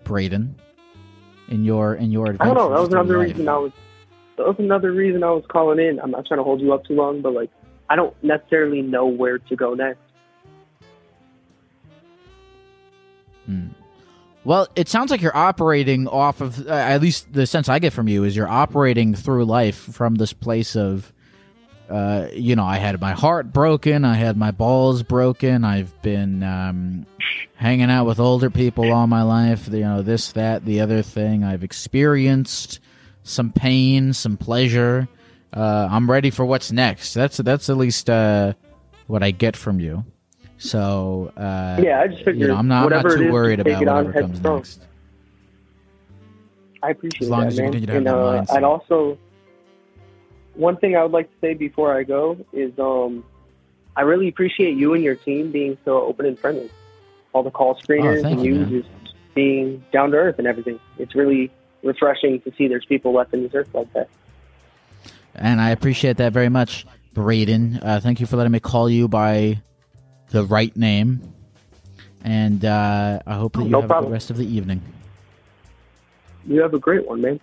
Braden? 0.05 0.55
In 1.49 1.65
your 1.65 1.95
in 1.95 2.11
your 2.11 2.37
I 2.41 2.47
don't 2.47 2.55
know. 2.55 2.71
That 2.71 2.81
was 2.81 2.89
another 2.91 3.19
life? 3.19 3.29
reason 3.29 3.49
I 3.49 3.59
was. 3.59 3.73
That 4.37 4.47
was 4.47 4.57
another 4.59 4.93
reason 4.93 5.25
I 5.25 5.31
was 5.31 5.45
calling 5.49 5.79
in. 5.79 5.99
I'm 5.99 6.11
not 6.11 6.27
trying 6.27 6.39
to 6.39 6.45
hold 6.45 6.61
you 6.61 6.73
up 6.73 6.85
too 6.85 6.95
long, 6.95 7.23
but 7.23 7.33
like, 7.33 7.51
I 7.91 7.97
don't 7.97 8.15
necessarily 8.23 8.83
know 8.83 9.07
where 9.07 9.39
to 9.39 9.57
go 9.57 9.75
next. 9.75 10.01
Well, 14.45 14.69
it 14.77 14.89
sounds 14.89 15.11
like 15.11 15.21
you're 15.21 15.37
operating 15.37 16.07
off 16.07 16.41
of 16.41 16.67
uh, 16.69 16.73
at 16.73 17.03
least 17.03 17.33
the 17.33 17.47
sense 17.47 17.69
I 17.69 17.79
get 17.81 17.93
from 17.93 18.09
you 18.09 18.25
is 18.25 18.37
you're 18.37 18.49
operating 18.49 19.15
through 19.15 19.45
life 19.45 19.77
from 19.77 20.15
this 20.15 20.33
place 20.33 20.77
of 20.77 21.13
uh, 21.89 22.29
you 22.35 22.55
know, 22.55 22.65
I 22.65 22.77
had 22.77 23.01
my 23.01 23.13
heart 23.13 23.53
broken, 23.53 24.05
I 24.05 24.15
had 24.15 24.37
my 24.37 24.51
balls 24.51 25.03
broken, 25.03 25.65
I've 25.65 26.01
been 26.03 26.43
um, 26.43 27.07
hanging 27.57 27.91
out 27.91 28.05
with 28.05 28.21
older 28.21 28.51
people 28.51 28.93
all 28.93 29.07
my 29.07 29.23
life, 29.23 29.69
you 29.69 29.81
know, 29.81 30.03
this, 30.03 30.33
that, 30.33 30.67
the 30.67 30.81
other 30.81 31.01
thing. 31.01 31.45
I've 31.45 31.65
experienced 31.65 32.81
some 33.23 33.53
pain, 33.53 34.13
some 34.13 34.37
pleasure. 34.37 35.09
Uh, 35.53 35.89
I'm 35.91 36.11
ready 36.11 36.31
for 36.31 36.45
what's 36.45 36.71
next. 36.71 37.15
That's 37.15 37.39
that's 37.39 37.71
at 37.71 37.79
least 37.79 38.11
uh, 38.11 38.53
what 39.07 39.23
I 39.23 39.31
get 39.31 39.57
from 39.57 39.81
you. 39.81 40.05
So 40.59 41.33
uh, 41.37 41.81
Yeah, 41.83 42.01
I 42.01 42.09
just 42.09 42.19
figured 42.19 42.39
you 42.39 42.49
know, 42.49 42.57
I'm 42.57 42.69
not, 42.69 42.93
I'm 42.93 43.03
not 43.03 43.13
too 43.17 43.33
worried 43.33 43.61
about 43.61 43.79
whatever 43.79 44.13
comes 44.13 44.31
headstrong. 44.33 44.57
next. 44.57 44.83
I 46.83 46.91
appreciate 46.91 47.23
As 47.23 47.31
long 47.31 47.41
that, 47.41 47.47
as 47.49 47.57
you 47.57 47.63
man. 47.63 47.73
continue 47.73 47.87
to 47.87 47.93
have 47.93 47.99
and 47.99 48.07
that 48.07 48.15
uh, 48.15 48.43
mindset. 48.43 48.57
I'd 48.57 48.65
also 48.65 49.19
one 50.55 50.77
thing 50.77 50.97
I 50.97 51.03
would 51.03 51.13
like 51.13 51.31
to 51.31 51.37
say 51.41 51.55
before 51.55 51.97
I 51.97 52.03
go 52.03 52.37
is 52.53 52.77
um, 52.79 53.25
I 53.97 54.03
really 54.03 54.29
appreciate 54.29 54.77
you 54.77 54.95
and 54.95 55.03
your 55.03 55.15
team 55.15 55.51
being 55.53 55.79
so 55.85 56.03
open 56.03 56.27
and 56.27 56.39
friendly. 56.39 56.71
All 57.33 57.43
the 57.43 57.51
call 57.51 57.77
screeners 57.77 58.25
Oh, 58.25 58.29
and 58.29 58.45
you, 58.45 58.65
just 58.83 59.15
being 59.35 59.85
down 59.93 60.11
to 60.11 60.17
earth 60.17 60.39
and 60.39 60.47
everything. 60.49 60.81
It's 60.99 61.15
really 61.15 61.51
refreshing 61.85 62.41
to 62.41 62.53
see 62.57 62.67
there's 62.67 62.85
people 62.87 63.13
left 63.13 63.33
in 63.33 63.45
this 63.45 63.55
earth 63.55 63.73
like 63.73 63.93
that. 63.93 64.09
And 65.35 65.61
I 65.61 65.71
appreciate 65.71 66.17
that 66.17 66.33
very 66.33 66.49
much, 66.49 66.85
Braden. 67.15 67.79
Uh, 67.81 68.01
thank 68.03 68.19
you 68.19 68.27
for 68.27 68.37
letting 68.37 68.51
me 68.51 68.59
call 68.59 68.91
you 68.91 69.07
by 69.07 69.61
the 70.31 70.45
right 70.45 70.77
name. 70.77 71.35
And 72.25 72.65
uh, 72.65 73.21
I 73.27 73.35
hope 73.35 73.55
that 73.55 73.65
you 73.65 73.71
No 73.71 73.81
have 73.81 73.85
a 73.85 73.89
good 73.89 73.93
problem. 73.95 74.13
rest 74.13 74.31
of 74.31 74.37
the 74.37 74.47
evening. 74.47 74.83
You 76.47 76.61
have 76.63 76.75
a 76.75 76.79
great 76.79 77.07
one, 77.07 77.21
man. 77.21 77.41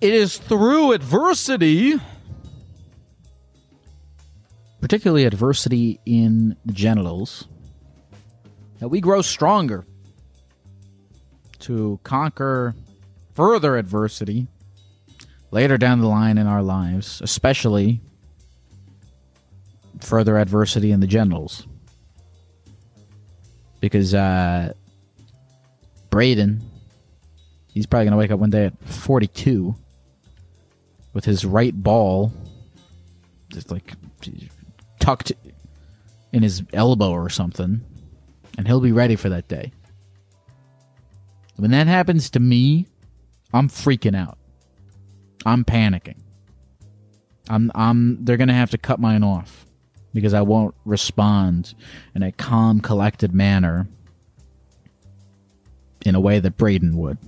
It 0.00 0.12
is 0.12 0.38
through 0.38 0.92
adversity, 0.92 1.94
particularly 4.80 5.24
adversity 5.24 6.00
in 6.04 6.56
the 6.66 6.72
genitals, 6.72 7.48
that 8.78 8.88
we 8.88 9.00
grow 9.00 9.22
stronger 9.22 9.86
to 11.60 11.98
conquer 12.02 12.74
further 13.32 13.76
adversity 13.78 14.46
later 15.50 15.78
down 15.78 16.00
the 16.00 16.08
line 16.08 16.38
in 16.38 16.46
our 16.46 16.62
lives, 16.62 17.20
especially 17.22 18.00
further 20.00 20.38
adversity 20.38 20.92
in 20.92 21.00
the 21.00 21.06
genitals. 21.06 21.66
Because 23.80 24.14
uh, 24.14 24.72
Braden, 26.10 26.62
he's 27.72 27.86
probably 27.86 28.06
going 28.06 28.12
to 28.12 28.18
wake 28.18 28.30
up 28.30 28.40
one 28.40 28.50
day 28.50 28.66
at 28.66 28.78
42 28.84 29.74
with 31.12 31.24
his 31.24 31.44
right 31.44 31.74
ball 31.74 32.32
just 33.56 33.70
like 33.70 33.92
tucked 34.98 35.32
in 36.32 36.42
his 36.42 36.62
elbow 36.72 37.10
or 37.10 37.30
something, 37.30 37.80
and 38.58 38.66
he'll 38.66 38.80
be 38.80 38.92
ready 38.92 39.16
for 39.16 39.28
that 39.28 39.48
day. 39.48 39.72
When 41.56 41.70
that 41.70 41.86
happens 41.86 42.28
to 42.30 42.40
me, 42.40 42.86
I'm 43.52 43.68
freaking 43.68 44.16
out. 44.16 44.36
I'm 45.46 45.64
panicking. 45.64 46.18
I'm 47.48 47.70
I'm 47.74 48.24
they're 48.24 48.36
going 48.36 48.48
to 48.48 48.54
have 48.54 48.70
to 48.72 48.78
cut 48.78 48.98
mine 48.98 49.22
off 49.22 49.64
because 50.12 50.34
I 50.34 50.42
won't 50.42 50.74
respond 50.84 51.74
in 52.14 52.22
a 52.22 52.32
calm, 52.32 52.80
collected 52.80 53.32
manner 53.32 53.86
in 56.04 56.14
a 56.16 56.20
way 56.20 56.40
that 56.40 56.56
Braden 56.56 56.96
would. 56.96 57.18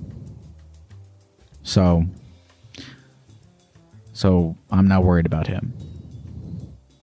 So 1.62 2.06
so 4.12 4.56
I'm 4.70 4.88
not 4.88 5.04
worried 5.04 5.26
about 5.26 5.46
him. 5.46 5.72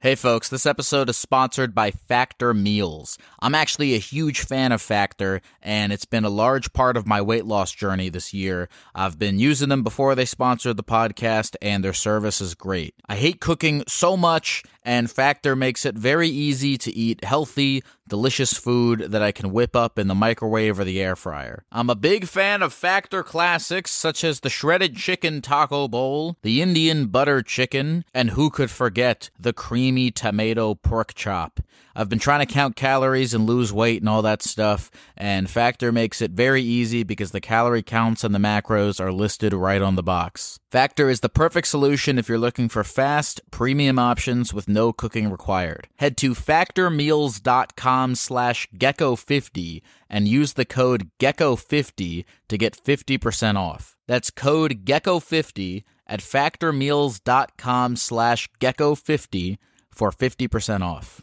Hey 0.03 0.15
folks, 0.15 0.49
this 0.49 0.65
episode 0.65 1.11
is 1.11 1.19
sponsored 1.19 1.75
by 1.75 1.91
Factor 1.91 2.55
Meals. 2.55 3.19
I'm 3.39 3.55
actually 3.55 3.93
a 3.93 3.99
huge 3.99 4.41
fan 4.41 4.73
of 4.73 4.81
Factor, 4.81 5.43
and 5.61 5.93
it's 5.93 6.07
been 6.07 6.25
a 6.25 6.31
large 6.31 6.73
part 6.73 6.97
of 6.97 7.07
my 7.07 7.21
weight 7.21 7.45
loss 7.45 7.71
journey 7.71 8.09
this 8.09 8.33
year. 8.33 8.71
I've 8.95 9.19
been 9.19 9.39
using 9.39 9.69
them 9.69 9.83
before 9.83 10.15
they 10.15 10.25
sponsored 10.25 10.79
the 10.79 10.83
podcast, 10.83 11.55
and 11.61 11.85
their 11.85 11.93
service 11.93 12.41
is 12.41 12.55
great. 12.55 12.95
I 13.11 13.17
hate 13.17 13.43
cooking 13.43 13.85
so 13.87 14.17
much, 14.17 14.63
and 14.83 15.11
Factor 15.11 15.55
makes 15.55 15.85
it 15.85 15.95
very 15.95 16.28
easy 16.28 16.76
to 16.78 16.95
eat 16.95 17.24
healthy, 17.24 17.83
delicious 18.09 18.53
food 18.53 19.01
that 19.12 19.22
I 19.22 19.33
can 19.33 19.53
whip 19.53 19.76
up 19.76 19.99
in 19.99 20.09
the 20.09 20.14
microwave 20.14 20.78
or 20.78 20.85
the 20.85 21.01
air 21.01 21.16
fryer. 21.16 21.64
I'm 21.70 21.91
a 21.91 21.95
big 21.95 22.26
fan 22.26 22.62
of 22.62 22.72
Factor 22.72 23.22
classics 23.22 23.91
such 23.91 24.24
as 24.24 24.41
the 24.41 24.51
shredded 24.51 24.97
chicken 24.97 25.43
taco 25.43 25.89
bowl, 25.89 26.37
the 26.43 26.62
Indian 26.62 27.07
butter 27.07 27.43
chicken, 27.43 28.05
and 28.14 28.31
who 28.31 28.51
could 28.51 28.70
forget 28.70 29.31
the 29.39 29.53
creamy 29.53 30.11
tomato 30.11 30.74
pork 30.74 31.14
chop. 31.14 31.61
I've 31.95 32.09
been 32.09 32.18
trying 32.18 32.47
to 32.47 32.53
count 32.53 32.76
calories 32.76 33.34
and 33.34 33.47
lose 33.47 33.72
weight 33.72 34.01
and 34.01 34.09
all 34.09 34.22
that 34.22 34.43
stuff, 34.43 34.91
and 35.16 35.51
Factor 35.51 35.93
makes 35.93 36.22
it 36.22 36.30
very 36.30 36.62
easy 36.62 37.03
because 37.03 37.30
the 37.30 37.41
calorie 37.41 37.82
counts 37.82 38.24
and 38.24 38.34
the 38.34 38.38
macros 38.38 39.01
are 39.01 39.12
listed 39.12 39.53
right 39.53 39.82
on 39.82 39.97
the 39.97 40.03
box. 40.03 40.61
Factor 40.70 41.11
is 41.11 41.20
the 41.20 41.28
perfect 41.28 41.66
solution 41.66 42.18
if 42.18 42.28
you're 42.28 42.38
looking 42.38 42.68
for 42.68 42.84
fast, 42.84 43.41
premium 43.51 43.99
options 43.99 44.55
with 44.55 44.68
no 44.68 44.93
cooking 44.93 45.30
required. 45.30 45.88
Head 45.97 46.16
to 46.18 46.34
factormeals.com 46.34 48.14
slash 48.14 48.68
gecko50 48.76 49.82
and 50.09 50.28
use 50.28 50.53
the 50.53 50.64
code 50.64 51.11
gecko50 51.18 52.24
to 52.49 52.59
get 52.59 52.76
50% 52.84 53.57
off. 53.57 53.97
That's 54.07 54.30
code 54.30 54.84
gecko50 54.84 55.84
at 56.07 56.20
factormeals.com 56.20 57.97
slash 57.97 58.49
gecko50 58.61 59.59
for 59.91 60.11
50% 60.11 60.82
off. 60.82 61.22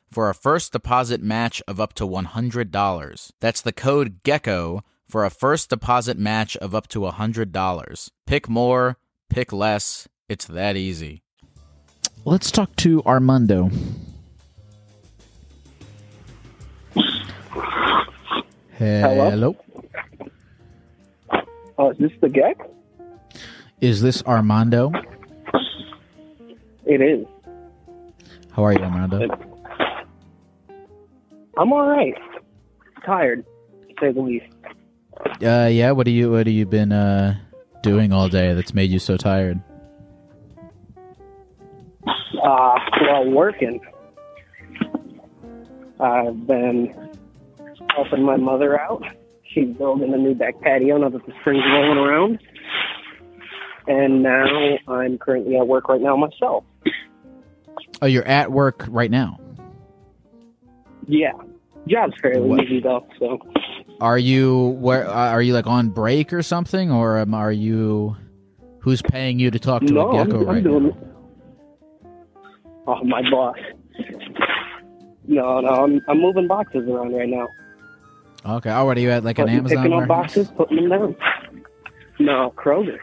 for 0.11 0.29
a 0.29 0.35
first 0.35 0.73
deposit 0.73 1.21
match 1.23 1.61
of 1.67 1.79
up 1.79 1.93
to 1.93 2.07
$100. 2.07 3.31
That's 3.39 3.61
the 3.61 3.71
code 3.71 4.21
GECKO 4.23 4.81
for 5.07 5.25
a 5.25 5.29
first 5.29 5.69
deposit 5.69 6.17
match 6.17 6.57
of 6.57 6.75
up 6.75 6.87
to 6.89 6.99
$100. 6.99 8.11
Pick 8.27 8.49
more, 8.49 8.97
pick 9.29 9.53
less. 9.53 10.07
It's 10.27 10.45
that 10.45 10.75
easy. 10.75 11.23
Let's 12.25 12.51
talk 12.51 12.75
to 12.77 13.01
Armando. 13.03 13.71
Hello. 18.77 19.55
Uh, 21.79 21.89
is 21.89 21.97
this 21.97 22.11
the 22.19 22.29
Geck? 22.29 22.57
Is 23.79 24.01
this 24.01 24.23
Armando? 24.23 24.91
It 26.85 27.01
is. 27.01 27.25
How 28.51 28.65
are 28.65 28.73
you, 28.73 28.79
Armando? 28.79 29.50
I'm 31.57 31.71
all 31.73 31.87
right. 31.87 32.13
Tired, 33.05 33.45
to 33.87 33.95
say 33.99 34.11
the 34.11 34.21
least. 34.21 34.45
Uh, 35.43 35.69
yeah. 35.71 35.91
What 35.91 36.05
do 36.05 36.11
you 36.11 36.31
What 36.31 36.47
have 36.47 36.55
you 36.55 36.65
been 36.65 36.91
uh 36.91 37.35
doing 37.83 38.13
all 38.13 38.29
day 38.29 38.53
that's 38.53 38.73
made 38.73 38.89
you 38.91 38.99
so 38.99 39.17
tired? 39.17 39.61
Uh, 42.43 42.75
well, 43.01 43.29
working. 43.29 43.79
I've 45.99 46.47
been 46.47 47.11
helping 47.95 48.23
my 48.23 48.37
mother 48.37 48.79
out. 48.79 49.03
She's 49.53 49.67
building 49.77 50.13
a 50.13 50.17
new 50.17 50.33
back 50.33 50.59
patio 50.61 50.97
now 50.97 51.09
that 51.09 51.25
the 51.25 51.33
spring's 51.41 51.63
rolling 51.67 51.97
around. 51.97 52.39
And 53.87 54.23
now 54.23 54.77
I'm 54.87 55.17
currently 55.17 55.57
at 55.57 55.67
work 55.67 55.89
right 55.89 56.01
now 56.01 56.15
myself. 56.15 56.63
Oh, 58.01 58.07
you're 58.07 58.27
at 58.27 58.51
work 58.51 58.85
right 58.89 59.11
now. 59.11 59.39
Yeah. 61.07 61.31
Job's 61.87 62.13
fairly 62.21 62.47
What? 62.47 62.63
easy 62.63 62.79
though, 62.79 63.05
so 63.19 63.39
Are 63.99 64.17
you 64.17 64.77
where? 64.79 65.07
Uh, 65.07 65.29
are 65.31 65.41
you 65.41 65.53
like 65.53 65.65
on 65.67 65.89
break 65.89 66.31
or 66.31 66.43
something, 66.43 66.91
or 66.91 67.17
um, 67.19 67.33
are 67.33 67.51
you? 67.51 68.15
Who's 68.79 69.01
paying 69.01 69.39
you 69.39 69.51
to 69.51 69.59
talk 69.59 69.81
to 69.83 69.93
no, 69.93 70.09
a 70.11 70.25
gecko 70.25 70.37
I'm, 70.41 70.41
I'm 70.49 70.55
right 70.55 70.63
doing 70.63 70.87
now? 70.87 70.97
Oh, 72.87 73.03
my 73.03 73.21
boss. 73.29 73.57
No, 75.27 75.59
no, 75.61 75.67
I'm, 75.69 76.01
I'm 76.07 76.19
moving 76.19 76.47
boxes 76.47 76.87
around 76.89 77.13
right 77.13 77.29
now. 77.29 77.47
Okay. 78.43 78.71
Oh, 78.71 78.85
what 78.85 78.97
are 78.97 78.99
you 78.99 79.11
at? 79.11 79.23
Like 79.23 79.37
an 79.37 79.49
Amazon 79.49 79.83
picking 79.83 79.93
up 80.01 80.07
boxes, 80.07 80.49
putting 80.57 80.77
them 80.77 80.89
down. 80.89 81.15
No, 82.19 82.53
Kroger. 82.57 82.97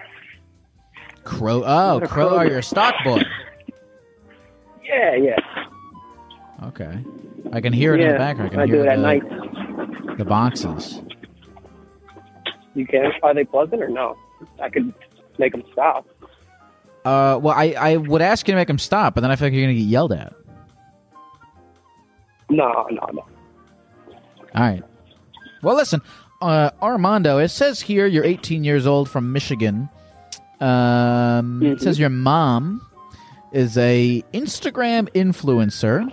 Crow. 1.22 1.62
Oh, 1.64 1.94
What 1.94 2.02
a 2.02 2.08
Crow. 2.08 2.28
Oh, 2.28 2.38
Kroger. 2.38 2.48
you're 2.48 2.58
a 2.58 2.62
stock 2.62 2.94
boy. 3.04 3.22
Yeah, 4.84 5.14
yeah. 5.16 5.36
Okay. 6.68 7.04
I 7.52 7.60
can 7.60 7.72
hear 7.72 7.94
it 7.94 8.00
in 8.00 8.12
the 8.12 8.18
background. 8.18 8.50
I 8.50 8.52
can 8.52 8.60
I 8.60 8.66
hear 8.66 8.76
do 8.76 8.82
it 8.82 8.88
at 8.88 8.96
the, 8.96 9.02
night. 9.02 10.18
the 10.18 10.24
boxes. 10.24 11.00
You 12.74 12.86
can. 12.86 13.10
Are 13.22 13.34
they 13.34 13.44
pleasant 13.44 13.82
or 13.82 13.88
no? 13.88 14.16
I 14.62 14.68
could 14.68 14.92
make 15.38 15.52
them 15.52 15.62
stop. 15.72 16.06
Uh, 17.04 17.38
well, 17.42 17.54
I, 17.56 17.74
I 17.78 17.96
would 17.96 18.22
ask 18.22 18.46
you 18.46 18.52
to 18.52 18.56
make 18.56 18.68
them 18.68 18.78
stop, 18.78 19.14
but 19.14 19.22
then 19.22 19.30
I 19.30 19.36
feel 19.36 19.46
like 19.46 19.54
you're 19.54 19.62
gonna 19.64 19.74
get 19.74 19.80
yelled 19.82 20.12
at. 20.12 20.32
No, 22.50 22.86
no, 22.90 23.06
no. 23.12 23.26
All 24.54 24.62
right. 24.62 24.82
Well, 25.62 25.76
listen, 25.76 26.00
uh, 26.40 26.70
Armando. 26.82 27.38
It 27.38 27.48
says 27.48 27.80
here 27.80 28.06
you're 28.06 28.24
18 28.24 28.64
years 28.64 28.86
old 28.86 29.08
from 29.08 29.32
Michigan. 29.32 29.88
Um, 30.60 31.62
It 31.62 31.78
Mhm. 31.78 31.80
says 31.80 31.98
your 31.98 32.08
mom 32.10 32.80
is 33.52 33.76
a 33.78 34.22
Instagram 34.34 35.08
influencer 35.14 36.10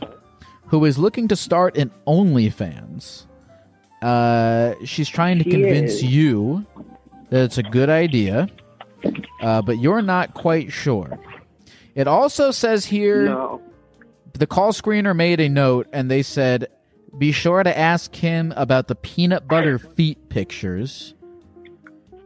who 0.68 0.84
is 0.86 0.98
looking 0.98 1.28
to 1.30 1.36
start 1.36 1.78
an 1.78 1.92
OnlyFans. 2.08 3.26
Uh, 4.02 4.74
she's 4.84 5.10
trying 5.10 5.38
to 5.40 5.44
She 5.44 5.52
convince 5.52 5.94
is. 5.94 6.04
you 6.04 6.66
that 7.30 7.44
it's 7.46 7.58
a 7.58 7.64
good 7.64 7.90
idea, 7.90 8.48
uh, 9.42 9.62
but 9.62 9.80
you're 9.80 10.02
not 10.02 10.34
quite 10.34 10.72
sure. 10.72 11.18
It 11.96 12.08
also 12.08 12.52
says 12.52 12.86
here 12.86 13.26
No. 13.26 13.62
the 14.34 14.46
call 14.48 14.74
screener 14.74 15.16
made 15.16 15.40
a 15.40 15.48
note 15.50 15.88
and 15.94 16.12
they 16.12 16.22
said 16.22 16.68
be 17.18 17.32
sure 17.32 17.64
to 17.64 17.78
ask 17.78 18.14
him 18.14 18.54
about 18.58 18.88
the 18.90 18.96
peanut 18.96 19.48
butter 19.48 19.80
feet 19.80 20.28
pictures 20.28 21.14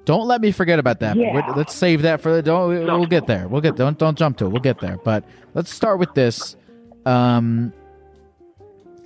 don't 0.06 0.28
let 0.28 0.42
me 0.42 0.52
forget 0.52 0.80
about 0.80 1.00
that 1.02 1.16
Yeah. 1.16 1.54
Let's 1.56 1.76
save 1.76 2.02
that 2.02 2.20
for 2.22 2.42
don't 2.42 2.70
we'll 2.88 3.06
get 3.06 3.28
there 3.28 3.48
we'll 3.48 3.62
get 3.62 3.76
don't 3.76 4.00
don't 4.00 4.18
jump 4.18 4.38
to 4.38 4.46
it 4.46 4.50
we'll 4.50 4.62
get 4.64 4.80
there 4.80 4.98
but 5.06 5.24
let's 5.54 5.72
start 5.72 6.00
with 6.00 6.12
this 6.16 6.56
um 7.06 7.72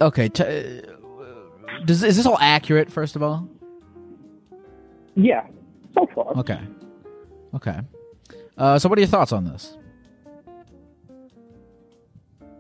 okay 0.08 0.30
t- 0.30 0.44
uh, 0.44 1.84
does 1.86 2.04
is 2.04 2.18
this 2.18 2.26
all 2.26 2.38
accurate 2.40 2.92
first 2.92 3.16
of 3.16 3.24
all 3.24 3.48
Yeah. 5.16 5.46
So 5.94 6.08
far. 6.16 6.34
okay 6.38 6.60
okay 7.56 7.80
uh, 8.58 8.78
so 8.80 8.90
what 8.90 8.98
are 8.98 9.02
your 9.02 9.08
thoughts 9.10 9.32
on 9.32 9.46
this 9.46 9.78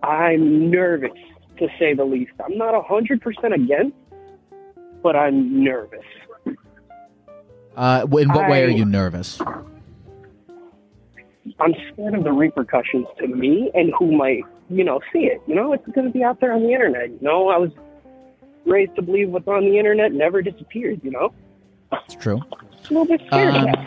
I'm 0.03 0.69
nervous, 0.69 1.11
to 1.59 1.67
say 1.79 1.93
the 1.93 2.03
least. 2.03 2.33
I'm 2.43 2.57
not 2.57 2.73
100% 2.73 3.53
against, 3.55 3.95
but 5.01 5.15
I'm 5.15 5.63
nervous. 5.63 6.03
uh, 7.77 8.05
in 8.19 8.27
what 8.29 8.49
way 8.49 8.65
are 8.65 8.67
you 8.67 8.83
nervous 8.83 9.39
I'm 11.59 11.73
scared 11.93 12.15
of 12.15 12.23
the 12.25 12.33
repercussions 12.33 13.07
to 13.19 13.27
me 13.27 13.71
and 13.73 13.93
who 13.97 14.11
might, 14.11 14.43
you 14.73 14.83
know, 14.83 14.99
see 15.11 15.25
it. 15.25 15.41
You 15.47 15.55
know, 15.55 15.73
it's 15.73 15.87
going 15.89 16.07
to 16.07 16.13
be 16.13 16.23
out 16.23 16.39
there 16.39 16.51
on 16.53 16.63
the 16.63 16.73
internet. 16.73 17.09
You 17.09 17.19
know, 17.21 17.49
I 17.49 17.57
was 17.57 17.71
raised 18.65 18.95
to 18.95 19.01
believe 19.01 19.29
what's 19.29 19.47
on 19.47 19.61
the 19.65 19.77
internet 19.77 20.13
never 20.13 20.41
disappears, 20.41 20.97
you 21.03 21.11
know? 21.11 21.33
it's 21.91 22.15
true 22.15 22.41
Just 22.71 22.89
a 22.89 22.93
little 22.93 23.05
bit 23.05 23.21
scared 23.27 23.53
Um, 23.53 23.85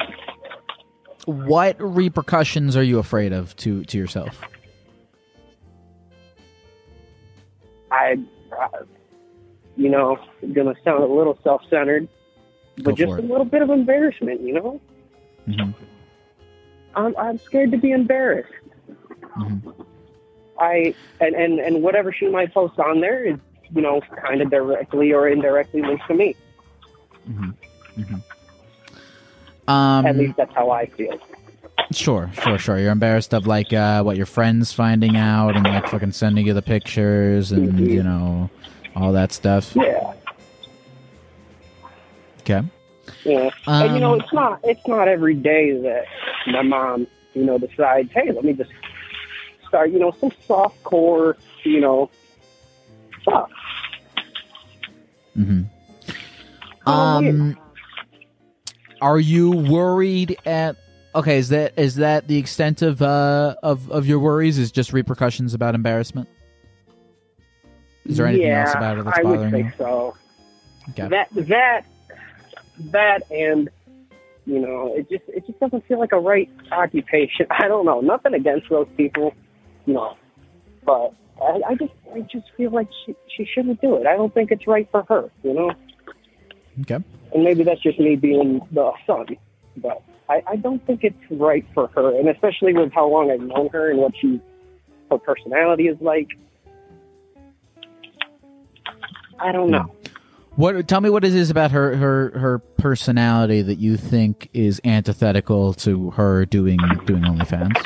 what 1.46 1.76
repercussions 1.80 2.76
are 2.76 2.82
you 2.84 3.00
afraid 3.00 3.32
of 3.32 3.56
to 3.56 3.82
to 3.84 3.98
yourself? 3.98 4.40
I, 7.90 8.16
uh, 8.56 8.68
you 9.76 9.88
know, 9.88 10.18
going 10.52 10.72
to 10.72 10.80
sound 10.84 11.02
a 11.02 11.06
little 11.06 11.38
self 11.42 11.62
centered, 11.68 12.06
but 12.84 12.94
just 12.94 13.12
for 13.12 13.18
a 13.18 13.22
little 13.22 13.44
bit 13.44 13.62
of 13.62 13.70
embarrassment, 13.70 14.40
you 14.40 14.52
know? 14.54 14.80
Mhm. 15.48 15.74
I'm, 16.94 17.16
I'm 17.16 17.38
scared 17.38 17.72
to 17.72 17.78
be 17.78 17.90
embarrassed. 17.90 18.52
Mhm. 19.36 19.74
I 20.58 20.94
and, 21.20 21.34
and 21.34 21.58
and 21.60 21.82
whatever 21.82 22.12
she 22.12 22.28
might 22.28 22.52
post 22.54 22.78
on 22.78 23.00
there 23.00 23.24
is, 23.24 23.36
you 23.74 23.82
know, 23.82 24.00
kind 24.24 24.40
of 24.40 24.50
directly 24.50 25.12
or 25.12 25.28
indirectly 25.28 25.82
linked 25.82 26.06
to 26.08 26.14
me. 26.14 26.34
Um, 29.68 30.06
At 30.06 30.16
least 30.16 30.36
that's 30.36 30.54
how 30.54 30.70
I 30.70 30.86
feel. 30.86 31.18
Sure, 31.92 32.30
sure, 32.42 32.58
sure. 32.58 32.78
You're 32.78 32.92
embarrassed 32.92 33.34
of 33.34 33.46
like 33.46 33.72
uh, 33.72 34.02
what 34.02 34.16
your 34.16 34.26
friends 34.26 34.72
finding 34.72 35.16
out 35.16 35.56
and 35.56 35.64
like 35.64 35.88
fucking 35.88 36.12
sending 36.12 36.46
you 36.46 36.54
the 36.54 36.62
pictures 36.62 37.52
and 37.52 37.72
Mhm. 37.74 37.90
you 37.90 38.02
know 38.02 38.50
all 38.94 39.12
that 39.12 39.32
stuff. 39.32 39.74
Yeah, 39.76 40.12
Okay. 42.40 42.62
yeah. 43.24 43.50
and 43.66 43.94
you 43.94 44.00
know, 44.00 44.14
Um, 44.14 44.20
it's 44.20 44.32
not 44.32 44.60
it's 44.64 44.86
not 44.86 45.08
every 45.08 45.34
day 45.34 45.72
that 45.80 46.04
my 46.46 46.62
mom, 46.62 47.06
you 47.34 47.44
know, 47.44 47.58
decides, 47.58 48.10
hey, 48.12 48.30
let 48.32 48.44
me 48.44 48.52
just 48.52 48.70
start, 49.76 49.90
you 49.90 49.98
know, 49.98 50.10
some 50.18 50.32
soft 50.46 50.82
core, 50.84 51.36
you 51.62 51.80
know, 51.80 52.10
stuff. 53.20 53.50
hmm 55.34 55.62
Oh. 56.88 56.92
Um, 56.92 57.58
are 59.00 59.18
you 59.18 59.50
worried 59.50 60.36
at? 60.46 60.76
Okay, 61.16 61.38
is 61.38 61.48
that 61.48 61.76
is 61.76 61.96
that 61.96 62.28
the 62.28 62.38
extent 62.38 62.80
of 62.80 63.02
uh 63.02 63.56
of 63.62 63.90
of 63.90 64.06
your 64.06 64.20
worries? 64.20 64.56
Is 64.56 64.70
just 64.70 64.92
repercussions 64.92 65.52
about 65.52 65.74
embarrassment? 65.74 66.28
Is 68.04 68.18
there 68.18 68.26
anything 68.26 68.46
yeah, 68.46 68.66
else 68.66 68.74
about 68.76 68.98
it 68.98 69.04
that's 69.04 69.18
I 69.18 69.22
would 69.24 69.36
bothering 69.38 69.64
you? 69.66 69.72
so. 69.76 70.16
Okay. 70.90 71.08
That 71.08 71.28
that 71.32 71.86
that 72.92 73.30
and 73.32 73.68
you 74.46 74.60
know, 74.60 74.94
it 74.94 75.10
just 75.10 75.24
it 75.26 75.44
just 75.44 75.58
doesn't 75.58 75.84
feel 75.88 75.98
like 75.98 76.12
a 76.12 76.20
right 76.20 76.48
occupation. 76.70 77.46
I 77.50 77.66
don't 77.66 77.84
know. 77.84 78.00
Nothing 78.00 78.34
against 78.34 78.68
those 78.70 78.86
people, 78.96 79.34
no, 79.86 80.16
but 80.84 81.12
I, 81.42 81.60
I 81.70 81.74
just 81.74 81.92
I 82.14 82.20
just 82.20 82.46
feel 82.56 82.70
like 82.70 82.88
she 83.04 83.14
she 83.36 83.44
shouldn't 83.44 83.80
do 83.80 83.96
it. 83.96 84.06
I 84.06 84.16
don't 84.16 84.32
think 84.34 84.50
it's 84.50 84.66
right 84.66 84.88
for 84.90 85.04
her. 85.08 85.30
You 85.42 85.54
know, 85.54 85.72
Okay. 86.82 86.98
and 87.34 87.44
maybe 87.44 87.64
that's 87.64 87.82
just 87.82 87.98
me 87.98 88.16
being 88.16 88.60
the 88.72 88.92
son, 89.06 89.26
but 89.76 90.02
I, 90.28 90.42
I 90.48 90.56
don't 90.56 90.84
think 90.86 91.04
it's 91.04 91.16
right 91.30 91.64
for 91.74 91.86
her, 91.88 92.18
and 92.18 92.28
especially 92.28 92.72
with 92.74 92.92
how 92.92 93.08
long 93.08 93.30
I've 93.30 93.40
known 93.40 93.68
her 93.72 93.90
and 93.90 93.98
what 94.00 94.12
she 94.20 94.40
her 95.10 95.18
personality 95.18 95.84
is 95.88 95.96
like. 96.00 96.28
I 99.38 99.52
don't 99.52 99.70
know. 99.70 99.82
Hmm. 99.82 99.92
What? 100.56 100.88
Tell 100.88 101.02
me 101.02 101.10
what 101.10 101.22
it 101.24 101.34
is 101.34 101.50
about 101.50 101.70
her 101.72 101.94
her 101.96 102.30
her 102.38 102.58
personality 102.58 103.60
that 103.60 103.74
you 103.76 103.98
think 103.98 104.48
is 104.54 104.80
antithetical 104.84 105.74
to 105.74 106.10
her 106.12 106.46
doing 106.46 106.78
doing 107.04 107.22
OnlyFans. 107.22 107.76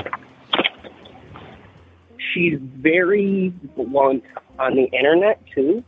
She's 2.32 2.58
very 2.60 3.52
blunt 3.76 4.24
on 4.58 4.74
the 4.74 4.84
internet 4.96 5.40
too. 5.54 5.84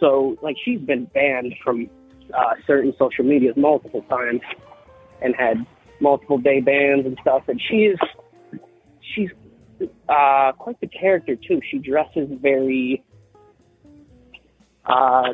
So 0.00 0.36
like 0.42 0.56
she's 0.64 0.80
been 0.80 1.04
banned 1.06 1.54
from 1.62 1.88
uh, 2.32 2.54
certain 2.66 2.94
social 2.98 3.24
medias 3.24 3.56
multiple 3.56 4.02
times 4.02 4.40
and 5.22 5.34
had 5.36 5.64
multiple 6.00 6.38
day 6.38 6.60
bans 6.60 7.06
and 7.06 7.16
stuff. 7.20 7.44
And 7.48 7.60
she 7.60 7.84
is 7.84 7.98
she's 9.14 9.30
uh, 10.08 10.52
quite 10.52 10.80
the 10.80 10.86
character 10.86 11.36
too. 11.36 11.60
She 11.70 11.78
dresses 11.78 12.28
very 12.40 13.04
uh, 14.84 15.28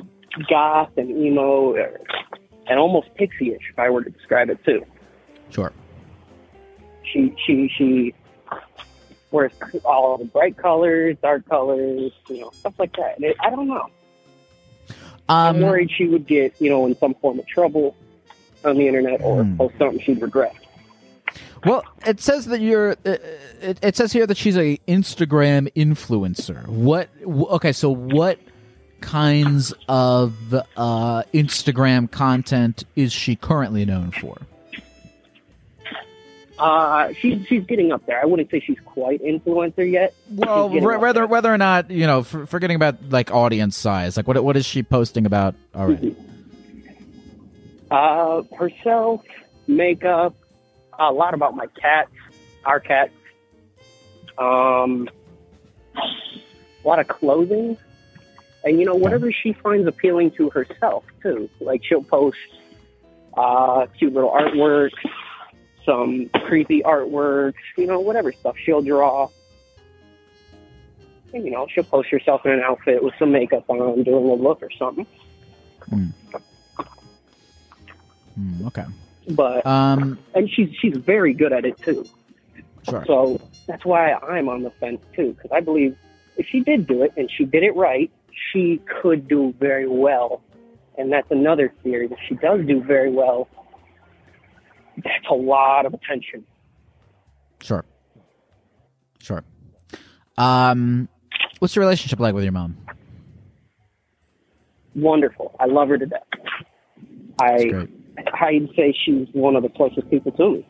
goth 0.48 0.90
and 0.96 1.10
emo 1.10 1.74
and 2.66 2.78
almost 2.78 3.12
pixie-ish, 3.16 3.70
if 3.72 3.78
I 3.78 3.90
were 3.90 4.04
to 4.04 4.10
describe 4.10 4.50
it 4.50 4.64
too. 4.64 4.84
Sure. 5.50 5.72
She 7.12 7.34
she 7.44 7.68
she 7.76 8.14
wears 9.30 9.52
all 9.84 10.18
the 10.18 10.24
bright 10.24 10.56
colors, 10.56 11.16
dark 11.22 11.48
colors, 11.48 12.12
you 12.28 12.40
know, 12.40 12.50
stuff 12.50 12.74
like 12.78 12.94
that. 12.96 13.16
And 13.16 13.24
it, 13.24 13.36
I 13.40 13.50
don't 13.50 13.68
know. 13.68 13.86
I'm 15.28 15.56
Um, 15.56 15.62
worried 15.62 15.90
she 15.96 16.06
would 16.06 16.26
get, 16.26 16.54
you 16.58 16.68
know, 16.70 16.86
in 16.86 16.96
some 16.98 17.14
form 17.14 17.38
of 17.38 17.46
trouble 17.46 17.94
on 18.64 18.76
the 18.76 18.86
internet 18.88 19.20
or 19.22 19.44
Hmm. 19.44 19.56
post 19.56 19.74
something 19.78 20.00
she'd 20.00 20.20
regret. 20.20 20.54
Well, 21.64 21.84
it 22.06 22.20
says 22.20 22.46
that 22.46 22.60
you're. 22.60 22.92
Uh, 23.04 23.16
it, 23.60 23.78
it 23.82 23.96
says 23.96 24.12
here 24.12 24.26
that 24.26 24.36
she's 24.38 24.56
a 24.56 24.78
Instagram 24.88 25.70
influencer. 25.74 26.66
What? 26.66 27.10
Okay, 27.24 27.72
so 27.72 27.90
what 27.90 28.38
kinds 29.02 29.72
of 29.88 30.32
uh, 30.54 31.22
Instagram 31.34 32.10
content 32.10 32.84
is 32.96 33.12
she 33.12 33.36
currently 33.36 33.84
known 33.84 34.10
for? 34.10 34.38
Uh, 36.60 37.14
she's 37.14 37.46
she's 37.46 37.64
getting 37.64 37.90
up 37.90 38.04
there. 38.04 38.20
I 38.20 38.26
wouldn't 38.26 38.50
say 38.50 38.60
she's 38.60 38.78
quite 38.84 39.22
influencer 39.22 39.90
yet. 39.90 40.14
Well, 40.30 40.68
re- 40.68 40.98
whether 40.98 41.26
whether 41.26 41.52
or 41.52 41.56
not 41.56 41.90
you 41.90 42.06
know, 42.06 42.22
for, 42.22 42.44
forgetting 42.44 42.76
about 42.76 43.08
like 43.08 43.30
audience 43.30 43.78
size, 43.78 44.18
like 44.18 44.28
what 44.28 44.42
what 44.44 44.58
is 44.58 44.66
she 44.66 44.82
posting 44.82 45.24
about 45.24 45.54
already? 45.74 46.14
Uh, 47.90 48.42
herself, 48.56 49.22
makeup, 49.66 50.34
a 50.98 51.10
lot 51.10 51.32
about 51.32 51.56
my 51.56 51.66
cats, 51.80 52.10
our 52.66 52.78
cats. 52.78 53.12
Um, 54.36 55.08
a 55.96 56.88
lot 56.88 56.98
of 56.98 57.08
clothing, 57.08 57.78
and 58.64 58.78
you 58.78 58.84
know 58.84 58.94
whatever 58.96 59.32
she 59.32 59.54
finds 59.54 59.88
appealing 59.88 60.32
to 60.32 60.50
herself 60.50 61.04
too. 61.22 61.48
Like 61.58 61.82
she'll 61.84 62.04
post 62.04 62.36
uh, 63.34 63.86
cute 63.98 64.12
little 64.12 64.30
artwork, 64.30 64.90
some 65.84 66.30
creepy 66.46 66.82
artwork, 66.82 67.54
you 67.76 67.86
know 67.86 68.00
whatever 68.00 68.32
stuff 68.32 68.56
she'll 68.64 68.82
draw. 68.82 69.28
And, 71.32 71.44
you 71.44 71.52
know, 71.52 71.68
she'll 71.72 71.84
post 71.84 72.08
herself 72.10 72.44
in 72.44 72.50
an 72.50 72.60
outfit 72.60 73.04
with 73.04 73.14
some 73.16 73.30
makeup 73.30 73.64
on, 73.68 74.02
doing 74.02 74.28
a 74.28 74.34
look 74.34 74.62
or 74.62 74.70
something. 74.76 75.06
Hmm, 78.34 78.66
okay. 78.66 78.84
But 79.28 79.64
Um. 79.66 80.18
and 80.34 80.50
she's 80.50 80.70
she's 80.80 80.96
very 80.96 81.32
good 81.34 81.52
at 81.52 81.64
it 81.64 81.78
too. 81.78 82.04
Sure. 82.88 83.04
So 83.06 83.40
that's 83.66 83.84
why 83.84 84.12
I'm 84.14 84.48
on 84.48 84.62
the 84.62 84.70
fence 84.70 85.00
too, 85.14 85.34
because 85.34 85.52
I 85.52 85.60
believe 85.60 85.96
if 86.36 86.46
she 86.46 86.60
did 86.60 86.86
do 86.86 87.02
it 87.02 87.12
and 87.16 87.30
she 87.30 87.44
did 87.44 87.62
it 87.62 87.76
right, 87.76 88.10
she 88.52 88.80
could 89.00 89.28
do 89.28 89.54
very 89.58 89.86
well. 89.86 90.42
And 90.98 91.12
that's 91.12 91.30
another 91.30 91.72
theory. 91.82 92.08
that 92.08 92.18
she 92.28 92.34
does 92.34 92.66
do 92.66 92.82
very 92.82 93.10
well, 93.10 93.48
that's 95.04 95.26
a 95.30 95.34
lot 95.34 95.86
of 95.86 95.94
attention. 95.94 96.44
Sure. 97.60 97.84
Sure. 99.20 99.44
Um. 100.38 101.08
What's 101.58 101.76
your 101.76 101.84
relationship 101.84 102.18
like 102.20 102.34
with 102.34 102.44
your 102.44 102.52
mom? 102.52 102.78
Wonderful. 104.94 105.54
I 105.60 105.66
love 105.66 105.88
her 105.88 105.98
to 105.98 106.06
death. 106.06 106.22
I. 107.40 107.86
I'd 108.34 108.68
say 108.76 108.94
she's 109.04 109.28
one 109.32 109.56
of 109.56 109.62
the 109.62 109.68
closest 109.70 110.10
people 110.10 110.32
to 110.32 110.50
me. 110.50 110.66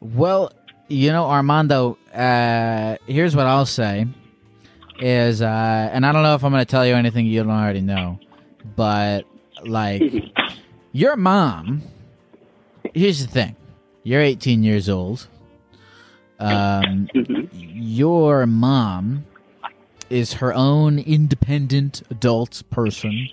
Well, 0.00 0.52
you 0.88 1.12
know, 1.12 1.26
Armando, 1.26 1.98
uh, 2.12 2.96
here's 3.06 3.36
what 3.36 3.46
I'll 3.46 3.66
say 3.66 4.06
is, 4.98 5.42
uh, 5.42 5.90
and 5.92 6.04
I 6.04 6.12
don't 6.12 6.22
know 6.22 6.34
if 6.34 6.44
I'm 6.44 6.52
going 6.52 6.64
to 6.64 6.70
tell 6.70 6.86
you 6.86 6.94
anything 6.94 7.26
you 7.26 7.42
don't 7.42 7.52
already 7.52 7.80
know, 7.80 8.18
but 8.76 9.24
like, 9.64 10.02
your 10.92 11.16
mom, 11.16 11.82
here's 12.94 13.24
the 13.26 13.30
thing 13.32 13.56
you're 14.02 14.22
18 14.22 14.62
years 14.62 14.88
old. 14.88 15.26
Um, 16.38 17.08
your 17.52 18.46
mom 18.46 19.26
is 20.08 20.34
her 20.34 20.52
own 20.54 20.98
independent 20.98 22.02
adult 22.10 22.62
person 22.70 23.28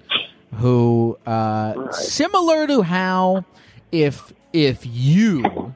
who, 0.55 1.17
uh, 1.25 1.73
Right. 1.75 1.93
similar 1.93 2.67
to 2.67 2.81
how 2.81 3.45
if 3.91 4.33
if 4.53 4.85
you 4.85 5.73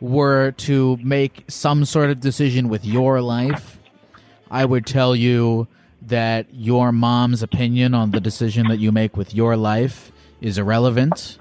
were 0.00 0.52
to 0.52 0.96
make 1.02 1.44
some 1.48 1.84
sort 1.84 2.10
of 2.10 2.20
decision 2.20 2.68
with 2.68 2.84
your 2.84 3.20
life, 3.20 3.80
I 4.50 4.64
would 4.64 4.86
tell 4.86 5.14
you 5.16 5.66
that 6.08 6.46
your 6.52 6.92
mom's 6.92 7.42
opinion 7.42 7.94
on 7.94 8.12
the 8.12 8.20
decision 8.20 8.66
that 8.68 8.78
you 8.78 8.92
make 8.92 9.16
with 9.16 9.34
your 9.34 9.56
life 9.56 10.12
is 10.40 10.58
irrelevant, 10.58 11.38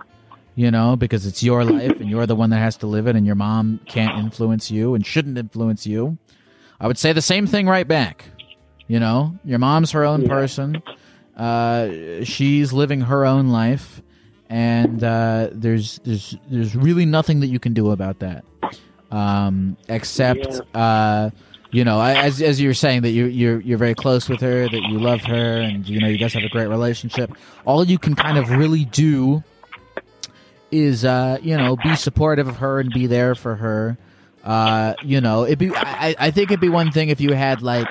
you 0.55 0.71
know, 0.71 0.95
because 0.95 1.25
it's 1.25 1.43
your 1.43 1.63
life 1.65 1.99
and 1.99 2.09
you're 2.09 2.25
the 2.25 2.35
one 2.35 2.49
that 2.51 2.57
has 2.59 2.77
to 2.77 2.87
live 2.87 3.07
it, 3.07 3.15
and 3.15 3.25
your 3.25 3.35
mom 3.35 3.79
can't 3.87 4.15
influence 4.15 4.71
you 4.71 4.95
and 4.95 5.05
shouldn't 5.05 5.37
influence 5.37 5.85
you. 5.85 6.17
I 6.79 6.87
would 6.87 6.97
say 6.97 7.13
the 7.13 7.21
same 7.21 7.47
thing 7.47 7.67
right 7.67 7.87
back. 7.87 8.25
You 8.87 8.99
know, 8.99 9.37
your 9.43 9.59
mom's 9.59 9.91
her 9.91 10.03
own 10.05 10.21
Yeah. 10.21 10.27
person. 10.29 10.81
Uh, 11.35 12.23
she's 12.23 12.73
living 12.73 13.01
her 13.01 13.25
own 13.25 13.49
life, 13.49 14.01
and 14.49 15.03
uh, 15.03 15.49
there's 15.51 15.99
there's 16.03 16.35
there's 16.49 16.75
really 16.75 17.05
nothing 17.05 17.41
that 17.41 17.47
you 17.47 17.59
can 17.59 17.73
do 17.73 17.91
about 17.91 18.19
that, 18.19 18.43
um, 19.11 19.77
except 19.87 20.47
uh, 20.73 21.29
you 21.71 21.83
know, 21.83 22.01
as 22.01 22.41
as 22.41 22.59
you 22.61 22.69
were 22.69 22.73
saying 22.73 23.01
that 23.01 23.11
you 23.11 23.25
you're 23.25 23.59
you're 23.61 23.77
very 23.77 23.95
close 23.95 24.29
with 24.29 24.41
her, 24.41 24.67
that 24.69 24.81
you 24.89 24.99
love 24.99 25.21
her, 25.21 25.57
and 25.59 25.87
you 25.87 25.99
know 25.99 26.07
you 26.07 26.17
guys 26.17 26.33
have 26.33 26.43
a 26.43 26.49
great 26.49 26.67
relationship. 26.67 27.31
All 27.65 27.83
you 27.83 27.97
can 27.97 28.15
kind 28.15 28.37
of 28.37 28.49
really 28.49 28.85
do 28.85 29.43
is 30.71 31.05
uh, 31.05 31.39
you 31.41 31.57
know 31.57 31.75
be 31.77 31.95
supportive 31.95 32.47
of 32.47 32.57
her 32.57 32.79
and 32.79 32.91
be 32.91 33.07
there 33.07 33.35
for 33.35 33.55
her. 33.55 33.97
Uh, 34.43 34.93
you 35.03 35.19
know, 35.19 35.43
it'd 35.43 35.59
be 35.59 35.71
I, 35.75 36.15
I 36.17 36.31
think 36.31 36.51
it'd 36.51 36.61
be 36.61 36.69
one 36.69 36.91
thing 36.91 37.09
if 37.09 37.19
you 37.19 37.33
had 37.33 37.61
like 37.61 37.87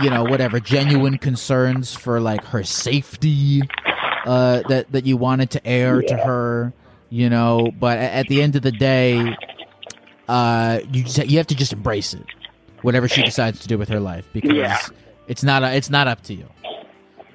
you 0.00 0.08
know 0.08 0.24
whatever 0.24 0.60
genuine 0.60 1.18
concerns 1.18 1.94
for 1.94 2.20
like 2.20 2.42
her 2.44 2.62
safety 2.62 3.60
uh, 4.24 4.62
that 4.68 4.90
that 4.92 5.04
you 5.04 5.16
wanted 5.16 5.50
to 5.50 5.66
air 5.66 6.00
to 6.00 6.16
her, 6.16 6.72
you 7.10 7.28
know. 7.28 7.70
But 7.78 7.98
at 7.98 8.28
the 8.28 8.42
end 8.42 8.56
of 8.56 8.62
the 8.62 8.72
day, 8.72 9.36
uh, 10.28 10.80
you 10.90 11.04
just, 11.04 11.26
you 11.28 11.36
have 11.38 11.48
to 11.48 11.54
just 11.54 11.72
embrace 11.72 12.14
it, 12.14 12.24
whatever 12.82 13.08
she 13.08 13.22
decides 13.22 13.60
to 13.60 13.68
do 13.68 13.78
with 13.78 13.88
her 13.88 14.00
life, 14.00 14.28
because 14.32 14.52
Yeah. 14.52 14.78
it's 15.26 15.42
not 15.42 15.62
it's 15.62 15.90
not 15.90 16.06
up 16.08 16.22
to 16.24 16.34
you. 16.34 16.48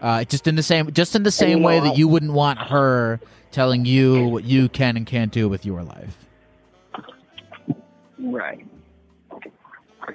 Uh, 0.02 0.24
just 0.24 0.48
in 0.48 0.56
the 0.56 0.64
same 0.64 0.92
just 0.94 1.16
in 1.16 1.24
the 1.24 1.32
same 1.32 1.64
way 1.64 1.80
that 1.80 1.98
you 1.98 2.08
wouldn't 2.08 2.34
want 2.34 2.60
her 2.60 3.20
telling 3.52 3.86
you 3.86 4.28
what 4.28 4.44
you 4.44 4.70
can 4.70 4.96
and 4.96 5.08
can't 5.08 5.32
do 5.32 5.50
with 5.50 5.66
your 5.66 5.82
life. 5.82 6.28
Right. 8.20 8.66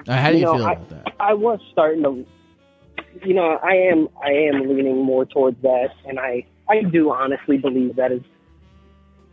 Uh, 0.09 0.17
how 0.17 0.31
do 0.31 0.39
you, 0.39 0.45
know, 0.45 0.57
feel 0.57 0.67
I, 0.67 0.73
about 0.73 0.89
that? 0.91 1.15
I 1.21 1.35
was 1.35 1.61
starting 1.73 2.03
to, 2.03 2.25
you 3.25 3.35
know, 3.35 3.59
I 3.63 3.75
am 3.75 4.09
I 4.23 4.31
am 4.31 4.69
leaning 4.69 5.03
more 5.05 5.25
towards 5.25 5.61
that, 5.63 5.89
and 6.07 6.19
I 6.19 6.45
I 6.69 6.83
do 6.83 7.11
honestly 7.13 7.59
believe 7.59 7.97
that 7.97 8.13
is 8.13 8.23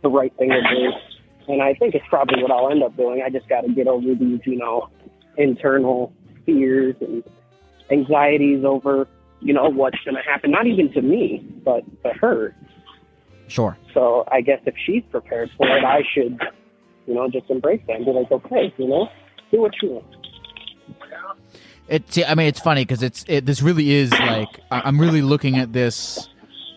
the 0.02 0.08
right 0.08 0.32
thing 0.36 0.50
to 0.50 0.60
do, 0.60 1.52
and 1.52 1.62
I 1.62 1.74
think 1.74 1.94
it's 1.94 2.04
probably 2.08 2.42
what 2.42 2.50
I'll 2.50 2.70
end 2.70 2.82
up 2.82 2.96
doing. 2.96 3.22
I 3.24 3.30
just 3.30 3.48
got 3.48 3.62
to 3.62 3.72
get 3.72 3.86
over 3.86 4.14
these, 4.14 4.40
you 4.44 4.56
know, 4.56 4.88
internal 5.40 6.12
fears 6.46 6.94
and 7.00 7.24
anxieties 7.90 8.64
over, 8.64 9.08
you 9.40 9.52
know, 9.52 9.68
what's 9.68 9.98
going 10.04 10.16
to 10.16 10.22
happen. 10.22 10.50
Not 10.50 10.66
even 10.66 10.92
to 10.92 11.02
me, 11.02 11.44
but 11.64 11.84
to 12.02 12.12
her. 12.20 12.54
Sure. 13.48 13.76
So 13.94 14.24
I 14.30 14.40
guess 14.42 14.60
if 14.66 14.74
she's 14.86 15.02
prepared 15.10 15.50
for 15.56 15.66
it, 15.66 15.84
I 15.84 16.02
should, 16.14 16.40
you 17.06 17.14
know, 17.14 17.28
just 17.28 17.50
embrace 17.50 17.80
that 17.88 17.96
and 17.96 18.04
be 18.04 18.12
like, 18.12 18.30
okay, 18.30 18.72
you 18.78 18.86
know, 18.86 19.08
do 19.50 19.60
what 19.60 19.72
you 19.82 19.90
want. 19.90 20.06
It's. 21.88 22.18
I 22.18 22.34
mean, 22.36 22.46
it's 22.46 22.60
funny 22.60 22.82
because 22.82 23.02
it's. 23.02 23.24
It, 23.26 23.46
this 23.46 23.62
really 23.62 23.90
is 23.90 24.12
like 24.12 24.60
I'm 24.70 25.00
really 25.00 25.22
looking 25.22 25.58
at 25.58 25.72
this 25.72 26.28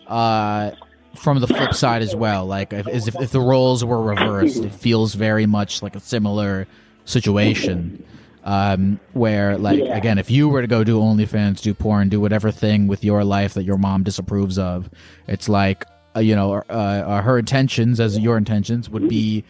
uh, 0.08 0.72
from 1.14 1.38
the 1.38 1.46
flip 1.46 1.72
side 1.74 2.02
as 2.02 2.16
well. 2.16 2.46
Like 2.46 2.72
if, 2.72 2.88
as 2.88 3.06
if, 3.06 3.14
if 3.20 3.30
the 3.30 3.40
roles 3.40 3.84
were 3.84 4.02
reversed, 4.02 4.64
it 4.64 4.74
feels 4.74 5.14
very 5.14 5.46
much 5.46 5.82
like 5.82 5.94
a 5.94 6.00
similar 6.00 6.66
situation. 7.04 8.04
Um, 8.46 9.00
where 9.14 9.56
like 9.56 9.78
Yeah. 9.78 9.96
again, 9.96 10.18
if 10.18 10.30
you 10.30 10.50
were 10.50 10.60
to 10.60 10.66
go 10.66 10.84
do 10.84 10.98
OnlyFans, 11.00 11.62
do 11.62 11.72
porn, 11.72 12.10
do 12.10 12.20
whatever 12.20 12.50
thing 12.50 12.86
with 12.86 13.02
your 13.02 13.24
life 13.24 13.54
that 13.54 13.64
your 13.64 13.78
mom 13.78 14.02
disapproves 14.02 14.58
of, 14.58 14.90
it's 15.26 15.48
like 15.48 15.86
uh, 16.14 16.20
you 16.20 16.36
know 16.36 16.56
uh, 16.68 16.72
uh, 16.72 17.22
her 17.22 17.38
intentions 17.38 18.00
as 18.00 18.18
your 18.18 18.36
intentions 18.36 18.90
would 18.90 19.08
be 19.08 19.44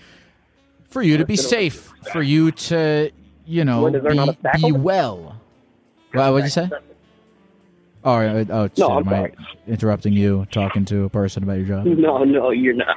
for 0.91 1.03
you 1.03 1.17
to 1.17 1.27
be 1.27 1.35
safe, 1.35 1.93
for 2.13 2.23
you 2.23 2.53
to 2.53 3.11
you 3.47 3.65
know 3.65 3.91
be, 3.91 4.63
be 4.63 4.71
well. 4.73 5.41
What 6.13 6.33
would 6.33 6.45
you 6.45 6.51
say? 6.51 6.71
Oh, 8.05 8.13
uh, 8.15 8.45
oh, 8.51 8.67
shit, 8.67 8.79
No, 8.79 8.89
I'm 8.91 9.09
am 9.09 9.15
I 9.15 9.33
interrupting 9.67 10.13
you 10.13 10.47
talking 10.53 10.85
to 10.85 11.03
a 11.05 11.09
person 11.09 11.43
about 11.43 11.55
your 11.57 11.67
job? 11.67 11.87
No, 11.87 12.23
no, 12.23 12.51
you're 12.51 12.75
not. 12.75 12.97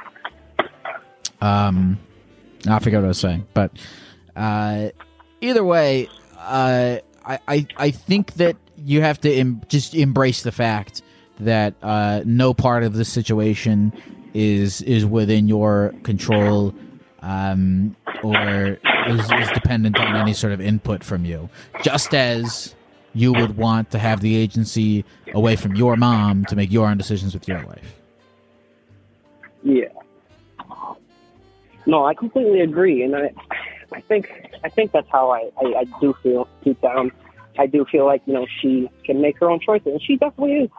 Um, 1.40 1.98
I 2.68 2.78
forget 2.78 3.00
what 3.00 3.06
I 3.06 3.08
was 3.08 3.18
saying, 3.18 3.46
but 3.54 3.72
uh, 4.36 4.90
either 5.40 5.64
way, 5.64 6.08
uh, 6.38 6.98
I, 7.24 7.38
I 7.46 7.66
I 7.76 7.90
think 7.90 8.34
that 8.34 8.56
you 8.76 9.02
have 9.02 9.20
to 9.22 9.32
em- 9.32 9.62
just 9.68 9.94
embrace 9.94 10.42
the 10.42 10.52
fact 10.52 11.02
that 11.40 11.74
uh, 11.82 12.22
no 12.24 12.54
part 12.54 12.82
of 12.82 12.94
the 12.94 13.04
situation 13.04 13.92
is 14.34 14.82
is 14.82 15.04
within 15.04 15.48
your 15.48 15.94
control, 16.02 16.74
um, 17.22 17.96
or 18.22 18.78
is, 19.08 19.20
is 19.20 19.50
dependent 19.54 19.98
on 19.98 20.16
any 20.16 20.32
sort 20.32 20.52
of 20.52 20.60
input 20.60 21.02
from 21.04 21.24
you. 21.24 21.48
Just 21.82 22.14
as 22.14 22.74
you 23.14 23.32
would 23.32 23.56
want 23.56 23.90
to 23.90 23.98
have 23.98 24.20
the 24.20 24.36
agency 24.36 25.04
away 25.34 25.56
from 25.56 25.74
your 25.74 25.96
mom 25.96 26.44
to 26.44 26.56
make 26.56 26.70
your 26.70 26.88
own 26.88 26.96
decisions 26.98 27.34
with 27.34 27.48
your 27.48 27.62
life. 27.62 27.94
Yeah. 29.62 29.88
No, 31.86 32.04
I 32.04 32.14
completely 32.14 32.60
agree, 32.60 33.02
and 33.02 33.16
I, 33.16 33.32
I 33.92 34.00
think, 34.02 34.30
I 34.64 34.68
think 34.68 34.92
that's 34.92 35.08
how 35.10 35.30
I, 35.30 35.50
I, 35.60 35.80
I 35.80 35.84
do 36.00 36.14
feel 36.22 36.48
deep 36.64 36.80
down. 36.80 37.10
I 37.58 37.66
do 37.66 37.84
feel 37.90 38.06
like 38.06 38.22
you 38.26 38.34
know 38.34 38.46
she 38.60 38.88
can 39.04 39.20
make 39.20 39.38
her 39.40 39.50
own 39.50 39.60
choices, 39.60 39.86
and 39.88 40.02
she 40.02 40.16
definitely 40.16 40.54
is 40.64 40.70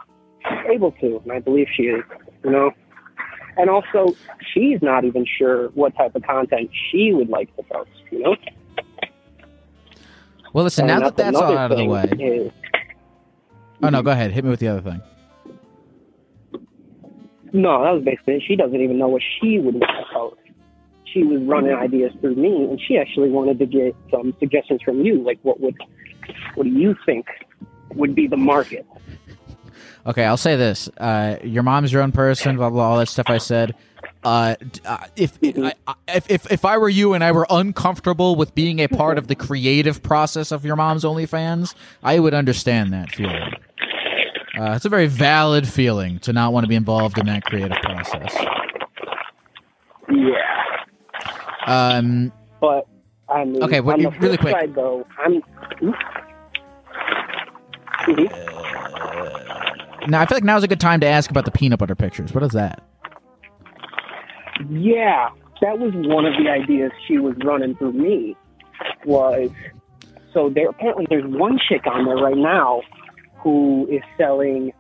able 0.68 0.92
to, 0.94 1.20
and 1.24 1.32
I 1.32 1.40
believe 1.40 1.68
she 1.76 1.84
is. 1.84 2.04
You 2.44 2.52
know, 2.52 2.72
and 3.58 3.70
also 3.70 4.16
she's 4.54 4.82
not 4.82 5.04
even 5.06 5.26
sure 5.38 5.68
what 5.70 5.96
type 5.96 6.16
of 6.16 6.24
content 6.24 6.70
she 6.90 7.12
would 7.14 7.30
like 7.30 7.54
to 7.58 7.64
post. 7.64 7.90
You 8.12 8.20
know. 8.20 8.36
Well, 10.54 10.64
listen, 10.64 10.90
And 10.90 11.00
now 11.00 11.10
that 11.10 11.18
that's 11.18 11.38
all 11.38 11.58
out 11.58 11.72
of 11.72 11.78
the 11.78 11.86
way. 11.86 12.04
is- 12.20 12.52
Oh 13.82 13.90
no, 13.90 14.02
go 14.02 14.12
ahead. 14.12 14.32
Hit 14.32 14.44
me 14.44 14.50
with 14.50 14.60
the 14.60 14.68
other 14.68 14.82
thing. 14.82 15.02
No, 17.54 17.82
that 17.84 17.92
was 17.92 18.04
basically 18.04 18.36
it. 18.36 18.44
She 18.48 18.56
doesn't 18.56 18.80
even 18.80 18.98
know 18.98 19.08
what 19.08 19.22
she 19.40 19.58
would 19.60 19.76
want 19.76 19.84
to 20.08 20.14
post. 20.14 20.39
She 21.14 21.24
was 21.24 21.42
running 21.44 21.74
ideas 21.74 22.12
through 22.22 22.36
me, 22.36 22.66
and 22.66 22.80
she 22.88 22.98
actually 22.98 23.30
wanted 23.30 23.60
to 23.60 23.66
get 23.66 23.96
some 24.12 24.34
suggestions 24.40 24.82
from 24.84 25.02
you. 25.02 25.24
Like, 25.24 25.40
what 25.44 25.60
would, 25.60 25.76
what 26.56 26.64
do 26.66 26.70
you 26.70 26.96
think 27.06 27.26
would 27.96 28.14
be 28.16 28.28
the 28.28 28.38
market? 28.38 28.86
Okay, 30.06 30.24
I'll 30.24 30.38
say 30.38 30.56
this: 30.56 30.88
uh, 30.98 31.38
your 31.44 31.64
mom's 31.64 31.92
your 31.92 32.02
own 32.02 32.12
person. 32.12 32.56
Blah 32.58 32.70
blah. 32.70 32.90
All 32.92 32.98
that 33.00 33.08
stuff 33.10 33.26
I 33.30 33.38
said. 33.38 33.76
Uh, 34.24 34.56
uh, 34.86 34.98
if, 35.16 35.38
I, 35.44 35.74
I- 35.88 35.94
if 36.16 36.30
if 36.30 36.52
if 36.52 36.66
I 36.66 36.78
were 36.78 36.90
you 36.90 37.14
and 37.14 37.24
I 37.24 37.32
were 37.32 37.48
uncomfortable 37.50 38.36
with 38.36 38.54
being 38.56 38.80
a 38.80 38.88
part 38.88 39.18
of 39.18 39.28
the 39.28 39.36
creative 39.36 40.02
process 40.04 40.52
of 40.52 40.66
your 40.66 40.76
mom's 40.76 41.04
OnlyFans, 41.04 41.74
I 42.04 42.20
would 42.20 42.34
understand 42.34 42.94
that 42.94 43.12
feeling. 43.12 43.54
Uh, 44.60 44.74
it's 44.74 44.86
a 44.86 44.90
very 44.90 45.08
valid 45.08 45.68
feeling 45.68 46.20
to 46.20 46.34
not 46.34 46.52
want 46.54 46.64
to 46.66 46.68
be 46.68 46.76
involved 46.76 47.18
in 47.18 47.26
that 47.28 47.44
creative 47.46 47.78
process. 47.82 48.34
Yeah, 50.10 50.66
Um, 51.70 52.32
but 52.60 52.86
I 53.30 53.46
mean, 53.46 53.64
Okay, 53.64 53.80
what- 53.80 53.96
on 53.96 54.02
the 54.02 54.10
really 54.20 54.38
quick. 54.38 54.52
side, 54.54 54.76
though, 54.76 55.06
I'm. 55.24 55.42
Mhm. 58.08 58.30
now 60.08 60.22
I 60.22 60.26
feel 60.26 60.38
like 60.38 60.44
now's 60.44 60.64
a 60.64 60.68
good 60.68 60.80
time 60.80 61.00
to 61.02 61.08
ask 61.08 61.30
about 61.30 61.46
the 61.46 61.52
peanut 61.52 61.80
butter 61.80 61.96
pictures. 61.96 62.34
What 62.34 62.44
is 62.44 62.52
that? 62.52 62.82
Yeah, 64.70 65.30
that 65.62 65.80
was 65.80 65.92
one 65.94 66.26
of 66.26 66.34
the 66.42 66.50
ideas 66.50 66.92
she 67.08 67.18
was 67.18 67.36
running 67.44 67.76
through 67.76 67.94
me. 67.94 68.36
Was 69.06 69.50
so 70.34 70.50
there 70.50 70.70
apparently 70.70 71.06
there's 71.10 71.26
one 71.26 71.60
chick 71.70 71.86
on 71.86 72.06
there 72.06 72.16
right 72.18 72.38
now 72.38 72.82
who 73.38 73.88
is 73.92 74.02
selling 74.18 74.72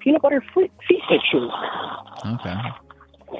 peanut 0.00 0.22
butter 0.22 0.42
feet 0.54 0.72
feet 0.88 1.00
pictures, 1.08 1.50
Okay. 2.26 2.54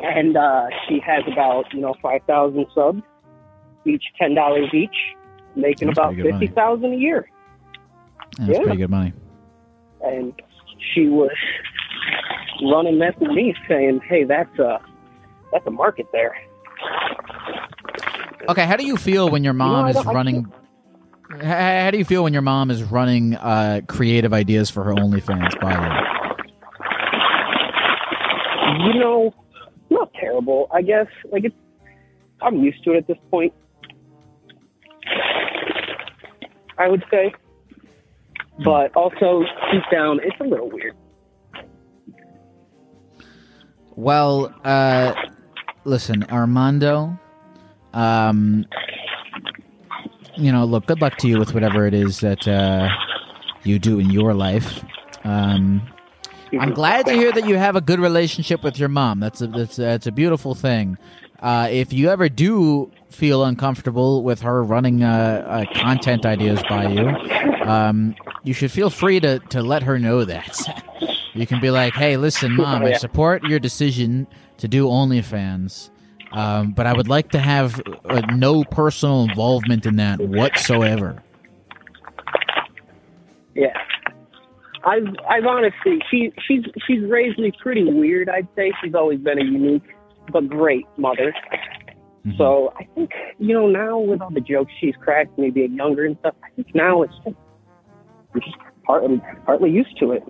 And 0.02 0.36
uh, 0.36 0.66
she 0.88 1.00
has 1.00 1.24
about 1.30 1.64
you 1.72 1.80
know 1.80 1.94
five 2.02 2.22
thousand 2.26 2.66
subs, 2.74 3.02
each 3.84 4.04
ten 4.18 4.34
dollars 4.34 4.68
each, 4.72 4.94
making 5.56 5.88
That's 5.88 5.98
about 5.98 6.14
pretty 6.14 6.22
good 6.30 6.38
fifty 6.40 6.54
thousand 6.54 6.92
a 6.94 6.96
year. 6.96 7.28
That's 8.38 8.50
Yeah. 8.50 8.62
pretty 8.62 8.78
good 8.78 8.90
money. 8.90 9.12
And 10.04 10.32
she 10.94 11.08
was 11.08 11.30
running 12.62 12.98
that 13.00 13.18
through 13.18 13.34
me, 13.34 13.54
saying, 13.68 14.00
"Hey, 14.08 14.24
that's 14.24 14.58
a 14.58 14.80
that's 15.52 15.66
a 15.66 15.70
market 15.70 16.06
there." 16.12 16.36
Okay, 18.48 18.64
how 18.64 18.76
do 18.76 18.86
you 18.86 18.96
feel 18.96 19.28
when 19.30 19.44
your 19.44 19.52
mom 19.52 19.86
I 19.86 19.90
is 19.90 20.04
running? 20.06 20.50
How, 21.42 21.82
how 21.84 21.90
do 21.90 21.98
you 21.98 22.04
feel 22.04 22.22
when 22.22 22.32
your 22.32 22.42
mom 22.42 22.70
is 22.70 22.82
running 22.82 23.34
uh, 23.36 23.82
creative 23.86 24.32
ideas 24.32 24.70
for 24.70 24.84
her 24.84 24.94
OnlyFans 24.94 25.60
by 25.60 25.72
you? 25.74 26.08
You 28.86 29.00
know, 29.00 29.34
not 29.90 30.12
terrible. 30.14 30.68
I 30.72 30.82
guess 30.82 31.06
like 31.30 31.44
it's. 31.44 31.54
I'm 32.40 32.62
used 32.62 32.84
to 32.84 32.92
it 32.92 32.98
at 32.98 33.06
this 33.06 33.18
point. 33.30 33.52
I 36.78 36.86
would 36.86 37.04
say, 37.10 37.32
but 38.64 38.94
also 38.94 39.42
deep 39.72 39.82
down, 39.90 40.20
it's 40.22 40.36
a 40.40 40.44
little 40.44 40.70
weird. 40.70 40.94
Well, 43.96 44.54
uh, 44.64 45.12
listen, 45.84 46.22
Armando. 46.30 47.18
Um, 47.92 48.64
you 50.36 50.52
know, 50.52 50.64
look, 50.64 50.86
good 50.86 51.00
luck 51.00 51.16
to 51.18 51.28
you 51.28 51.38
with 51.38 51.52
whatever 51.52 51.86
it 51.86 51.94
is 51.94 52.20
that 52.20 52.46
uh, 52.46 52.88
you 53.64 53.80
do 53.80 53.98
in 53.98 54.10
your 54.10 54.34
life. 54.34 54.84
Um, 55.24 55.82
I'm 56.58 56.72
glad 56.72 57.06
to 57.06 57.12
hear 57.12 57.32
that 57.32 57.46
you 57.46 57.56
have 57.56 57.76
a 57.76 57.80
good 57.80 58.00
relationship 58.00 58.62
with 58.62 58.78
your 58.78 58.88
mom. 58.88 59.20
That's 59.20 59.40
a 59.40 59.46
that's 59.46 59.78
a, 59.78 59.82
that's 59.82 60.06
a 60.06 60.12
beautiful 60.12 60.54
thing. 60.54 60.98
Uh, 61.40 61.68
if 61.70 61.92
you 61.92 62.08
ever 62.08 62.28
do 62.28 62.90
feel 63.10 63.44
uncomfortable 63.44 64.22
with 64.22 64.40
her 64.42 64.62
running 64.62 65.04
uh, 65.04 65.44
uh, 65.68 65.80
content 65.80 66.26
ideas 66.26 66.60
by 66.68 66.88
you, 66.88 67.08
um, 67.64 68.14
you 68.42 68.52
should 68.52 68.72
feel 68.72 68.90
free 68.90 69.20
to 69.20 69.38
to 69.50 69.62
let 69.62 69.82
her 69.82 69.98
know 69.98 70.24
that. 70.24 70.58
you 71.34 71.46
can 71.46 71.60
be 71.60 71.70
like, 71.70 71.94
"Hey, 71.94 72.16
listen, 72.16 72.56
mom, 72.56 72.84
I 72.84 72.94
support 72.94 73.44
your 73.44 73.58
decision 73.58 74.26
to 74.58 74.68
do 74.68 74.86
OnlyFans." 74.86 75.90
Um, 76.32 76.72
but 76.72 76.86
I 76.86 76.92
would 76.92 77.08
like 77.08 77.30
to 77.30 77.38
have 77.38 77.80
uh, 78.04 78.20
no 78.34 78.62
personal 78.64 79.22
involvement 79.24 79.86
in 79.86 79.96
that 79.96 80.20
whatsoever. 80.20 81.22
Yeah. 83.54 83.76
I've 84.88 85.08
I've 85.28 85.44
honestly 85.46 85.98
she 86.10 86.32
she's 86.46 86.64
she's 86.86 87.02
raised 87.08 87.38
me 87.38 87.52
pretty 87.60 87.84
weird. 87.84 88.28
I'd 88.28 88.48
say 88.56 88.72
she's 88.82 88.94
always 88.94 89.18
been 89.20 89.38
a 89.38 89.44
unique 89.44 89.82
but 90.32 90.48
great 90.48 90.86
mother. 90.96 91.34
Mhm. 92.26 92.36
So 92.38 92.72
I 92.78 92.84
think 92.94 93.10
you 93.38 93.54
know 93.54 93.66
now 93.68 93.98
with 93.98 94.20
all 94.22 94.30
the 94.30 94.40
jokes 94.40 94.72
she's 94.80 94.94
cracked, 94.96 95.38
me 95.38 95.50
being 95.50 95.74
younger 95.74 96.04
and 96.06 96.16
stuff. 96.20 96.34
I 96.44 96.48
think 96.56 96.74
now 96.74 97.02
it's 97.02 97.14
just 97.24 97.36
I'm 98.34 98.40
just 98.40 98.56
partly 98.84 99.20
partly 99.44 99.70
used 99.70 99.96
to 100.00 100.12
it. 100.12 100.22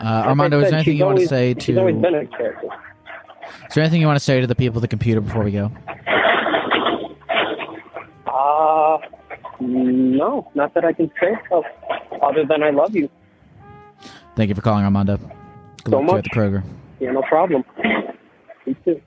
uh, 0.00 0.22
Armando, 0.26 0.58
is 0.60 0.70
there 0.70 0.74
anything 0.78 0.96
you 0.96 1.04
want 1.04 1.18
to 1.18 1.22
always- 1.24 1.28
say 1.30 1.54
She's 1.58 1.76
always 1.78 1.94
to? 1.96 2.00
been 2.00 2.14
a 2.14 2.26
character. 2.26 2.68
Is 3.68 3.74
there 3.74 3.82
anything 3.84 4.00
you 4.00 4.06
want 4.06 4.18
to 4.18 4.24
say 4.24 4.40
to 4.40 4.46
the 4.46 4.54
people 4.54 4.78
at 4.78 4.82
the 4.82 4.88
computer 4.88 5.20
before 5.20 5.42
we 5.42 5.52
go? 5.52 5.70
Uh 8.26 8.98
no, 9.60 10.50
not 10.54 10.74
that 10.74 10.84
I 10.84 10.92
can 10.92 11.10
think 11.18 11.38
of. 11.50 11.64
Other 12.26 12.44
than 12.44 12.62
I 12.62 12.70
love 12.70 12.94
you. 12.96 13.08
Thank 14.34 14.48
you 14.48 14.54
for 14.54 14.60
calling, 14.62 14.84
Armando. 14.84 15.16
Good 15.84 15.92
So 15.92 16.00
luck 16.00 16.10
to 16.10 16.16
at 16.18 16.24
the 16.24 16.30
Kroger. 16.30 16.64
Yeah, 16.98 17.12
no 17.12 17.22
problem. 17.22 17.64
Me 18.66 18.74
too. 18.84 19.00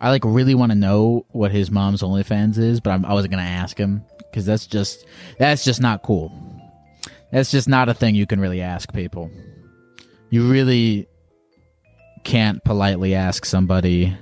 I 0.00 0.10
like 0.10 0.24
really 0.24 0.54
want 0.54 0.70
to 0.70 0.78
know 0.78 1.26
what 1.30 1.50
his 1.50 1.72
mom's 1.72 2.02
OnlyFans 2.02 2.56
is, 2.56 2.78
but 2.78 2.90
I'm, 2.90 3.04
I 3.04 3.14
wasn't 3.14 3.32
gonna 3.32 3.42
ask 3.42 3.76
him 3.76 4.04
because 4.30 4.46
that's 4.46 4.66
just 4.66 5.04
that's 5.38 5.64
just 5.64 5.80
not 5.80 6.04
cool. 6.04 6.32
That's 7.32 7.50
just 7.50 7.68
not 7.68 7.88
a 7.88 7.94
thing 7.94 8.14
you 8.14 8.26
can 8.26 8.40
really 8.40 8.62
ask 8.62 8.92
people. 8.92 9.28
You 10.30 10.48
really 10.48 11.08
can't 12.22 12.62
politely 12.62 13.14
ask 13.14 13.44
somebody 13.44 14.16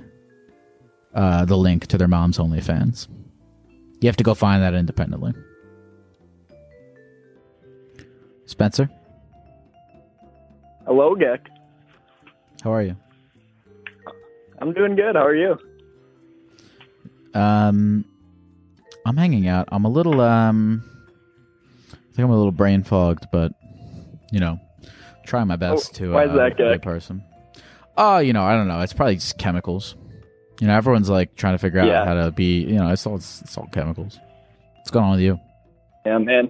uh, 1.17 1.43
the 1.43 1.57
link 1.57 1.87
to 1.87 1.97
their 1.97 2.07
mom's 2.07 2.37
OnlyFans. 2.37 3.07
You 3.99 4.07
have 4.07 4.15
to 4.17 4.23
go 4.23 4.33
find 4.33 4.63
that 4.63 4.73
independently. 4.73 5.33
Spencer, 8.45 8.89
Hello, 10.85 11.15
Geck. 11.15 11.49
how 12.63 12.71
are 12.73 12.81
you? 12.81 12.95
I'm 14.59 14.71
doing 14.73 14.95
good. 14.95 15.15
How 15.15 15.25
are 15.25 15.35
you? 15.35 15.57
Um, 17.33 18.05
I'm 19.05 19.17
hanging 19.17 19.47
out. 19.49 19.67
I'm 19.71 19.83
a 19.83 19.89
little 19.89 20.21
um, 20.21 20.81
I 21.91 21.95
think 22.15 22.19
I'm 22.19 22.29
a 22.29 22.37
little 22.37 22.53
brain 22.53 22.83
fogged, 22.83 23.27
but 23.33 23.51
you 24.31 24.39
know, 24.39 24.59
trying 25.25 25.47
my 25.47 25.57
best 25.57 25.91
Oh, 25.95 25.97
to 25.97 26.11
why 26.13 26.23
is 26.25 26.31
uh, 26.31 26.35
that, 26.37 26.57
be 26.57 26.63
a 26.63 26.73
Geck? 26.77 26.81
person. 26.83 27.21
Oh, 27.97 28.19
you 28.19 28.31
know, 28.31 28.43
I 28.43 28.53
don't 28.53 28.67
know. 28.69 28.79
It's 28.79 28.93
probably 28.93 29.15
just 29.15 29.37
chemicals. 29.37 29.95
You 30.59 30.67
know, 30.67 30.75
everyone's 30.75 31.09
like 31.09 31.35
trying 31.35 31.53
to 31.53 31.59
figure 31.59 31.79
out 31.79 31.87
Yeah. 31.87 32.05
how 32.05 32.13
to 32.15 32.31
be. 32.31 32.61
You 32.61 32.75
know, 32.75 32.89
it's 32.89 33.05
all 33.05 33.15
it's, 33.15 33.57
all 33.57 33.67
chemicals. 33.71 34.19
What's 34.77 34.91
going 34.91 35.05
on 35.05 35.11
with 35.11 35.21
you? 35.21 35.39
Yeah, 36.05 36.17
man. 36.17 36.49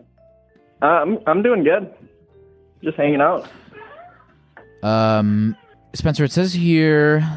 Uh, 0.82 0.86
I'm 0.86 1.18
I'm 1.28 1.42
doing 1.44 1.64
good. 1.64 1.94
Just 2.84 2.98
hanging 2.98 3.22
out. 3.22 3.50
Um, 4.84 5.56
Spencer, 5.94 6.24
it 6.24 6.32
says 6.32 6.54
here 6.54 7.28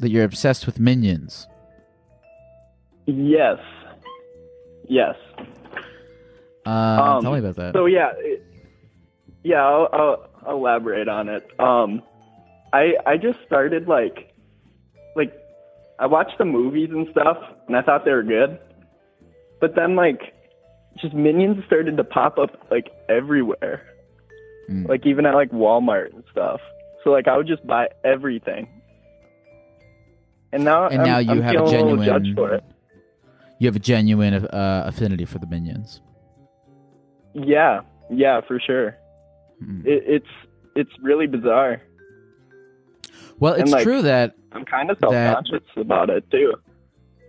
that 0.00 0.10
you're 0.10 0.24
obsessed 0.24 0.66
with 0.66 0.80
minions. 0.80 1.46
Yes. 3.06 3.58
Yes. 4.88 5.14
Uh, 6.64 6.70
Um, 6.70 7.22
tell 7.22 7.32
me 7.32 7.38
about 7.38 7.56
that. 7.56 7.74
So 7.74 7.86
yeah, 7.86 8.12
it, 8.16 8.44
yeah. 9.44 9.62
I'll, 9.64 9.88
I'll, 9.92 10.28
I'll 10.46 10.56
elaborate 10.56 11.08
on 11.08 11.28
it. 11.28 11.48
Um, 11.60 12.02
I 12.72 12.94
I 13.06 13.16
just 13.16 13.38
started 13.46 13.88
like, 13.88 14.34
like, 15.14 15.32
I 15.98 16.06
watched 16.06 16.38
the 16.38 16.44
movies 16.44 16.90
and 16.90 17.06
stuff, 17.10 17.38
and 17.68 17.76
I 17.76 17.82
thought 17.82 18.04
they 18.04 18.12
were 18.12 18.22
good, 18.22 18.58
but 19.60 19.74
then 19.74 19.96
like, 19.96 20.34
just 21.00 21.14
minions 21.14 21.64
started 21.66 21.96
to 21.96 22.04
pop 22.04 22.38
up 22.38 22.50
like 22.70 22.90
everywhere, 23.08 23.82
Mm. 24.70 24.88
like 24.88 25.06
even 25.06 25.26
at 25.26 25.34
like 25.34 25.50
Walmart 25.52 26.12
and 26.12 26.24
stuff. 26.32 26.60
So 27.04 27.10
like, 27.10 27.28
I 27.28 27.36
would 27.36 27.46
just 27.46 27.64
buy 27.66 27.88
everything. 28.04 28.66
And 30.52 30.64
now, 30.64 30.88
and 30.88 31.02
I'm, 31.02 31.06
now 31.06 31.18
you 31.18 31.30
I'm 31.30 31.42
have 31.42 31.54
a 31.66 31.70
genuine 31.70 32.52
it. 32.54 32.64
you 33.60 33.66
have 33.68 33.76
a 33.76 33.80
genuine 33.80 34.34
uh, 34.34 34.82
affinity 34.86 35.24
for 35.24 35.38
the 35.38 35.46
minions. 35.46 36.00
Yeah, 37.34 37.80
yeah, 38.10 38.40
for 38.46 38.58
sure. 38.58 38.96
Mm. 39.62 39.86
It, 39.86 40.02
it's 40.06 40.26
it's 40.74 40.90
really 41.02 41.26
bizarre. 41.26 41.80
Well, 43.38 43.54
it's 43.54 43.70
like- 43.70 43.82
true 43.82 44.02
that 44.02 44.34
I'm 44.52 44.64
kind 44.64 44.90
of 44.90 44.98
self-conscious 44.98 45.64
about 45.76 46.08
it 46.10 46.30
too. 46.30 46.54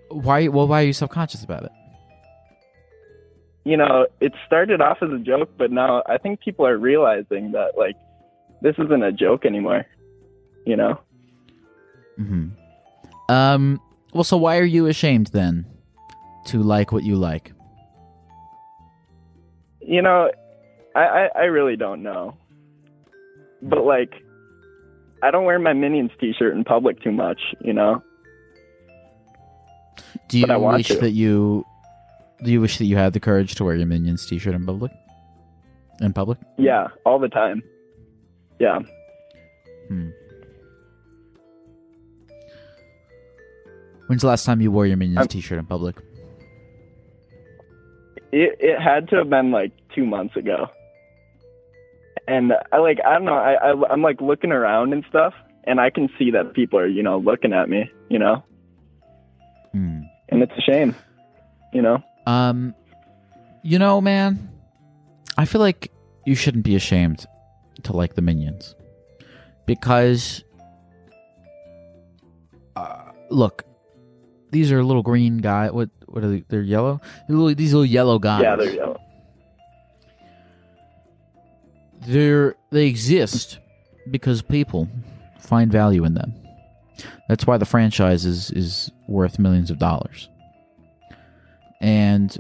why 0.10 0.48
well 0.48 0.68
why 0.68 0.82
are 0.84 0.86
you 0.86 0.94
self 0.94 1.12
conscious 1.12 1.44
about 1.44 1.64
it? 1.64 1.72
You 3.66 3.76
know, 3.76 4.08
it 4.22 4.32
started 4.46 4.80
off 4.80 5.00
as 5.02 5.10
a 5.12 5.18
joke, 5.20 5.50
but 5.58 5.72
now 5.72 6.02
I 6.08 6.18
think 6.18 6.40
people 6.40 6.66
are 6.66 6.78
realizing 6.78 7.52
that 7.52 7.78
like 7.78 7.98
this 8.62 8.76
isn't 8.80 9.04
a 9.04 9.12
joke 9.12 9.46
anymore. 9.46 9.86
You 10.66 10.78
know? 10.78 11.00
hmm 12.18 12.48
Um. 13.30 13.82
Well, 14.14 14.24
so 14.24 14.38
why 14.38 14.58
are 14.58 14.64
you 14.64 14.86
ashamed 14.88 15.28
then 15.28 15.66
to 16.46 16.64
like 16.64 16.92
what 16.94 17.04
you 17.04 17.18
like? 17.18 17.52
You 19.82 20.02
know, 20.02 20.32
I 20.96 21.02
I, 21.02 21.30
I 21.36 21.44
really 21.44 21.76
don't 21.76 22.04
know. 22.04 22.38
But 23.62 23.84
like 23.86 24.14
I 25.24 25.32
don't 25.32 25.46
wear 25.46 25.60
my 25.60 25.74
Minions 25.74 26.12
t-shirt 26.20 26.56
in 26.56 26.64
public 26.64 27.02
too 27.02 27.12
much, 27.12 27.40
you 27.62 27.74
know. 27.74 28.04
Do 30.30 30.40
you 30.40 30.60
wish 30.60 30.88
to. 30.88 30.96
that 30.98 31.12
you 31.12 31.66
do 32.44 32.52
you 32.52 32.62
wish 32.62 32.78
that 32.78 32.86
you 32.86 32.98
had 32.98 33.14
the 33.14 33.20
courage 33.20 33.56
to 33.56 33.64
wear 33.64 33.76
your 33.76 33.88
minions 33.88 34.26
T-shirt 34.26 34.54
in 34.54 34.66
public? 34.66 34.92
In 36.02 36.14
public? 36.14 36.38
Yeah, 36.58 36.88
all 37.06 37.18
the 37.20 37.30
time. 37.30 37.64
Yeah. 38.60 38.80
Hmm. 39.88 40.10
When's 44.08 44.22
the 44.22 44.28
last 44.28 44.46
time 44.46 44.62
you 44.62 44.72
wore 44.72 44.86
your 44.86 44.98
minions 44.98 45.18
I'm- 45.18 45.28
T-shirt 45.28 45.58
in 45.58 45.66
public? 45.66 45.96
It 48.32 48.58
it 48.60 48.80
had 48.80 49.08
to 49.10 49.16
have 49.18 49.30
been 49.30 49.52
like 49.52 49.72
two 49.96 50.06
months 50.06 50.36
ago. 50.36 50.68
And 52.28 52.54
I 52.72 52.78
like 52.78 53.00
I 53.06 53.14
don't 53.14 53.26
know 53.26 53.34
I, 53.36 53.54
I 53.72 53.92
I'm 53.92 54.02
like 54.02 54.20
looking 54.22 54.52
around 54.52 54.92
and 54.94 55.06
stuff, 55.10 55.34
and 55.64 55.80
I 55.80 55.90
can 55.90 56.10
see 56.20 56.32
that 56.32 56.54
people 56.54 56.78
are 56.80 56.88
you 56.88 57.02
know 57.04 57.18
looking 57.20 57.54
at 57.54 57.70
me, 57.70 57.90
you 58.10 58.20
know, 58.20 58.44
Hmm. 59.72 60.02
and 60.30 60.42
it's 60.44 60.52
a 60.58 60.62
shame, 60.62 60.96
you 61.74 61.82
know. 61.82 62.04
Um, 62.26 62.74
you 63.64 63.80
know, 63.80 64.02
man, 64.02 64.50
I 65.38 65.46
feel 65.46 65.62
like 65.62 65.92
you 66.26 66.36
shouldn't 66.36 66.66
be 66.66 66.76
ashamed 66.76 67.26
to 67.84 67.94
like 67.96 68.16
the 68.16 68.22
minions 68.22 68.76
because, 69.66 70.44
uh, 72.76 73.12
look, 73.30 73.64
these 74.52 74.72
are 74.72 74.84
little 74.84 75.04
green 75.04 75.38
guy. 75.38 75.70
What 75.70 75.90
what 76.08 76.24
are 76.24 76.30
they? 76.30 76.44
They're 76.48 76.62
yellow. 76.62 77.00
Little, 77.30 77.54
these 77.56 77.74
little 77.74 77.86
yellow 77.86 78.20
guys. 78.20 78.42
Yeah, 78.44 78.56
they're 78.56 78.74
you 78.74 78.96
go. 82.08 82.12
They're 82.12 82.56
they 82.72 82.88
exist 82.88 83.60
because 84.10 84.42
people 84.42 84.88
find 85.40 85.72
value 85.72 86.04
in 86.04 86.14
them. 86.14 86.34
That's 87.30 87.46
why 87.46 87.58
the 87.58 87.66
franchise 87.66 88.26
is 88.26 88.52
is 88.52 88.92
worth 89.08 89.40
millions 89.40 89.72
of 89.72 89.80
dollars. 89.80 90.30
And 91.82 92.36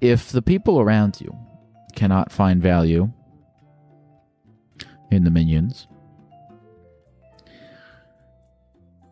if 0.00 0.32
the 0.32 0.42
people 0.42 0.80
around 0.80 1.20
you 1.20 1.36
cannot 1.94 2.32
find 2.32 2.62
value 2.62 3.10
in 5.10 5.24
the 5.24 5.30
minions, 5.30 5.86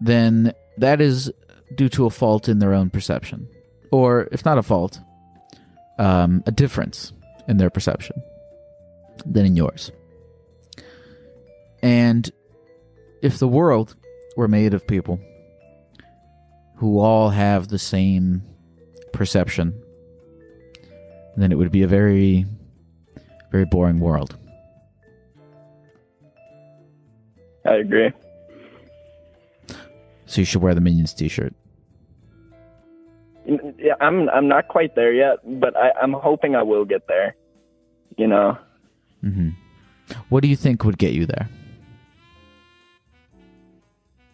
then 0.01 0.53
that 0.77 1.01
is 1.01 1.33
due 1.75 1.89
to 1.91 2.07
a 2.07 2.11
fault 2.11 2.49
in 2.49 2.59
their 2.59 2.73
own 2.73 2.91
perception. 2.91 3.49
Or, 3.91 4.29
if 4.33 4.45
not 4.45 4.59
a 4.59 4.63
fault, 4.63 5.01
um, 5.99 6.43
a 6.47 6.53
difference 6.53 7.13
in 7.49 7.57
their 7.57 7.71
perception 7.71 8.23
than 9.25 9.47
in 9.47 9.57
yours. 9.57 9.93
And 11.83 12.31
if 13.23 13.39
the 13.39 13.49
world 13.49 13.95
were 14.37 14.49
made 14.49 14.75
of 14.75 14.87
people 14.87 15.21
who 16.77 16.99
all 17.01 17.31
have 17.31 17.69
the 17.69 17.79
same 17.79 18.43
perception, 19.13 19.81
then 21.37 21.53
it 21.53 21.59
would 21.59 21.73
be 21.73 21.83
a 21.83 21.89
very, 21.89 22.47
very 23.51 23.65
boring 23.65 24.01
world. 24.01 24.37
I 27.65 27.75
agree. 27.75 28.13
So 30.27 30.41
you 30.41 30.45
should 30.45 30.63
wear 30.63 30.75
the 30.75 30.81
Minions 30.81 31.15
T-shirt. 31.15 31.55
Yeah, 33.79 33.95
I'm 34.01 34.29
I'm 34.29 34.47
not 34.47 34.69
quite 34.69 34.95
there 34.95 35.13
yet, 35.13 35.39
but 35.61 35.75
I, 35.75 35.93
I'm 36.03 36.13
hoping 36.13 36.55
I 36.55 36.63
will 36.63 36.85
get 36.85 37.09
there. 37.09 37.35
You 38.19 38.27
know, 38.27 38.59
hmm 39.21 39.51
What 40.29 40.43
do 40.43 40.49
you 40.49 40.57
think 40.57 40.85
would 40.85 40.99
get 40.99 41.13
you 41.13 41.27
there? 41.27 41.49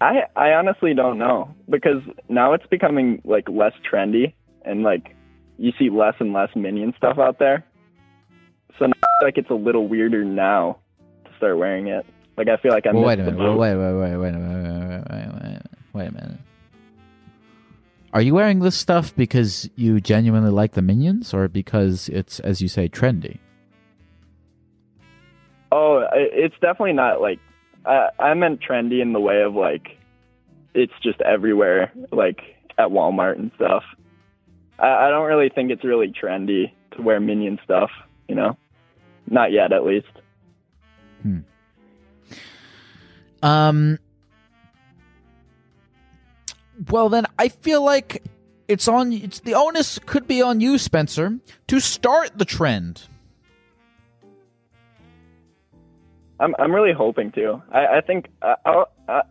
I 0.00 0.24
I 0.36 0.52
honestly 0.52 0.94
don't 0.94 1.18
know 1.18 1.54
because 1.68 2.02
now 2.28 2.52
it's 2.52 2.66
becoming 2.66 3.22
like 3.24 3.48
less 3.48 3.72
trendy 3.90 4.34
and 4.64 4.82
like 4.82 5.14
you 5.58 5.72
see 5.78 5.90
less 5.90 6.14
and 6.18 6.32
less 6.32 6.50
minion 6.54 6.94
stuff 6.96 7.18
out 7.18 7.38
there. 7.38 7.64
So 8.78 8.86
now, 8.86 8.92
like 9.22 9.38
it's 9.38 9.50
a 9.50 9.54
little 9.54 9.86
weirder 9.88 10.24
now 10.24 10.78
to 11.24 11.30
start 11.36 11.58
wearing 11.58 11.86
it. 11.86 12.04
Like 12.36 12.48
I 12.48 12.56
feel 12.56 12.72
like 12.72 12.86
I'm. 12.86 12.96
Well, 12.96 13.04
wait 13.04 13.20
a 13.20 13.24
minute. 13.24 13.38
Well, 13.38 13.56
wait, 13.56 13.76
wait, 13.76 13.92
wait, 13.92 14.16
wait, 14.16 14.32
wait, 14.32 14.32
wait, 14.32 14.64
wait, 14.82 15.04
wait, 15.10 15.42
wait, 15.42 15.62
wait 15.92 16.06
a 16.08 16.12
minute. 16.12 16.38
Are 18.12 18.22
you 18.22 18.34
wearing 18.34 18.60
this 18.60 18.76
stuff 18.76 19.14
because 19.16 19.68
you 19.74 20.00
genuinely 20.00 20.50
like 20.50 20.72
the 20.72 20.82
minions, 20.82 21.34
or 21.34 21.48
because 21.48 22.08
it's, 22.10 22.38
as 22.40 22.60
you 22.60 22.68
say, 22.68 22.88
trendy? 22.88 23.38
Oh, 25.76 26.06
it's 26.12 26.54
definitely 26.60 26.92
not 26.92 27.20
like 27.20 27.40
I, 27.84 28.10
I 28.20 28.34
meant 28.34 28.60
trendy 28.60 29.02
in 29.02 29.12
the 29.12 29.18
way 29.18 29.42
of 29.42 29.56
like 29.56 29.98
it's 30.72 30.92
just 31.02 31.20
everywhere, 31.20 31.92
like 32.12 32.40
at 32.78 32.90
Walmart 32.90 33.40
and 33.40 33.50
stuff. 33.56 33.82
I, 34.78 35.06
I 35.06 35.10
don't 35.10 35.26
really 35.26 35.48
think 35.48 35.72
it's 35.72 35.82
really 35.82 36.12
trendy 36.12 36.70
to 36.92 37.02
wear 37.02 37.18
minion 37.18 37.58
stuff, 37.64 37.90
you 38.28 38.36
know, 38.36 38.56
not 39.28 39.50
yet 39.50 39.72
at 39.72 39.84
least. 39.84 40.06
Um. 43.42 43.98
Well, 46.88 47.08
then 47.08 47.26
I 47.36 47.48
feel 47.48 47.84
like 47.84 48.22
it's 48.68 48.86
on. 48.86 49.12
It's 49.12 49.40
the 49.40 49.54
onus 49.54 49.98
could 50.06 50.28
be 50.28 50.40
on 50.40 50.60
you, 50.60 50.78
Spencer, 50.78 51.40
to 51.66 51.80
start 51.80 52.38
the 52.38 52.44
trend. 52.44 53.08
I'm 56.40 56.54
I'm 56.58 56.72
really 56.72 56.92
hoping 56.92 57.30
to. 57.32 57.62
I, 57.70 57.86
I 57.86 58.00
think 58.00 58.28
I, 58.42 58.54
I'll, 58.64 58.90
I 59.08 59.22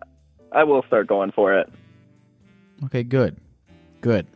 I 0.52 0.64
will 0.64 0.84
start 0.88 1.08
going 1.08 1.32
for 1.32 1.58
it. 1.58 1.70
Okay, 2.86 3.04
good, 3.04 3.38
good. 4.02 4.28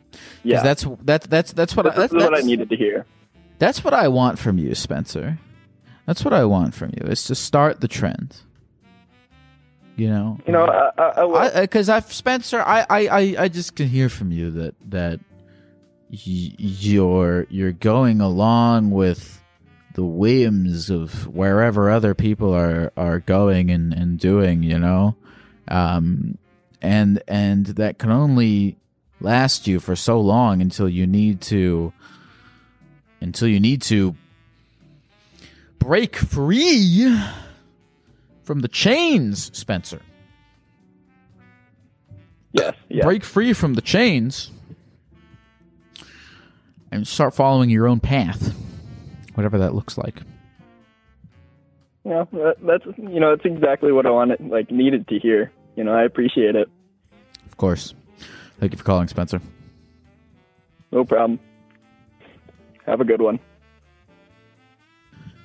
Yeah, 0.43 0.63
that's 0.63 0.85
that's 1.01 1.27
that's 1.27 1.53
that's 1.53 1.75
what 1.75 1.87
I, 1.87 1.95
that's, 1.95 2.13
is 2.13 2.23
what 2.23 2.37
I 2.37 2.41
needed 2.41 2.69
to 2.69 2.75
hear. 2.75 3.05
That's 3.59 3.83
what 3.83 3.93
I 3.93 4.07
want 4.07 4.39
from 4.39 4.57
you, 4.57 4.75
Spencer. 4.75 5.39
That's 6.05 6.23
what 6.23 6.33
I 6.33 6.45
want 6.45 6.73
from 6.73 6.91
you. 6.95 7.07
Is 7.07 7.25
to 7.25 7.35
start 7.35 7.81
the 7.81 7.87
trend. 7.87 8.37
You 9.95 10.09
know. 10.09 10.39
You 10.45 10.53
know, 10.53 10.65
I, 10.65 11.01
I, 11.01 11.23
I 11.57 11.61
because 11.61 11.89
I've 11.89 12.11
Spencer, 12.13 12.61
I, 12.61 12.85
I, 12.87 13.07
I, 13.07 13.35
I 13.39 13.47
just 13.47 13.75
can 13.75 13.87
hear 13.87 14.09
from 14.09 14.31
you 14.31 14.51
that 14.51 14.75
that 14.89 15.19
y- 16.11 16.53
you're 16.57 17.47
you're 17.49 17.71
going 17.71 18.21
along 18.21 18.91
with 18.91 19.41
the 19.97 20.05
whims 20.05 20.91
of 20.91 21.25
wherever 21.25 21.89
other 21.89 22.13
people 22.13 22.53
are 22.53 22.93
are 22.95 23.19
going 23.19 23.71
and 23.71 23.91
and 23.91 24.19
doing, 24.19 24.61
you 24.61 24.77
know, 24.77 25.15
um, 25.69 26.37
and 26.83 27.19
and 27.27 27.65
that 27.65 27.97
can 27.97 28.11
only 28.11 28.77
last 29.19 29.65
you 29.65 29.79
for 29.79 29.95
so 29.95 30.21
long 30.21 30.61
until 30.61 30.87
you 30.87 31.07
need 31.07 31.41
to 31.41 31.91
until 33.21 33.47
you 33.47 33.59
need 33.59 33.81
to 33.81 34.15
break 35.79 36.15
free 36.15 37.19
from 38.43 38.59
the 38.59 38.67
chains, 38.67 39.49
Spencer. 39.57 40.03
yes, 42.51 42.75
yeah. 42.87 43.03
Break 43.03 43.23
free 43.23 43.51
from 43.51 43.73
the 43.73 43.81
chains 43.81 44.51
and 46.91 47.07
start 47.07 47.33
following 47.33 47.71
your 47.71 47.87
own 47.87 47.99
path, 47.99 48.55
whatever 49.37 49.59
that 49.59 49.75
looks 49.75 49.99
like. 49.99 50.23
Yeah, 52.03 52.25
that, 52.31 52.55
that's 52.63 52.85
you 52.97 53.19
know, 53.19 53.33
it's 53.33 53.45
exactly 53.45 53.91
what 53.91 54.07
I 54.07 54.09
wanted, 54.09 54.39
like 54.41 54.71
needed 54.71 55.07
to 55.09 55.19
hear. 55.19 55.51
You 55.75 55.83
know, 55.83 55.93
I 55.93 56.03
appreciate 56.03 56.55
it. 56.55 56.67
Of 57.45 57.55
course. 57.57 57.93
Thank 58.59 58.71
you 58.71 58.79
for 58.79 58.83
calling, 58.83 59.07
Spencer. 59.07 59.39
No 60.91 61.05
problem. 61.05 61.39
Have 62.87 62.99
a 62.99 63.05
good 63.05 63.21
one. 63.21 63.39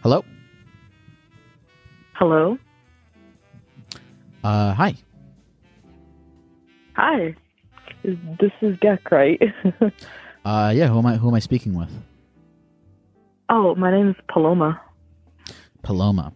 Hello. 0.03 0.25
Hello. 2.15 2.57
Uh, 4.43 4.73
hi. 4.73 4.95
Hi. 6.95 7.35
This 8.05 8.53
is 8.63 8.77
Gek, 8.79 9.11
right? 9.11 9.41
Uh, 10.45 10.73
yeah. 10.75 10.89
Who 10.89 10.99
am 10.99 11.07
I? 11.07 11.15
Who 11.19 11.29
am 11.29 11.35
I 11.35 11.39
speaking 11.39 11.73
with? 11.73 11.89
Oh, 13.49 13.75
my 13.75 13.91
name 13.91 14.11
is 14.11 14.17
Paloma. 14.29 14.81
Paloma. 15.83 16.33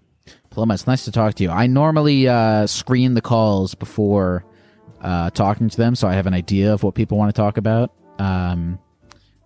Paloma, 0.50 0.74
it's 0.74 0.86
nice 0.86 1.04
to 1.04 1.12
talk 1.12 1.34
to 1.34 1.42
you. 1.42 1.50
I 1.50 1.66
normally 1.66 2.26
uh, 2.28 2.66
screen 2.66 3.14
the 3.14 3.20
calls 3.20 3.74
before 3.74 4.44
uh, 5.02 5.30
talking 5.30 5.68
to 5.68 5.76
them, 5.76 5.94
so 5.94 6.08
I 6.08 6.14
have 6.14 6.26
an 6.26 6.34
idea 6.34 6.72
of 6.72 6.82
what 6.82 6.94
people 6.94 7.18
want 7.18 7.34
to 7.34 7.38
talk 7.40 7.58
about. 7.58 7.92
Um, 8.18 8.78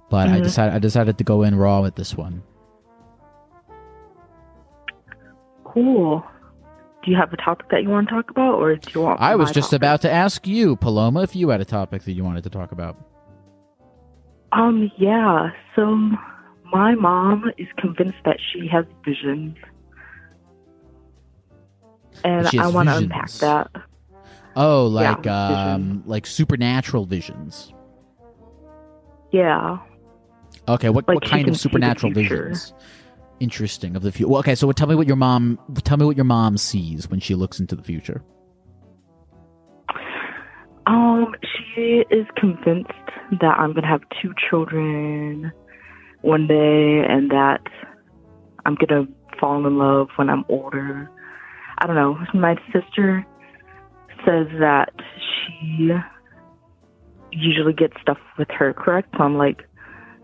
but 0.08 0.28
I 0.28 0.38
Mhm. 0.40 0.44
decided 0.44 0.74
I 0.74 0.78
decided 0.78 1.18
to 1.18 1.24
go 1.24 1.42
in 1.42 1.54
raw 1.56 1.82
with 1.82 1.96
this 1.96 2.16
one. 2.16 2.42
Cool. 5.64 6.24
Do 7.04 7.11
you 7.11 7.16
have 7.16 7.32
a 7.32 7.36
topic 7.36 7.68
that 7.70 7.82
you 7.82 7.88
want 7.88 8.08
to 8.08 8.14
talk 8.14 8.30
about, 8.30 8.54
or 8.56 8.76
do 8.76 8.90
you 8.94 9.00
want? 9.02 9.20
I 9.20 9.34
was 9.36 9.50
just 9.52 9.70
topic? 9.70 9.78
about 9.78 10.00
to 10.02 10.11
ask 10.11 10.46
you, 10.46 10.76
Paloma, 10.76 11.22
if 11.22 11.34
you 11.34 11.48
had 11.48 11.61
a 11.61 11.64
topic 11.64 12.02
that 12.04 12.12
you 12.12 12.24
wanted 12.24 12.44
to 12.44 12.50
talk 12.50 12.72
about. 12.72 12.96
Um. 14.52 14.90
Yeah. 14.98 15.50
So, 15.76 16.11
my 16.73 16.95
mom 16.95 17.51
is 17.59 17.68
convinced 17.79 18.18
that 18.25 18.39
she 18.53 18.66
has 18.68 18.85
visions, 19.05 19.57
and 22.25 22.49
I 22.59 22.68
want 22.68 22.89
to 22.89 22.97
unpack 22.97 23.31
that. 23.33 23.71
Oh, 24.57 24.87
like 24.87 25.25
Yeah, 25.25 25.75
um, 25.75 26.03
like 26.07 26.27
supernatural 26.27 27.07
visions. 27.07 27.73
Yeah. 29.31 29.79
Okay, 30.68 30.89
what 30.91 31.09
Like 31.09 31.16
what 31.16 31.25
kind 31.25 31.49
of 31.49 31.59
supernatural 31.59 32.12
visions? 32.12 32.73
Interesting 33.39 33.97
of 33.97 34.03
the 34.03 34.12
future. 34.12 34.29
Well, 34.29 34.41
okay, 34.41 34.55
so 34.55 34.71
tell 34.73 34.87
me 34.87 34.95
what 34.95 35.07
your 35.07 35.16
mom 35.16 35.59
tell 35.85 35.97
me 35.97 36.05
what 36.05 36.16
your 36.16 36.25
mom 36.25 36.57
sees 36.57 37.09
when 37.09 37.21
she 37.21 37.35
looks 37.35 37.59
into 37.61 37.77
the 37.77 37.83
future. 37.83 38.23
Um. 40.87 41.35
She 41.75 42.05
is 42.11 42.27
convinced 42.37 42.91
that 43.41 43.57
I'm 43.59 43.73
gonna 43.73 43.87
have 43.87 44.03
two 44.21 44.35
children 44.49 45.53
one 46.23 46.47
day, 46.47 47.05
and 47.09 47.31
that 47.31 47.62
I'm 48.64 48.75
gonna 48.75 49.07
fall 49.39 49.66
in 49.66 49.79
love 49.79 50.09
when 50.16 50.29
I'm 50.29 50.45
older. 50.49 51.11
I 51.79 51.87
don't 51.87 51.97
know. 51.97 52.18
My 52.35 52.57
sister 52.73 53.27
says 54.27 54.47
that 54.59 54.93
she 55.16 55.91
usually 57.33 57.73
gets 57.73 57.95
stuff 58.03 58.18
with 58.39 58.49
her 58.51 58.75
correct. 58.75 59.14
So 59.16 59.25
I'm 59.25 59.39
like, 59.39 59.62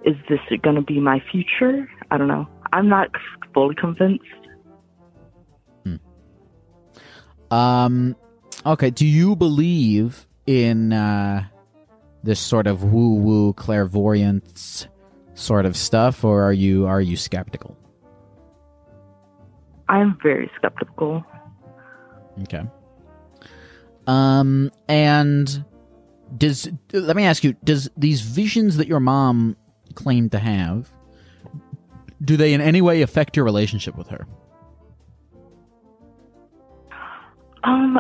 is 0.05 0.17
this 0.29 0.41
going 0.63 0.77
to 0.77 0.83
be 0.83 1.01
my 1.01 1.23
future? 1.33 1.89
I 2.11 2.19
don't 2.19 2.29
know. 2.29 2.47
I'm 2.73 2.89
not 2.89 3.09
fully 3.55 3.75
convinced. 3.75 4.25
Um 7.51 8.17
okay, 8.65 8.91
do 8.91 9.07
you 9.07 9.37
believe 9.37 10.27
in 10.47 10.93
uh 10.93 11.45
this 12.25 12.41
sort 12.41 12.67
of 12.67 12.83
woo-woo 12.83 13.53
clairvoyance 13.53 14.89
sort 15.37 15.67
of 15.67 15.77
stuff 15.77 16.25
or 16.25 16.43
are 16.43 16.53
you 16.53 16.87
are 16.87 17.01
you 17.01 17.17
skeptical? 17.17 17.77
I'm 19.89 20.19
very 20.21 20.51
skeptical. 20.57 21.25
Okay. 22.43 22.63
Um, 24.09 24.73
and 24.89 25.65
does 26.37 26.69
let 26.93 27.15
me 27.15 27.25
ask 27.25 27.45
you: 27.45 27.55
Does 27.63 27.89
these 27.97 28.21
visions 28.21 28.79
that 28.79 28.89
your 28.89 29.01
mom 29.01 29.57
claimed 29.95 30.33
to 30.33 30.39
have 30.41 30.93
do 32.25 32.37
they 32.37 32.55
in 32.55 32.61
any 32.61 32.81
way 32.81 33.03
affect 33.03 33.37
your 33.37 33.45
relationship 33.45 33.97
with 33.97 34.09
her? 34.09 34.27
Um, 37.65 37.99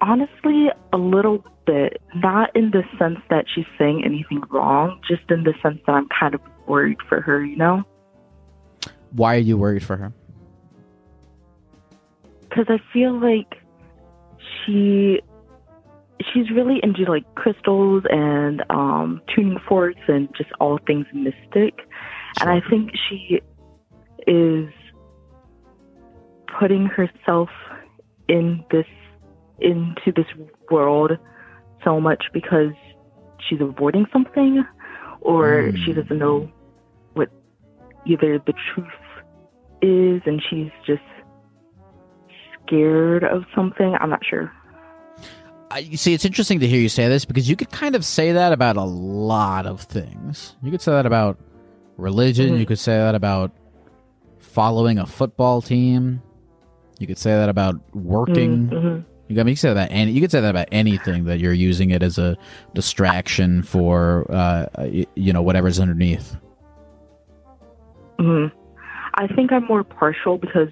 honestly, 0.00 0.68
a 0.92 0.98
little 0.98 1.44
bit. 1.66 2.00
Not 2.14 2.54
in 2.56 2.70
the 2.70 2.82
sense 2.98 3.18
that 3.30 3.46
she's 3.52 3.66
saying 3.78 4.02
anything 4.04 4.42
wrong, 4.50 5.00
just 5.08 5.30
in 5.30 5.44
the 5.44 5.54
sense 5.62 5.78
that 5.86 5.92
I'm 5.92 6.08
kind 6.08 6.34
of 6.34 6.40
worried 6.68 6.98
for 7.08 7.20
her, 7.20 7.44
you 7.44 7.56
know? 7.56 7.84
Why 9.12 9.36
are 9.36 9.40
you 9.40 9.56
worried 9.56 9.82
for 9.82 9.96
her? 9.96 10.12
Because 12.42 12.66
I 12.68 12.78
feel 12.92 13.18
like 13.18 13.62
she 14.64 15.20
she's 16.32 16.50
really 16.50 16.80
into 16.82 17.04
like 17.04 17.24
crystals 17.34 18.02
and 18.10 18.62
um 18.70 19.22
tuning 19.34 19.58
forks 19.68 20.00
and 20.08 20.28
just 20.36 20.50
all 20.60 20.78
things 20.86 21.06
mystic. 21.12 21.80
And 22.40 22.50
I 22.50 22.60
think 22.68 22.92
she 23.08 23.40
is 24.26 24.68
putting 26.58 26.86
herself 26.86 27.48
in 28.28 28.64
this 28.70 28.86
into 29.60 30.12
this 30.14 30.26
world 30.70 31.12
so 31.84 32.00
much 32.00 32.24
because 32.32 32.72
she's 33.48 33.60
avoiding 33.60 34.06
something 34.12 34.64
or 35.20 35.72
she 35.84 35.92
doesn't 35.92 36.18
know 36.18 36.50
either 38.08 38.38
the 38.46 38.54
truth 38.74 38.88
is 39.82 40.22
and 40.26 40.42
she's 40.50 40.70
just 40.86 41.02
scared 42.66 43.24
of 43.24 43.44
something. 43.54 43.96
I'm 44.00 44.10
not 44.10 44.24
sure. 44.24 44.52
I, 45.70 45.78
you 45.80 45.96
see, 45.98 46.14
it's 46.14 46.24
interesting 46.24 46.60
to 46.60 46.66
hear 46.66 46.80
you 46.80 46.88
say 46.88 47.08
this 47.08 47.24
because 47.24 47.48
you 47.48 47.54
could 47.56 47.70
kind 47.70 47.94
of 47.94 48.04
say 48.04 48.32
that 48.32 48.52
about 48.52 48.76
a 48.76 48.84
lot 48.84 49.66
of 49.66 49.82
things. 49.82 50.56
You 50.62 50.70
could 50.70 50.80
say 50.80 50.92
that 50.92 51.04
about 51.06 51.38
religion. 51.96 52.54
Mhm. 52.54 52.60
You 52.60 52.66
could 52.66 52.78
say 52.78 52.96
that 52.96 53.14
about 53.14 53.52
following 54.38 54.98
a 54.98 55.06
football 55.06 55.60
team. 55.60 56.22
You 56.98 57.06
could 57.06 57.18
say 57.18 57.32
that 57.32 57.48
about 57.50 57.76
working. 57.94 58.68
Mhm. 58.68 59.04
You 59.28 59.36
got 59.36 59.44
me. 59.44 59.52
You 59.52 59.56
could 59.56 59.60
say 59.60 59.74
that, 59.74 59.90
and 59.92 60.08
you 60.10 60.22
could 60.22 60.30
say 60.30 60.40
that 60.40 60.48
about 60.50 60.68
anything 60.72 61.24
that 61.24 61.38
you're 61.38 61.52
using 61.52 61.90
it 61.90 62.02
as 62.02 62.16
a 62.16 62.36
distraction 62.74 63.62
for, 63.62 64.26
uh, 64.32 64.66
you 65.14 65.32
know, 65.34 65.42
whatever's 65.42 65.78
underneath. 65.78 66.34
Hmm 68.18 68.46
I 69.14 69.26
think 69.34 69.52
I'm 69.52 69.64
more 69.66 69.84
partial 69.84 70.38
because 70.38 70.68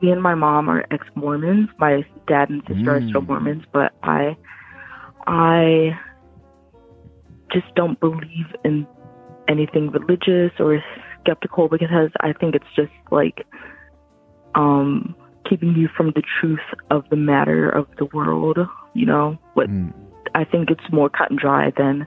me 0.00 0.10
and 0.10 0.22
my 0.22 0.34
mom 0.34 0.68
are 0.68 0.84
ex 0.90 1.06
Mormons. 1.14 1.68
My 1.78 2.04
dad 2.26 2.50
and 2.50 2.62
sister 2.66 2.96
are 2.96 3.02
still 3.08 3.22
Mm. 3.22 3.28
Mormons, 3.28 3.64
but 3.72 3.92
I, 4.02 4.36
I 5.26 5.98
just 7.52 7.66
don't 7.74 7.98
believe 8.00 8.46
in 8.64 8.86
anything 9.48 9.90
religious 9.90 10.52
or 10.58 10.82
skeptical 11.20 11.68
because 11.68 12.10
I 12.20 12.32
think 12.32 12.54
it's 12.54 12.74
just 12.74 12.92
like 13.10 13.46
um 14.54 15.14
keeping 15.48 15.74
you 15.74 15.88
from 15.94 16.12
the 16.14 16.22
truth 16.40 16.66
of 16.90 17.04
the 17.10 17.16
matter 17.16 17.68
of 17.68 17.86
the 17.98 18.06
world. 18.06 18.58
You 18.94 19.06
know 19.06 19.38
what? 19.54 19.68
Mm. 19.68 19.92
I 20.34 20.44
think 20.44 20.70
it's 20.70 20.92
more 20.92 21.08
cut 21.08 21.30
and 21.30 21.38
dry 21.38 21.72
than 21.76 22.06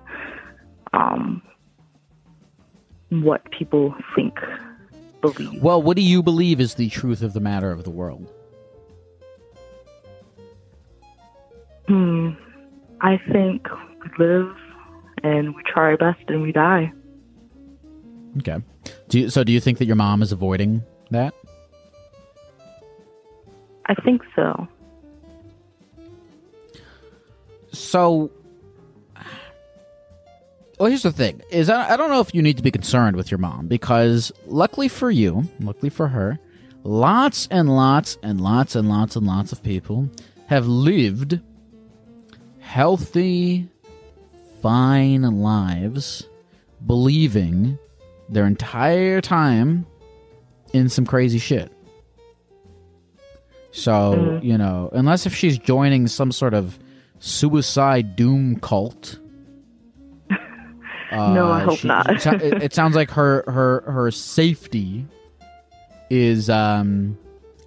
um 0.93 1.41
what 3.09 3.49
people 3.51 3.95
think 4.15 4.37
believe. 5.21 5.61
Well, 5.61 5.81
what 5.81 5.95
do 5.95 6.03
you 6.03 6.21
believe 6.21 6.59
is 6.59 6.75
the 6.75 6.89
truth 6.89 7.21
of 7.21 7.33
the 7.33 7.39
matter 7.39 7.71
of 7.71 7.83
the 7.83 7.89
world? 7.89 8.31
Hmm. 11.87 12.31
I 13.01 13.19
think 13.31 13.67
we 13.71 14.25
live 14.25 14.55
and 15.23 15.55
we 15.55 15.61
try 15.63 15.83
our 15.83 15.97
best 15.97 16.21
and 16.27 16.41
we 16.41 16.51
die. 16.51 16.91
Okay. 18.39 18.57
Do 19.09 19.19
you, 19.19 19.29
so? 19.29 19.43
Do 19.43 19.51
you 19.51 19.59
think 19.59 19.77
that 19.77 19.85
your 19.85 19.95
mom 19.95 20.21
is 20.21 20.31
avoiding 20.31 20.83
that? 21.11 21.33
I 23.85 23.93
think 23.95 24.21
so. 24.35 24.67
So, 27.71 28.31
well, 30.77 30.89
here's 30.89 31.03
the 31.03 31.11
thing: 31.11 31.41
is 31.49 31.69
I, 31.69 31.93
I 31.93 31.97
don't 31.97 32.09
know 32.09 32.19
if 32.21 32.33
you 32.33 32.41
need 32.41 32.57
to 32.57 32.63
be 32.63 32.71
concerned 32.71 33.15
with 33.15 33.31
your 33.31 33.37
mom 33.39 33.67
because, 33.67 34.31
luckily 34.45 34.87
for 34.87 35.09
you, 35.11 35.47
luckily 35.59 35.89
for 35.89 36.07
her, 36.09 36.39
lots 36.83 37.47
and 37.51 37.69
lots 37.75 38.17
and 38.23 38.39
lots 38.41 38.75
and 38.75 38.87
lots 38.89 39.15
and 39.15 39.25
lots 39.25 39.51
of 39.51 39.63
people 39.63 40.09
have 40.47 40.67
lived 40.67 41.39
healthy, 42.59 43.67
fine 44.61 45.21
lives, 45.21 46.27
believing 46.85 47.77
their 48.29 48.45
entire 48.45 49.21
time 49.21 49.85
in 50.73 50.89
some 50.89 51.05
crazy 51.05 51.39
shit. 51.39 51.71
So, 53.71 54.15
Mhm. 54.15 54.43
you 54.43 54.57
know, 54.57 54.89
unless 54.93 55.25
if 55.25 55.35
she's 55.35 55.57
joining 55.57 56.07
some 56.07 56.31
sort 56.31 56.53
of 56.53 56.79
suicide 57.19 58.15
doom 58.15 58.57
cult. 58.59 59.19
No, 61.11 61.49
I 61.51 61.61
uh, 61.61 61.65
hope 61.65 61.83
not. 61.83 62.09
it, 62.09 62.41
it- 62.41 62.63
it 62.63 62.73
sounds 62.73 62.95
like 62.95 63.11
her 63.11 63.43
her 63.47 63.81
her 63.87 64.11
safety 64.11 65.05
is 66.09 66.49
um 66.49 67.17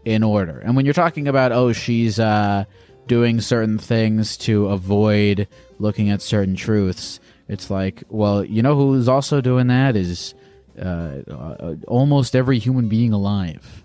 in 0.04 0.22
order. 0.22 0.58
And 0.60 0.76
when 0.76 0.84
you're 0.84 0.94
talking 0.94 1.28
about 1.28 1.52
oh 1.52 1.72
she's 1.72 2.18
uh 2.18 2.64
doing 3.06 3.40
certain 3.40 3.78
things 3.78 4.36
to 4.38 4.66
avoid 4.68 5.48
looking 5.78 6.10
at 6.10 6.22
certain 6.22 6.54
truths, 6.54 7.18
it's 7.48 7.70
like, 7.70 8.02
well, 8.08 8.44
you 8.44 8.62
know 8.62 8.76
who's 8.76 9.08
also 9.08 9.40
doing 9.40 9.66
that 9.68 9.96
is 9.96 10.34
uh, 10.80 11.18
uh, 11.28 11.74
almost 11.88 12.36
every 12.36 12.58
human 12.58 12.88
being 12.88 13.12
alive. 13.12 13.82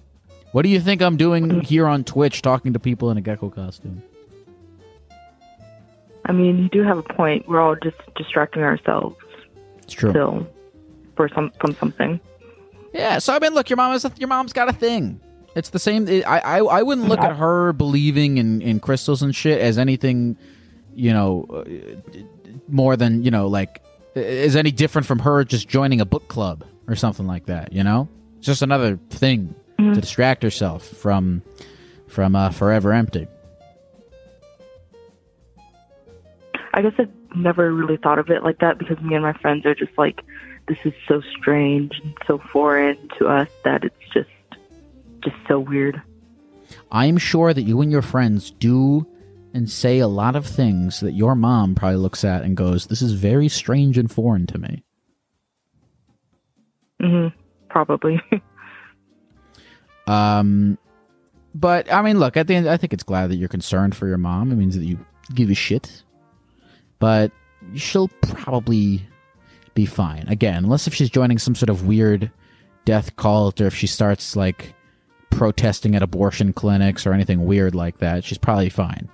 What 0.52 0.62
do 0.62 0.70
you 0.70 0.80
think 0.80 1.02
I'm 1.02 1.18
doing 1.18 1.62
here 1.62 1.88
on 1.88 2.04
Twitch 2.04 2.42
talking 2.42 2.74
to 2.74 2.80
people 2.80 3.10
in 3.10 3.18
a 3.18 3.22
gecko 3.22 3.50
costume? 3.50 4.04
I 6.26 6.32
mean, 6.32 6.58
you 6.60 6.70
do 6.70 6.84
have 6.84 6.98
a 6.98 7.04
point. 7.04 7.48
We're 7.48 7.60
all 7.62 7.76
just 7.76 7.98
distracting 8.16 8.64
ourselves 8.64 9.16
It's 9.86 9.94
true. 9.94 10.12
still 10.12 10.48
for 11.16 11.30
some 11.30 11.52
from 11.60 11.76
something. 11.76 12.20
Yeah, 12.94 13.20
so 13.20 13.34
I 13.34 13.40
mean, 13.40 13.54
look, 13.54 13.70
your 13.70 13.78
mom 13.78 13.94
is 13.94 14.06
your 14.18 14.30
mom's 14.30 14.54
got 14.54 14.70
a 14.70 14.74
thing. 14.74 15.20
It's 15.56 15.70
the 15.70 15.80
same. 15.80 16.08
I 16.08 16.40
I, 16.40 16.58
I 16.60 16.84
wouldn't 16.84 17.08
look 17.08 17.20
at 17.20 17.36
her 17.36 17.74
believing 17.74 18.38
in, 18.38 18.62
in 18.62 18.80
crystals 18.80 19.22
and 19.22 19.36
shit 19.36 19.60
as 19.62 19.78
anything, 19.78 20.38
you 20.94 21.14
know, 21.14 21.46
uh, 21.50 21.64
more 22.68 22.98
than 22.98 23.24
you 23.24 23.32
know, 23.32 23.48
like 23.48 23.82
is 24.16 24.56
any 24.56 24.72
different 24.72 25.06
from 25.06 25.20
her 25.20 25.44
just 25.44 25.68
joining 25.68 26.02
a 26.02 26.06
book 26.06 26.28
club 26.28 26.66
or 26.88 26.96
something 26.96 27.28
like 27.28 27.46
that. 27.46 27.74
You 27.74 27.84
know, 27.84 28.10
it's 28.38 28.48
just 28.48 28.62
another 28.62 29.00
thing 29.10 29.56
to 29.78 29.94
distract 29.94 30.44
herself 30.44 30.88
from 30.88 31.42
from 32.08 32.36
uh, 32.36 32.50
forever 32.50 32.94
empty. 32.94 33.28
I 36.74 36.82
guess 36.82 36.94
I 36.98 37.08
never 37.36 37.74
really 37.74 37.98
thought 37.98 38.20
of 38.20 38.30
it 38.30 38.44
like 38.44 38.60
that 38.60 38.78
because 38.78 39.00
me 39.00 39.16
and 39.16 39.24
my 39.24 39.34
friends 39.34 39.66
are 39.66 39.76
just 39.76 39.98
like, 39.98 40.22
this 40.68 40.78
is 40.84 40.94
so 41.08 41.22
strange 41.38 42.00
and 42.04 42.14
so 42.26 42.38
foreign 42.52 42.98
to 43.20 43.28
us 43.28 43.50
that 43.64 43.84
it's 43.84 43.96
just 44.14 44.30
just 45.24 45.36
so 45.48 45.60
weird. 45.60 46.02
I'm 46.92 47.18
sure 47.18 47.54
that 47.54 47.64
you 47.64 47.82
and 47.82 47.92
your 47.92 48.02
friends 48.02 48.52
do 48.52 49.08
and 49.54 49.70
say 49.70 50.00
a 50.00 50.08
lot 50.08 50.36
of 50.36 50.46
things 50.46 51.00
that 51.00 51.14
your 51.14 51.36
mom 51.36 51.76
probably 51.76 51.98
looks 51.98 52.24
at 52.24 52.44
and 52.44 52.58
goes, 52.58 52.88
"This 52.88 53.02
is 53.02 53.14
very 53.14 53.48
strange 53.48 53.98
and 53.98 54.12
foreign 54.12 54.48
to 54.48 54.58
me." 54.58 54.84
hmm 57.00 57.28
Probably. 57.70 58.22
Um, 60.08 60.78
but 61.54 61.92
I 61.92 62.02
mean, 62.02 62.20
look, 62.20 62.38
at 62.38 62.48
the 62.48 62.56
end, 62.56 62.70
I 62.70 62.78
think 62.78 62.94
it's 62.94 63.04
glad 63.04 63.30
that 63.32 63.38
you're 63.38 63.50
concerned 63.50 63.96
for 63.96 64.08
your 64.08 64.18
mom. 64.18 64.52
It 64.52 64.56
means 64.56 64.78
that 64.78 64.86
you 64.86 65.00
give 65.34 65.50
a 65.50 65.56
shit. 65.56 66.04
But 67.00 67.32
she'll 67.76 68.08
probably 68.22 69.06
be 69.74 69.86
fine. 69.86 70.28
Again, 70.28 70.64
unless 70.64 70.88
if 70.88 70.94
she's 70.94 71.10
joining 71.10 71.38
some 71.38 71.56
sort 71.56 71.70
of 71.70 71.86
weird 71.88 72.32
death 72.86 73.16
cult 73.16 73.60
or 73.62 73.68
if 73.68 73.76
she 73.76 73.88
starts 73.88 74.36
like 74.36 74.74
protesting 75.32 75.96
at 75.96 76.02
abortion 76.04 76.54
clinics 76.54 77.06
or 77.06 77.12
anything 77.14 77.46
weird 77.46 77.76
like 77.76 77.98
that, 77.98 78.24
she's 78.24 78.38
probably 78.38 78.70
fine. 78.70 79.10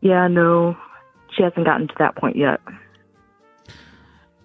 yeah, 0.00 0.28
no, 0.28 0.76
she 1.36 1.42
hasn't 1.42 1.64
gotten 1.66 1.88
to 1.88 1.94
that 1.98 2.14
point 2.16 2.36
yet. 2.36 2.60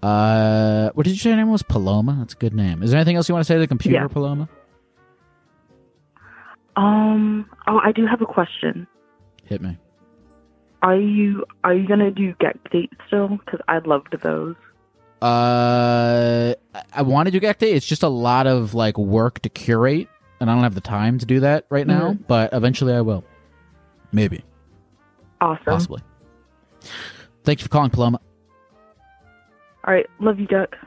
Uh, 0.01 0.89
what 0.93 1.03
did 1.03 1.11
you 1.11 1.17
say 1.17 1.29
your 1.29 1.37
name 1.37 1.49
was? 1.51 1.61
Paloma. 1.61 2.15
That's 2.19 2.33
a 2.33 2.37
good 2.37 2.53
name. 2.55 2.81
Is 2.81 2.89
there 2.89 2.97
anything 2.99 3.15
else 3.15 3.29
you 3.29 3.35
want 3.35 3.45
to 3.45 3.47
say 3.47 3.53
to 3.55 3.59
the 3.59 3.67
computer, 3.67 3.97
Yeah. 3.97 4.07
Paloma? 4.07 4.49
Um. 6.75 7.47
Oh, 7.67 7.79
I 7.83 7.91
do 7.91 8.07
have 8.07 8.21
a 8.21 8.25
question. 8.25 8.87
Hit 9.51 9.61
me. 9.61 9.77
Are 10.81 10.95
you 10.95 11.43
are 11.65 11.73
you 11.73 11.85
gonna 11.85 12.09
do 12.09 12.33
get 12.39 12.57
dates 12.71 12.95
still? 13.07 13.27
Because 13.27 13.59
I 13.67 13.79
loved 13.79 14.15
those. 14.21 14.55
Uh, 15.21 16.53
I- 16.93 17.01
want 17.01 17.27
to 17.27 17.37
do 17.37 17.45
Gek 17.45 17.57
Day. 17.57 17.73
It's 17.73 17.85
just 17.85 18.01
a 18.01 18.07
lot 18.07 18.47
of 18.47 18.73
like 18.73 18.97
work 18.97 19.39
to 19.39 19.49
curate, 19.49 20.07
and 20.39 20.49
I 20.49 20.53
don't 20.53 20.63
have 20.63 20.73
the 20.73 20.79
time 20.79 21.17
to 21.19 21.25
do 21.25 21.41
that 21.41 21.65
right 21.69 21.85
now. 21.85 22.13
But 22.29 22.53
eventually, 22.53 22.93
I 22.93 23.01
will. 23.01 23.25
Maybe, 24.13 24.41
Awesome. 25.41 25.65
possibly. 25.65 26.01
Thank 27.43 27.59
you 27.59 27.63
for 27.63 27.69
calling, 27.69 27.89
Paloma. 27.89 28.21
All 29.83 29.93
right, 29.93 30.09
love 30.21 30.39
you, 30.39 30.47
Duck. 30.47 30.77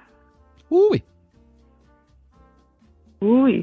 Ooh. 0.73 0.99
Ooh. 3.23 3.63